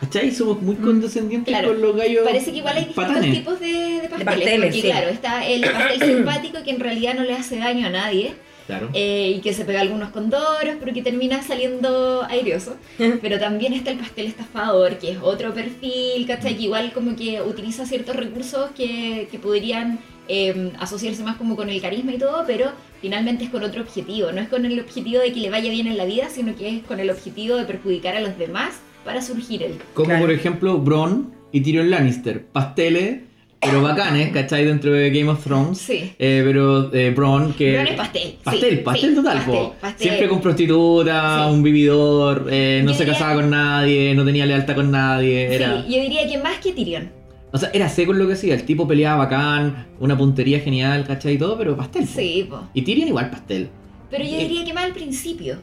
[0.00, 0.32] ¿Cachai?
[0.32, 1.68] Somos muy condescendientes Claro.
[1.68, 2.24] con los gallos.
[2.24, 3.34] Parece que igual hay distintos patanes.
[3.38, 4.82] tipos de, de pasteles, pasteles, porque sí.
[4.82, 8.34] claro, está el pastel simpático que en realidad no le hace daño a nadie.
[8.66, 8.88] Claro.
[8.94, 12.76] eh, y que se pega algunos condoros, pero que termina saliendo aireoso.
[13.22, 16.56] Pero también está el pastel estafador, que es otro perfil, ¿cachai?
[16.56, 19.98] Que igual como que utiliza ciertos recursos que, que podrían
[20.28, 24.30] eh, asociarse más como con el carisma y todo, pero finalmente es con otro objetivo.
[24.32, 26.68] No es con el objetivo de que le vaya bien en la vida, sino que
[26.76, 29.74] es con el objetivo de perjudicar a los demás para surgir él.
[29.94, 30.20] Como Claro.
[30.22, 32.46] por ejemplo Bron y Tyrion Lannister.
[32.46, 33.20] Pasteles,
[33.62, 34.64] pero bacanes, ¿cachai?
[34.64, 35.78] Dentro de Game of Thrones.
[35.78, 36.12] Sí.
[36.18, 37.72] Eh, pero eh, Bron que...
[37.74, 39.74] Bron es pastel, sí, Pastel, pastel sí, total, pastel, po.
[39.80, 40.08] pastel.
[40.08, 44.46] Siempre con prostituta, un vividor, eh, no Yo se diría- casaba con nadie, no tenía
[44.46, 45.54] lealtad con nadie.
[45.54, 45.82] Era...
[45.86, 47.10] Sí, yo diría que más que Tyrion.
[47.52, 48.54] O sea, era seco en lo que hacía.
[48.54, 51.34] El tipo peleaba bacán, una puntería genial, ¿cachai?
[51.34, 52.04] Y todo, pero pastel.
[52.04, 52.10] po.
[52.16, 52.60] Sí, po.
[52.74, 53.68] Y Tyrion igual pastel.
[54.10, 55.56] Pero yo Eh, diría que más al principio.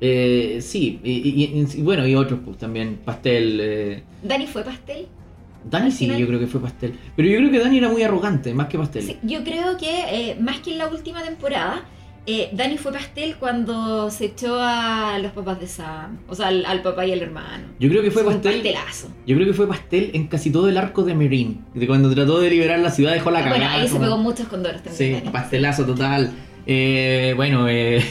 [0.00, 3.58] Eh, sí, y, y- y- y bueno, y otros pues también, pastel.
[3.62, 4.02] Eh.
[4.22, 5.06] Dani fue pastel.
[5.70, 6.98] Dani sí, final- yo creo que fue pastel.
[7.16, 9.02] Pero yo creo que Dani era muy arrogante, más que pastel.
[9.02, 11.82] Sí, yo creo que eh, más que en la última temporada,
[12.26, 16.18] eh, Dani fue pastel cuando se echó a los papás de Sam.
[16.28, 17.64] O sea, al, al papá y al hermano.
[17.78, 18.54] Yo creo que fue pastel.
[18.62, 19.08] pastelazo.
[19.26, 21.64] Yo creo que fue pastel en casi todo el arco de Meereen.
[21.74, 23.74] De cuando trató de liberar la ciudad dejó la bueno, cagada.
[23.82, 24.96] ahí se pegó muchos condoros también.
[24.96, 25.30] Sí, Dani.
[25.30, 26.30] pastelazo total.
[26.66, 28.02] Eh, bueno, eh,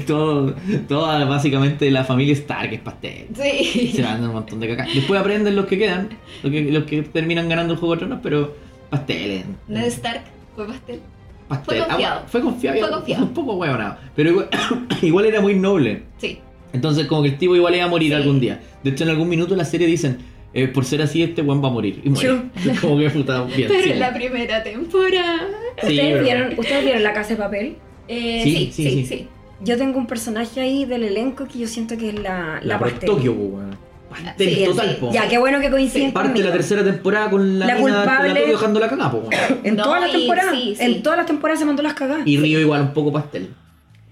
[0.06, 0.54] todo,
[0.88, 3.26] toda básicamente la familia Stark es pastel.
[3.34, 3.92] Sí.
[3.94, 4.86] Se mandan un montón de caca.
[4.94, 6.10] Después aprenden los que quedan,
[6.42, 8.54] los que, los que terminan ganando el juego de tronos, pero
[8.90, 9.44] pasteles.
[9.68, 10.22] Ned Stark
[10.54, 11.00] fue pastel.
[11.48, 11.78] Pastel.
[11.78, 12.14] Fue confiado.
[12.14, 12.78] Ah, fue confiado.
[12.78, 13.24] Fue confiado.
[13.24, 13.96] Un poco huevonado.
[14.14, 14.48] Pero igual,
[15.02, 16.02] igual era muy noble.
[16.18, 16.38] Sí.
[16.74, 18.14] Entonces, como que el tipo igual iba a morir Sí.
[18.14, 18.60] algún día.
[18.82, 20.18] De hecho, en algún minuto en la serie dicen:
[20.54, 22.00] eh, por ser así, este buen va a morir.
[22.04, 22.42] Y muere.
[22.80, 23.68] como que puta, bien.
[23.68, 23.90] Pero sí.
[23.90, 25.46] en la primera temporada.
[25.80, 27.76] Sí, ¿Ustedes, pero- vieron, ¿Ustedes vieron La Casa de Papel?
[28.08, 29.06] Eh, Sí, sí, sí, sí, sí.
[29.06, 29.28] sí,
[29.62, 32.78] Yo tengo un personaje ahí del elenco que yo siento que es la, La, la,
[32.78, 33.08] pastel.
[33.08, 33.76] Tokyo, po, weón.
[34.10, 34.96] Pastel Sí, total, sí.
[35.00, 35.10] po.
[35.12, 36.46] Ya, qué bueno que coinciden Parte conmigo.
[36.48, 39.60] la tercera temporada con la, La mina de culpable- la dejando la cagada, po, weón.
[39.64, 40.52] En No, todas las temporadas.
[40.54, 40.84] sí, sí.
[40.84, 42.26] En todas las temporadas se mandó las cagadas.
[42.26, 43.48] Y Río igual un poco pastel.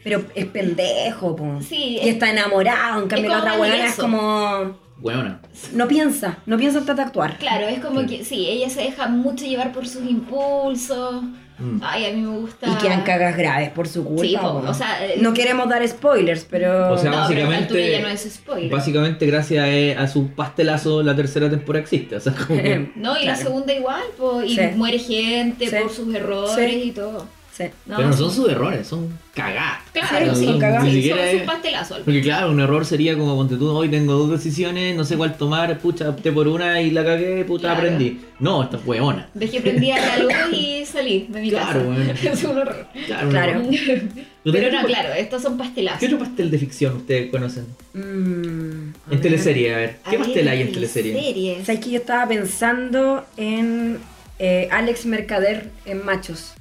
[0.02, 1.58] Pero es pendejo, po.
[1.60, 3.02] Sí, Y está enamorado.
[3.02, 4.78] En cambio, la otra weona es como.
[5.02, 5.40] Weona.
[5.72, 6.38] No piensa.
[6.46, 7.38] No piensa de actuar.
[7.38, 8.06] Claro, es como Sí.
[8.06, 11.22] que sí, ella se deja mucho llevar por sus impulsos.
[11.58, 11.78] Mm.
[11.82, 12.66] Ay, a mí me gusta.
[12.70, 14.22] Y quedan cagas graves por su culpa.
[14.22, 16.92] Sí, po, o sea, eh, no queremos dar spoilers, pero.
[16.92, 18.70] O sea, no, a básicamente- altura ya no es spoiler.
[18.70, 22.16] Básicamente, gracias eh, a, a su pastelazo, la tercera temporada existe.
[22.16, 24.60] O sea, como que- No, y la segunda igual, po, y Sí.
[24.74, 25.76] muere gente Sí.
[25.82, 26.82] por sus errores Sí.
[26.88, 27.26] y todo.
[27.52, 27.64] Sí.
[27.86, 29.80] No, Pero no son sus errores, son cagadas.
[29.92, 30.84] Claro, Sí, son cagadas.
[30.84, 31.98] Ni siquiera son es- sus pastelazos.
[32.04, 35.36] Porque claro, un error sería como ponte tú, hoy tengo dos decisiones, no sé cuál
[35.36, 37.78] tomar, pucha, opté por una y la cagué, puta, Claro.
[37.78, 38.20] aprendí.
[38.38, 39.28] No, esta hueona.
[39.34, 41.82] Dejé prendida la luz y salí de mi Claro, casa.
[41.84, 42.12] bueno.
[42.22, 42.86] Es un horror.
[43.06, 43.24] Claro.
[43.26, 43.50] un Claro.
[43.60, 44.02] error.
[44.42, 46.00] Pero no, ¿Qué- claro, estos son pastelazos.
[46.00, 47.66] ¿Qué otro pastel de ficción ustedes conocen?
[47.92, 49.20] Mm, En ver.
[49.20, 49.96] teleserie, a ver.
[50.04, 51.12] A ¿Qué ver, pastel hay en teleserie?
[51.12, 51.66] teleseries.
[51.66, 53.98] ¿Sabes que yo estaba pensando en
[54.38, 56.52] eh, Alex Mercader en Machos?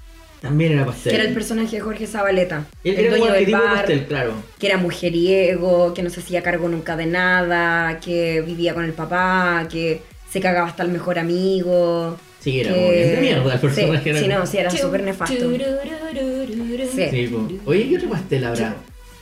[0.42, 1.12] También era pastel.
[1.12, 2.66] Que era el personaje de Jorge Zabaleta.
[2.84, 3.74] Él el era dueño del bar.
[3.76, 4.34] pastel, claro.
[4.58, 8.94] que era mujeriego, que no se hacía cargo nunca de nada, que vivía con el
[8.94, 12.18] papá, que se cagaba hasta el mejor amigo.
[12.40, 14.04] Sí, era que- de mierda el personaje.
[14.04, 15.36] Sí, era sí, no, sí, era súper nefasto.
[15.36, 17.30] Sí.
[17.66, 18.76] Oye, ¿qué otro pastel habrá?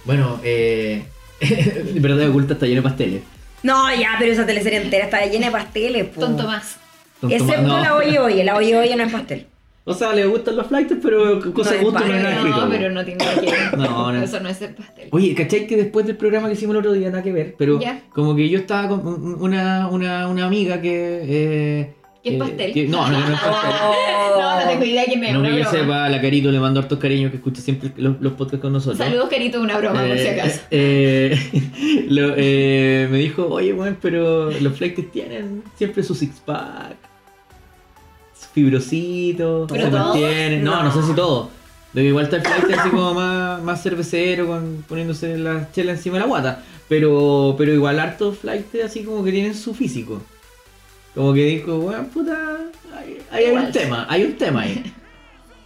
[0.05, 1.03] Bueno, eh.
[1.95, 3.21] Verdad oculta está lleno de pasteles.
[3.63, 6.05] No, ya, pero esa teleserie entera estaba llena de pasteles.
[6.05, 6.21] po.
[6.21, 6.77] Tonto más.
[7.19, 7.79] Tonto Excepto no.
[7.81, 9.47] la oye oye, la oye oye no es pastel.
[9.89, 12.57] O sea, le gustan los flights, pero cosa No de es gusto no es escrito.
[12.65, 13.77] No, pero no tiene nada que ver.
[13.77, 14.21] No, no.
[14.21, 15.07] Eso no es el pastel.
[15.11, 17.55] Oye, ¿cachai que después del programa que hicimos el otro día, nada que ver?
[17.57, 18.01] Pero Ya.
[18.13, 21.21] como que yo estaba con un- una, una, una amiga que...
[21.23, 22.73] Eh, ¿Que es eh, pastel?
[22.73, 23.71] que- no, no, no es pastel.
[24.37, 25.33] No, no tengo idea quién es.
[25.33, 25.69] No, que broma.
[25.71, 28.97] sepa, la Carito le mando hartos cariños que escucha siempre los, los podcasts con nosotros.
[28.97, 30.61] Saludos, Carito, una broma, por si Eh, acaso.
[30.69, 31.39] eh,
[32.09, 37.06] lo- eh, me dijo, oye, weón, pero los flights tienen siempre su six pack, su
[38.57, 39.67] fibrosito.
[39.69, 39.89] No,
[40.61, 40.91] no, No.
[40.91, 41.51] sé si todo.
[41.93, 45.91] De que igual está el flight así como más, más cervecero, con, poniéndose la chela
[45.91, 46.63] encima de la guata.
[46.89, 50.21] Pero, pero igual hartos flights así como que tienen su físico.
[51.13, 52.57] Como que dijo, weón, puta,
[52.95, 54.83] hay, hay un tema, hay un tema ahí.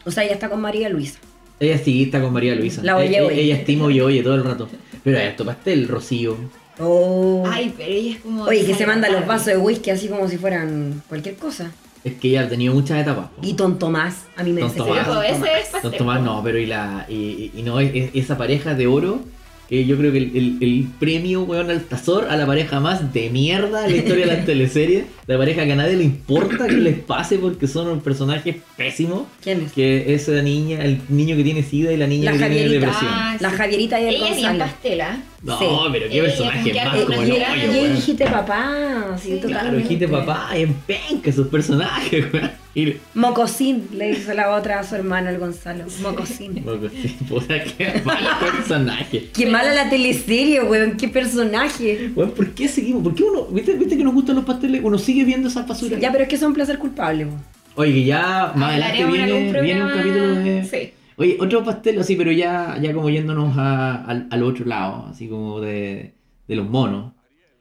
[0.04, 1.20] O sea, ella está con María Luisa.
[1.60, 2.82] Ella sí está con María Luisa.
[2.84, 3.40] La oye, ella, oye.
[3.40, 4.68] ella estima y oye todo el rato.
[5.04, 6.36] Pero esto pastel, Rocío.
[6.80, 7.44] Oh.
[7.48, 8.46] Ay, pero ella es como.
[8.46, 9.28] Oye, que se manda los desagradable.
[9.28, 11.72] vasos de whisky así como si fueran cualquier cosa.
[12.04, 13.28] Es que ella ha tenido muchas etapas.
[13.30, 13.46] po.
[13.46, 15.00] Y Don Tomás, a mí me Don Tomás.
[15.04, 15.46] Pero Don ese
[15.76, 15.84] es.
[15.84, 17.06] Don Tomás no, pero y la.
[17.10, 19.22] Y, no, es- es- esa pareja de oro.
[19.70, 23.14] Que yo creo que el, el- el premio, weón, al Tazor a la pareja más
[23.14, 25.06] de mierda de la historia de las teleseries.
[25.28, 29.28] La pareja que a nadie le importa que les pase porque son un personaje pésimo.
[29.42, 29.72] ¿Quién es?
[29.72, 32.86] Que esa niña, el niño que tiene sida y la niña La que tiene Javierita.
[32.88, 33.12] depresión.
[33.14, 33.56] Ah, La sí.
[33.56, 34.72] Javierita y el Ella es bien Gonzalo.
[34.72, 35.24] pastela.
[35.44, 35.66] No, Sí.
[35.92, 37.36] pero qué personaje como que más como el hoyo,
[37.66, 37.96] Yo weón.
[37.96, 39.50] dijiste papá, sí, Sí, totalmente.
[39.64, 42.52] Claro, dijiste papá y en penca sus personajes, weón.
[42.76, 45.84] Y- Mocosín, le dice la otra a su hermano, el Gonzalo.
[46.02, 46.64] Mocosín.
[46.66, 49.30] Loco, sí, puta, qué mal personaje.
[49.34, 52.12] Qué mala la teleserie, weón, qué personaje.
[52.16, 53.04] Weón, ¿por qué seguimos?
[53.04, 54.82] ¿Por qué uno, viste, viste que nos gustan los pasteles?
[54.84, 56.00] Uno sigue viendo esas basuras.
[56.00, 57.44] Ya, pero es que son placer culpable, weón.
[57.76, 60.66] Oye, que ya más adelante Hablaremos en viene, viene un capítulo de.
[60.70, 60.94] Sí.
[61.22, 65.28] Oye, otro pastel así, pero ya, ya como yéndonos a- al, al otro lado, así
[65.28, 66.14] como de,
[66.48, 67.14] de los monos.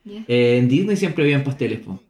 [0.05, 0.25] Ya.
[0.29, 2.01] Eh, en Disney siempre habían pasteles, po.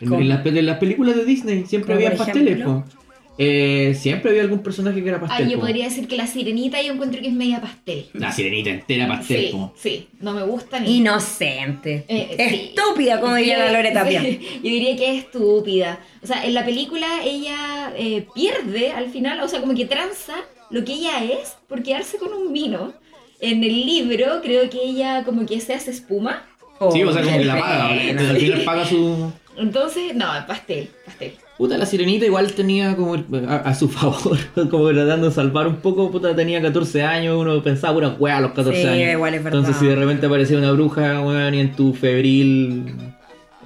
[0.00, 2.84] En, las, en las películas de Disney siempre ¿Como habían por pasteles, ejemplo?
[2.86, 2.98] po.
[3.40, 5.46] Eh, siempre había algún personaje que era pastel.
[5.46, 5.66] Ay, yo po.
[5.66, 8.06] podría decir que la sirenita yo encuentro que es media pastel.
[8.14, 9.72] La sirenita entera pastel, Sí, po.
[9.76, 10.96] sí, no me gusta ni.
[10.98, 12.04] Inocente.
[12.08, 12.72] Eh, sí.
[12.76, 14.22] Estúpida, como diría la Lore Tapia.
[14.22, 16.00] sí, yo diría que es estúpida.
[16.22, 20.34] O sea, en la película ella eh, pierde al final, o sea, como que tranza
[20.70, 22.92] lo que ella es por quedarse con un vino.
[23.40, 26.44] En el libro creo que ella como que se hace espuma.
[26.92, 27.88] Sí, o sea, como que la paga.
[27.88, 29.32] Al final paga su.
[29.56, 31.32] Entonces, no, pastel, pastel.
[31.56, 33.14] Puta, la sirenita igual tenía como
[33.48, 34.38] a, a su favor,
[34.70, 38.40] como tratando de salvar un poco, puta, tenía 14 años, uno pensaba pura weá a
[38.40, 39.12] los 14 Sí, años.
[39.14, 39.58] igual es verdad.
[39.58, 42.94] Entonces si de repente aparecía una bruja, weón, y en tu febril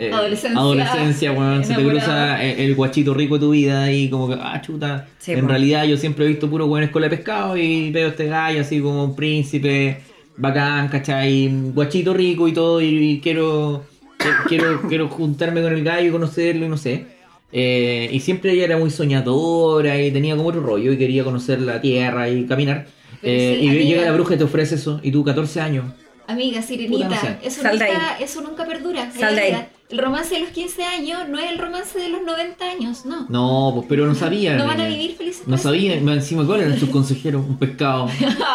[0.08, 0.60] eh, Adolescencia.
[0.60, 4.34] adolescencia, weón, se te cruza el, el guachito rico de tu vida y como que,
[4.40, 7.90] ah, chuta, Sí, en realidad yo siempre he visto puro weón escuela de pescado y
[7.90, 10.00] veo este gallo así como un príncipe,
[10.36, 11.48] bacán, ¿cachai?
[11.72, 13.84] Guachito rico y todo y, y quiero,
[14.48, 17.06] quiero, quiero juntarme con el gallo y conocerlo y no sé.
[17.54, 21.60] Eh, y siempre ella era muy soñadora y tenía como otro rollo y quería conocer
[21.60, 22.86] la tierra y caminar.
[23.22, 23.84] Eh, sí, y amiga.
[23.84, 25.84] llega la bruja y te ofrece eso y tú 14 años.
[26.26, 27.38] Amiga, sirenita, Puta, no sé.
[27.42, 29.10] eso, nunca, eso nunca perdura.
[29.12, 29.66] Sal de ahí.
[29.92, 33.26] El romance de los 15 años no es el romance de los 90 años, no.
[33.28, 34.56] No, pues pero no sabía.
[34.56, 35.42] No van a vivir felices.
[35.46, 36.00] No para sabía, siempre.
[36.14, 38.08] más encima cuál eran sus consejeros, un pescado,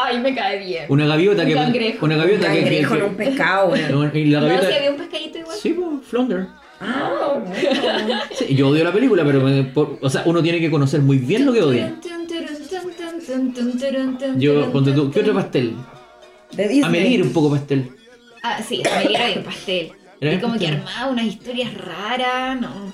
[0.04, 0.86] Ay, me cae bien.
[0.90, 2.06] una gaviota Un que cangrejo.
[2.06, 4.12] una Un gaviota que, que- cangrejo que- un pescado, weón.
[4.18, 5.58] y la No, gaviota si había un pescadito igual.
[5.58, 6.48] Sí, pues, Flounder.
[6.80, 8.20] Ah, bueno.
[8.34, 11.18] Sí, yo odio la película, pero me- por- o sea, uno tiene que conocer muy
[11.18, 11.94] bien lo que odia.
[14.38, 15.76] Yo, ponte tú, ¿qué otro pastel?
[16.58, 17.92] Era un poco pastel.
[18.44, 19.92] Ah, sí, Amelie era bien pastel.
[20.20, 22.94] Era y como que armaba unas historias raras, no.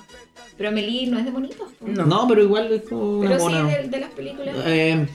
[0.56, 1.72] Pero Amelie no es de bonitos.
[1.78, 1.86] po.
[1.86, 2.06] No.
[2.06, 4.54] No, pero igual es como una Pero sí de, de las películas.
[4.66, 5.06] Eh,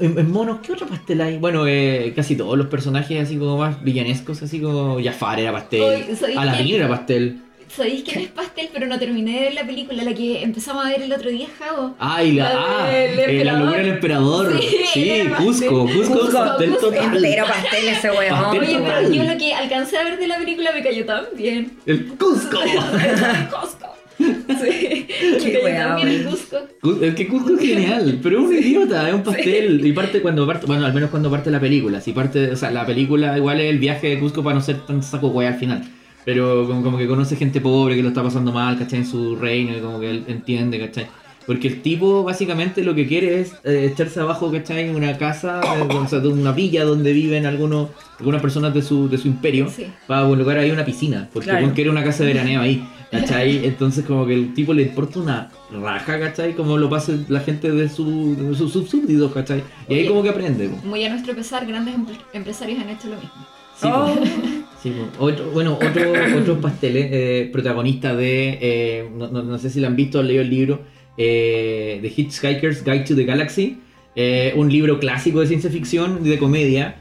[0.00, 1.38] en, monos, ¿qué otro pastel hay?
[1.38, 5.82] Bueno, eh, casi todos los personajes así como más villanescos, así como Jafar era pastel,
[5.82, 6.80] Oye, ¿sabéis Aladdin quién?
[6.80, 7.42] era pastel.
[7.74, 8.68] ¿Sabéis quién es pastel?
[8.72, 11.46] Pero no terminé de ver la película, la que empezamos a ver el otro día,
[11.58, 11.94] Javo.
[11.98, 13.60] Ay, la, La ah, del eh, la emperador.
[13.64, 14.60] locura del emperador.
[14.60, 15.86] Sí, Sí, Cusco.
[15.86, 17.16] Cusco, Cusco, pastel Cusco total.
[17.16, 18.30] Entero pastel ese weón.
[18.42, 18.94] Pastel Oye, total.
[19.04, 21.72] pero yo lo que alcancé a ver de la película me cayó tan bien.
[21.86, 22.58] El Cusco.
[23.60, 23.86] Cusco.
[24.18, 26.24] Sí, me Qué cayó weá, tan bien el.
[26.26, 26.56] Cusco.
[26.82, 29.84] Cu- Es que Cusco es genial, pero es un idiota, es un pastel.
[29.86, 32.00] Y parte cuando parte, bueno, al menos cuando parte la película.
[32.02, 34.84] Si parte, o sea, la película igual es el viaje de Cusco para no ser
[34.86, 35.82] tan saco güey al final.
[36.24, 39.00] Pero como, como que conoce gente pobre que lo está pasando mal, ¿cachai?
[39.00, 41.06] En su reino y como que él entiende, ¿cachai?
[41.44, 44.88] Porque el tipo básicamente lo que quiere es eh, echarse abajo, ¿cachai?
[44.88, 47.88] En una casa, eh, o sea, de una villa donde viven algunos,
[48.20, 49.68] algunas personas de su, de su imperio.
[49.68, 49.86] Sí.
[50.06, 51.28] Para colocar ahí una piscina.
[51.32, 51.72] Porque Claro.
[51.74, 53.66] quiere una casa de veraneo ahí, ¿cachai?
[53.66, 56.54] Entonces como que el tipo le importa una raja, ¿cachai?
[56.54, 59.64] Como lo pasa la gente de su, de sus subsúbditos, ¿cachai?
[59.88, 60.08] Y ahí Oye.
[60.10, 60.70] como que aprende.
[60.84, 63.32] Muy a nuestro pesar, grandes empre- empresarios han hecho lo mismo.
[63.80, 63.88] Sí.
[63.90, 64.14] Oh.
[64.82, 64.92] Sí.
[65.18, 69.86] Otro- bueno, otro, otros pasteles, eh, protagonistas de, eh, no, no- no sé si lo
[69.86, 70.80] han visto o han leído el libro,
[71.16, 73.78] eh, The Hitchhiker's Guide to the Galaxy,
[74.16, 76.96] eh, un libro clásico de ciencia ficción y de comedia.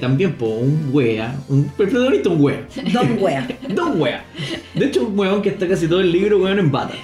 [0.00, 2.66] también, po, un wea, un protagonista un wea.
[2.92, 3.46] Don wea.
[3.68, 4.22] Dos weas.
[4.74, 6.94] De hecho, un weón que está casi todo el libro, weón, en bata.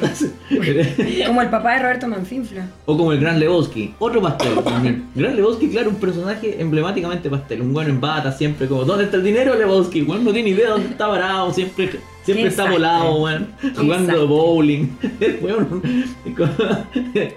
[1.26, 2.66] Como el papá de Roberto Manfinfla.
[2.86, 3.94] o como el Gran Lebowski.
[3.98, 5.04] Otro pastel también.
[5.14, 7.62] Gran Lebowski, claro, un personaje emblemáticamente pastel.
[7.62, 10.02] Un weón en bata, siempre como, ¿dónde está el dinero, Lebowski?
[10.02, 11.90] Weón no tiene idea dónde está parado, siempre,
[12.24, 13.48] siempre Qué está volado, weón.
[13.60, 14.24] Jugando desastre.
[14.26, 14.88] bowling.
[15.42, 15.82] Weón.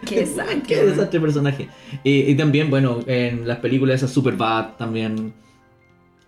[0.05, 1.67] Qué desastre, Qué desastre personaje.
[2.03, 5.33] Y, y también, bueno, en las películas esas Super Bad también.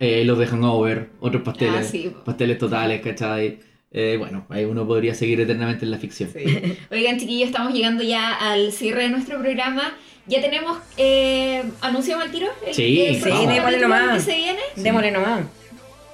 [0.00, 1.74] eh, los de Hangover, otros pasteles.
[1.80, 2.12] Ah, sí.
[2.24, 3.58] Pasteles totales, ¿cachai?
[3.92, 6.30] Eh, bueno, ahí uno podría seguir eternamente en la ficción.
[6.90, 9.94] Oigan, chiquillos, estamos llegando ya al cierre de nuestro programa.
[10.26, 12.48] Ya tenemos eh, anunciado al tiro.
[12.66, 14.24] El, Sí, el sí, démosle nomás.
[14.24, 14.60] que se viene.
[14.76, 15.40] Démosle nomás.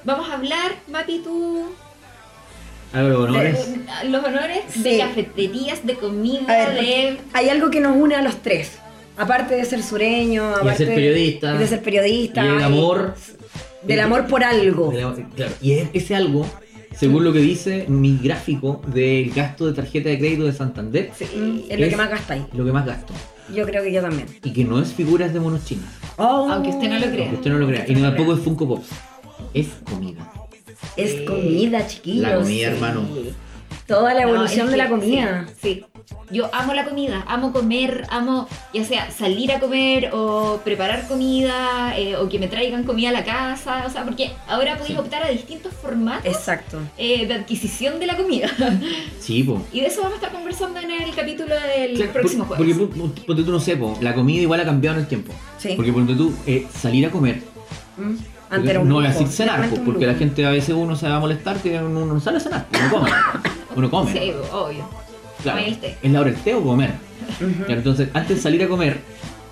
[0.05, 1.64] Vamos a hablar, Mapi, tú.
[2.92, 3.59] Algo de honores.
[3.59, 4.82] eh, los honores Sí.
[4.84, 7.16] de cafeterías, de comida, A ver, de.
[7.32, 8.78] Hay algo que nos une a los tres.
[9.16, 11.55] Aparte de ser sureño, Y de aparte ser periodista.
[11.55, 12.44] y de ser periodista.
[12.44, 13.14] Y el y amor.
[13.82, 14.92] Del amor por algo.
[14.92, 16.46] Del amor- Claro, y es- ese algo,
[16.97, 21.59] según lo que dice mi gráfico de gasto de tarjeta de crédito de Santander, Mm,
[21.69, 22.47] Es lo que más gasta ahí.
[22.53, 23.12] lo que más gasto.
[23.55, 24.27] Yo creo que yo también.
[24.43, 25.85] Y que no es figuras de monos chinos.
[26.16, 27.31] Oh, Aunque usted no lo crea.
[27.33, 27.85] Usted no lo crea.
[27.89, 28.87] Y tampoco es Funko Pops.
[29.53, 30.33] Es comida.
[30.97, 32.23] Es comida, chiquillos.
[32.23, 33.03] La comida, hermano.
[33.87, 35.47] Toda la No, evolución de la comida.
[35.61, 35.85] Sí, sí.
[36.31, 41.97] Yo amo la comida, amo comer, amo ya sea salir a comer o preparar comida
[41.98, 45.01] eh, o que me traigan comida a la casa, o sea, porque ahora podéis Sí.
[45.01, 46.78] optar a distintos formatos Exacto.
[46.98, 48.48] eh, de adquisición de la comida.
[49.20, 49.62] Sí, po.
[49.72, 52.76] y de eso vamos a estar conversando en el capítulo del Claro, próximo por- jueves.
[52.76, 55.32] Porque, ponte tú, no sé, po, la comida igual ha cambiado en el tiempo.
[55.59, 55.72] Sí.
[55.76, 57.43] Porque ponte tú, eh, salir a comer.
[57.97, 58.14] Mm.
[58.51, 60.94] Antes era un no voy a decir cenar, po, porque la gente a veces uno
[60.97, 62.66] se va a molestar que uno no sale a cenar.
[62.72, 63.10] Uno come.
[63.76, 64.12] Uno come.
[64.12, 64.89] Sí, obvio.
[65.45, 65.61] Claro,
[66.03, 66.91] es la hora del té o comer.
[67.39, 68.99] Claro, entonces, antes de salir a comer,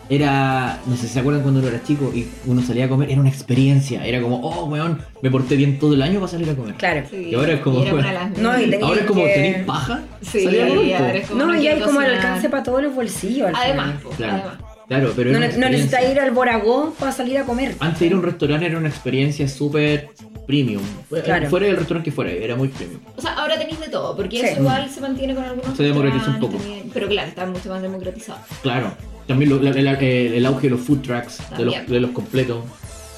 [0.09, 0.79] era.
[0.87, 3.21] No sé si se acuerdan cuando uno era chico y uno salía a comer, era
[3.21, 4.05] una experiencia.
[4.05, 6.75] Era como, oh, weón, me porté bien todo el año para salir a comer.
[6.75, 7.07] Claro.
[7.11, 7.79] Sí, Y ahora es como-
[8.39, 10.03] No, y Ahora es como, que- ¿tenéis paja?
[10.21, 11.05] Sí, Salir a comer, po.
[11.05, 13.49] ahora es como No, y hay como el alcance para todos los bolsillos.
[13.49, 14.17] al Además, final.
[14.17, 14.57] Claro, además.
[14.89, 17.75] claro, pero No, no necesitas ir al Boragó para salir a comer.
[17.81, 20.11] Antes de ir a un restaurante era una experiencia súper
[20.47, 20.83] premium.
[21.25, 21.49] Claro.
[21.49, 23.01] Fuera del restaurante que fuera, era muy premium.
[23.17, 24.47] O sea, ahora tenéis de todo, porque Sí.
[24.47, 25.77] eso igual se mantiene con algunos.
[25.77, 26.57] Se democratiza un poco.
[26.59, 28.39] también, Pero claro, está mucho más democratizado.
[28.63, 28.93] Claro.
[29.27, 32.11] También lo- la- el, el- el auge de los food trucks, de los, de los
[32.11, 32.65] completos.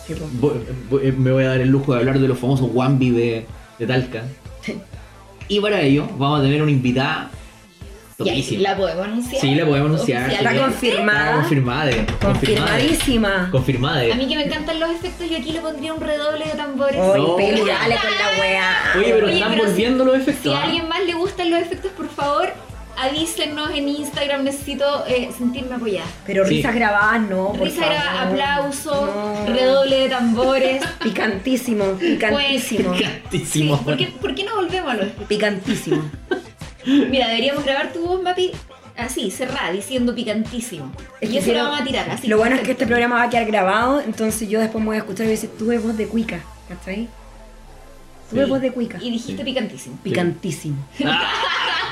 [0.07, 0.15] Sí.
[0.39, 0.53] Voy-
[0.91, 3.47] voy- me voy a dar el lujo de hablar de los famosos Wambi de,
[3.79, 4.23] de Talca.
[5.49, 7.31] Y para ello vamos a tener una invitada
[8.17, 8.63] topísima.
[8.63, 9.41] ¿La podemos anunciar?
[9.41, 10.31] Sí, la podemos anunciar.
[10.31, 10.59] Está sí.
[10.59, 11.31] confirmada.
[11.31, 11.91] Está confirmada.
[12.21, 13.49] Confirmadísima.
[13.51, 14.13] Confirmada.
[14.13, 17.01] A mí que me encantan los efectos, yo aquí le pondría un redoble de tambores.
[17.01, 17.67] Oye, No.
[17.67, 18.77] Dale con la weá.
[18.97, 20.43] Oye, pero Oye, están pero si- volviendo los efectos.
[20.43, 20.65] Si a ¿ah?
[20.65, 22.53] alguien más le gustan los efectos, por favor,
[22.97, 24.45] avísenos en Instagram.
[24.45, 26.07] Necesito eh, sentirme apoyada.
[26.27, 26.57] Pero Sí.
[26.57, 28.33] risas grabadas no, por Risa, gra- favor.
[28.41, 29.53] aplauso, No.
[29.53, 30.85] redoble de tambores.
[31.03, 32.95] Picantísimo, picantísimo.
[32.95, 33.83] Sí, Picantísimo.
[33.83, 35.27] ¿por, qué, por qué no volvemos a los efectos?
[35.29, 36.03] Picantísimo.
[36.87, 38.51] Mira, deberíamos grabar tu voz, Mapi,
[38.97, 40.93] así, cerrada, diciendo picantísimo.
[41.21, 42.27] Es y eso quiero- lo vamos a tirar, así.
[42.29, 44.97] Lo bueno es que este programa va a quedar grabado, entonces yo después me voy
[44.97, 47.09] a escuchar y voy a decir, tuve voz de cuica, ¿cachai?
[48.31, 48.51] Tuve Sí.
[48.51, 48.99] voz de cuica.
[49.03, 49.45] Y dijiste Sí.
[49.45, 49.99] picantísimo.
[50.03, 50.77] Picantísimo.
[51.05, 51.31] Ah,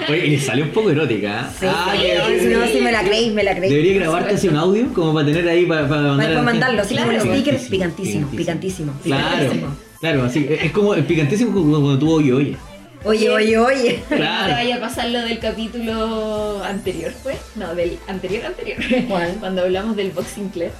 [0.08, 1.40] Oye, y le salió un poco erótica.
[1.42, 1.50] ¿ah?
[1.60, 3.70] Sí, Ah, sí, sí, no, sí me la creí, me la creí.
[3.70, 6.28] Debería grabarte así un audio como para tener ahí para, para mandar.
[6.30, 7.34] Para mandarlo, como los Claro.
[7.36, 9.76] stickers, picantísimo, picantísimo, Claro, picantísimo.
[10.00, 10.46] claro, así.
[10.48, 12.56] Es como el picantísimo como cuando tú oye, oye.
[13.04, 13.98] Oye, oye, oye.
[14.02, 14.52] No te Claro.
[14.52, 17.36] vaya a pasar lo del capítulo anterior, ¿fue?
[17.56, 18.78] No, del anterior anterior.
[19.08, 19.36] ¿Cuál?
[19.40, 20.70] Cuando hablamos del Boxing Club,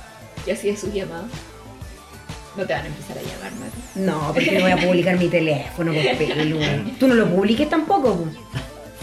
[0.44, 1.26] que hacía sus llamadas.
[2.56, 3.78] No te van a empezar a llamar, Mati.
[3.94, 6.58] No, porque no voy a publicar mi teléfono por pelo.
[7.00, 8.14] Tú no lo publiques tampoco.
[8.16, 8.26] po.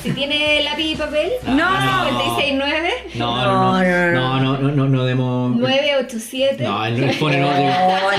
[0.04, 4.12] Si tiene lápiz y papel, Ah, 969 No, no, no.
[4.14, 5.56] No, no, no, no, no demos.
[5.58, 7.62] 987 No, el, el phone erótico.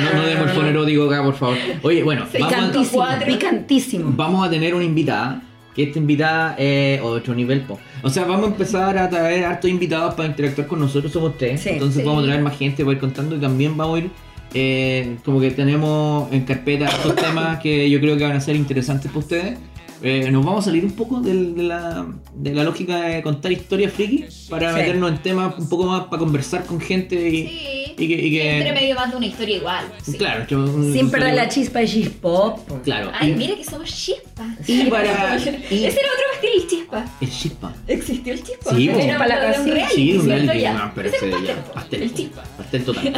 [0.01, 1.57] No, no demos el phone erótico acá, por favor.
[1.83, 4.13] Oye, bueno, vamos a, Picantísimo, picantísimo.
[4.17, 5.43] vamos a tener una invitada.
[5.75, 7.79] Que esta invitada es otro nivel, po.
[8.03, 11.61] O sea, vamos a empezar a traer hartos invitados para interactuar con nosotros, somos tres.
[11.61, 11.69] Sí.
[11.71, 12.07] entonces Sí.
[12.09, 14.11] vamos a traer más gente para ir contando y también vamos a ir.
[14.53, 18.57] eh, como que tenemos en carpeta estos temas que yo creo que van a ser
[18.57, 19.59] interesantes para ustedes.
[20.03, 23.53] Eh, nos vamos a salir un poco del- de, la, de la lógica de contar
[23.53, 24.79] historias friki para Sí.
[24.79, 27.95] meternos en temas un poco más para conversar con gente y, Sí.
[27.99, 29.85] y que, y que- Entre medio más de una historia igual.
[30.03, 30.17] sí.
[30.17, 32.67] Claro, yo- un- Sin perder la chispa de G-Pop.
[32.67, 32.81] po.
[32.83, 33.11] Claro.
[33.15, 34.49] Ay, y- mira que somos chispas.
[34.67, 37.05] Y para- y- Ese era otro pastel, el chispa.
[37.21, 37.75] El chispa.
[37.87, 38.75] ¿Existió el chispa?
[38.75, 39.89] Sí, Era un Para reality, casita.
[39.95, 40.61] Sí, un reality.
[40.61, 40.73] Ya.
[40.73, 42.03] No, pero Ese ya, pastel.
[42.05, 42.43] El chispa.
[42.57, 43.13] Pastel total.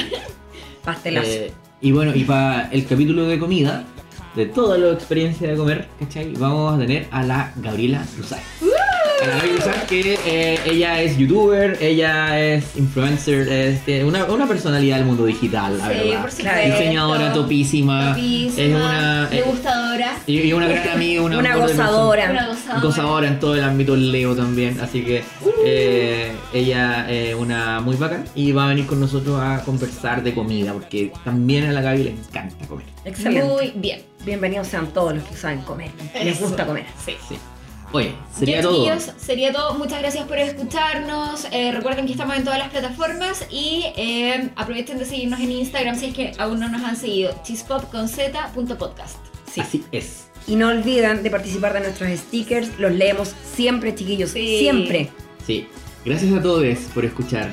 [0.84, 1.28] Pastelazo.
[1.30, 3.84] Eh, y bueno, y para el capítulo de comida,
[4.34, 6.32] de toda la experiencia de comer, ¿cachai?
[6.34, 8.40] Vamos a tener a la Gabriela Cruzar.
[9.22, 15.06] Cruzar, que eh, ella es youtuber, ella es influencer, es eh, una, una personalidad del
[15.06, 16.20] mundo digital, la Sí, verdad.
[16.22, 16.60] por supuesto.
[16.64, 20.16] Diseñadora topísima, Topísima, es una eh, degustadora.
[20.26, 22.30] y, y una gran amiga, una, Una gozadora.
[22.30, 22.80] Una gozadora.
[22.82, 25.22] gozadora en todo el ámbito del Leo también, así que
[25.64, 30.34] eh, ella es una muy bacán y va a venir con nosotros a conversar de
[30.34, 32.86] comida, porque también a la Gaby le encanta comer.
[33.04, 33.44] Excelente.
[33.48, 34.02] Muy bien.
[34.24, 35.90] Bienvenidos sean todos los que saben comer.
[36.24, 36.86] Les gusta comer.
[37.04, 37.14] Sí.
[37.28, 37.36] Sí.
[37.92, 38.74] Oye, sería todo.
[38.84, 39.74] chiquillos, sería todo.
[39.74, 41.46] Muchas gracias por escucharnos.
[41.52, 45.98] Eh, recuerden que estamos en todas las plataformas y eh, aprovechen de seguirnos en Instagram
[45.98, 47.34] si es que aún no nos han seguido.
[47.44, 49.16] chispopconz.podcast.
[49.52, 49.60] Sí.
[49.60, 50.28] Así es.
[50.46, 52.78] Y no olviden de participar de nuestros stickers.
[52.78, 54.30] Los leemos siempre, chiquillos.
[54.30, 54.58] Sí.
[54.58, 55.10] Siempre.
[55.46, 55.66] Sí.
[56.04, 56.64] Gracias a todos
[56.94, 57.50] por escuchar.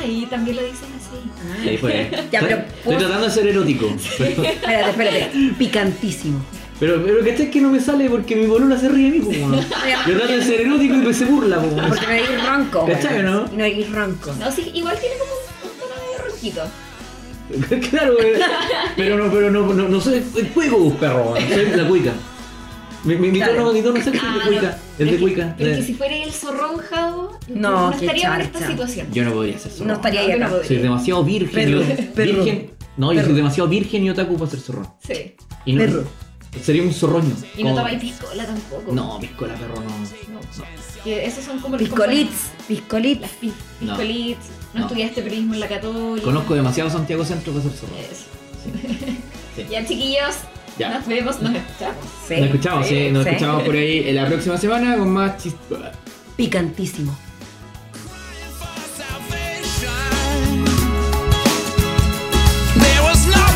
[0.00, 1.68] Ay, también lo dices así.
[1.70, 2.10] Sí, fue.
[2.32, 3.86] Ya, pero Estoy ¿puedo- tratando de ser erótico.
[4.18, 5.30] Pero, Espérate, espérate.
[5.58, 6.42] Picantísimo.
[6.82, 9.30] Pero, pero ¿cachai que no me sale porque mi boluda se ríe de mí, po,
[9.30, 9.52] weón.
[10.08, 11.88] Yo trato de ser erótico y se burla, po, weón.
[11.88, 12.86] Porque no eres ronco.
[12.86, 13.24] ¿Cachai, weón.
[13.26, 13.46] no?
[13.56, 14.32] No eres ronco.
[14.40, 17.88] No, sí, igual tiene como un, tono medio ronquito.
[17.90, 18.32] claro, güey.
[18.96, 21.34] Pero no, pero no, no, no soy el cuico, perro.
[21.36, 22.12] Soy la cuica.
[23.04, 23.54] Mi, mi, mi Claro.
[23.56, 24.46] tono, mi tono sexy es Ah, de no.
[24.46, 24.70] cuica.
[24.70, 25.54] Es Pero de cuica.
[25.58, 29.06] Pero es que si fuera el zorrón Jao, No, no estaríamos en esta situación.
[29.12, 29.88] Yo no podría hacer zorrón.
[29.88, 30.54] No estaría ahí yo no acá.
[30.54, 30.68] podría.
[30.68, 31.54] Soy demasiado virgen.
[31.54, 32.70] Perro, yo- perro, virgen.
[32.96, 33.26] No, yo perro.
[33.26, 34.86] soy demasiado virgen y otaku para ser zorrón.
[35.06, 35.34] Sí.
[35.66, 36.04] Y no, Perro.
[36.60, 37.34] Sería un zorroño.
[37.56, 38.92] Y no tomáis piscola tampoco.
[38.92, 39.82] No, piscola, perro, no.
[39.82, 39.98] no,
[40.34, 40.82] no.
[41.04, 42.50] Esos son como Piscolits.
[42.68, 43.28] Piscolits.
[43.80, 44.46] Piscolits.
[44.72, 46.24] No, no, estudiaste periodismo en la Católica.
[46.24, 47.94] Conozco demasiado Santiago Centro para ser zorro.
[47.96, 48.26] Eso.
[49.70, 50.34] Ya, chiquillos.
[50.78, 50.94] Ya.
[50.94, 52.04] Nos vemos, nos escuchamos.
[52.26, 52.36] Sí.
[52.36, 53.10] Nos escuchamos, sí.
[53.10, 55.56] Nos escuchamos por ahí en la próxima semana con más chist...
[56.36, 57.14] Picantísimo.
[62.80, 63.51] There was no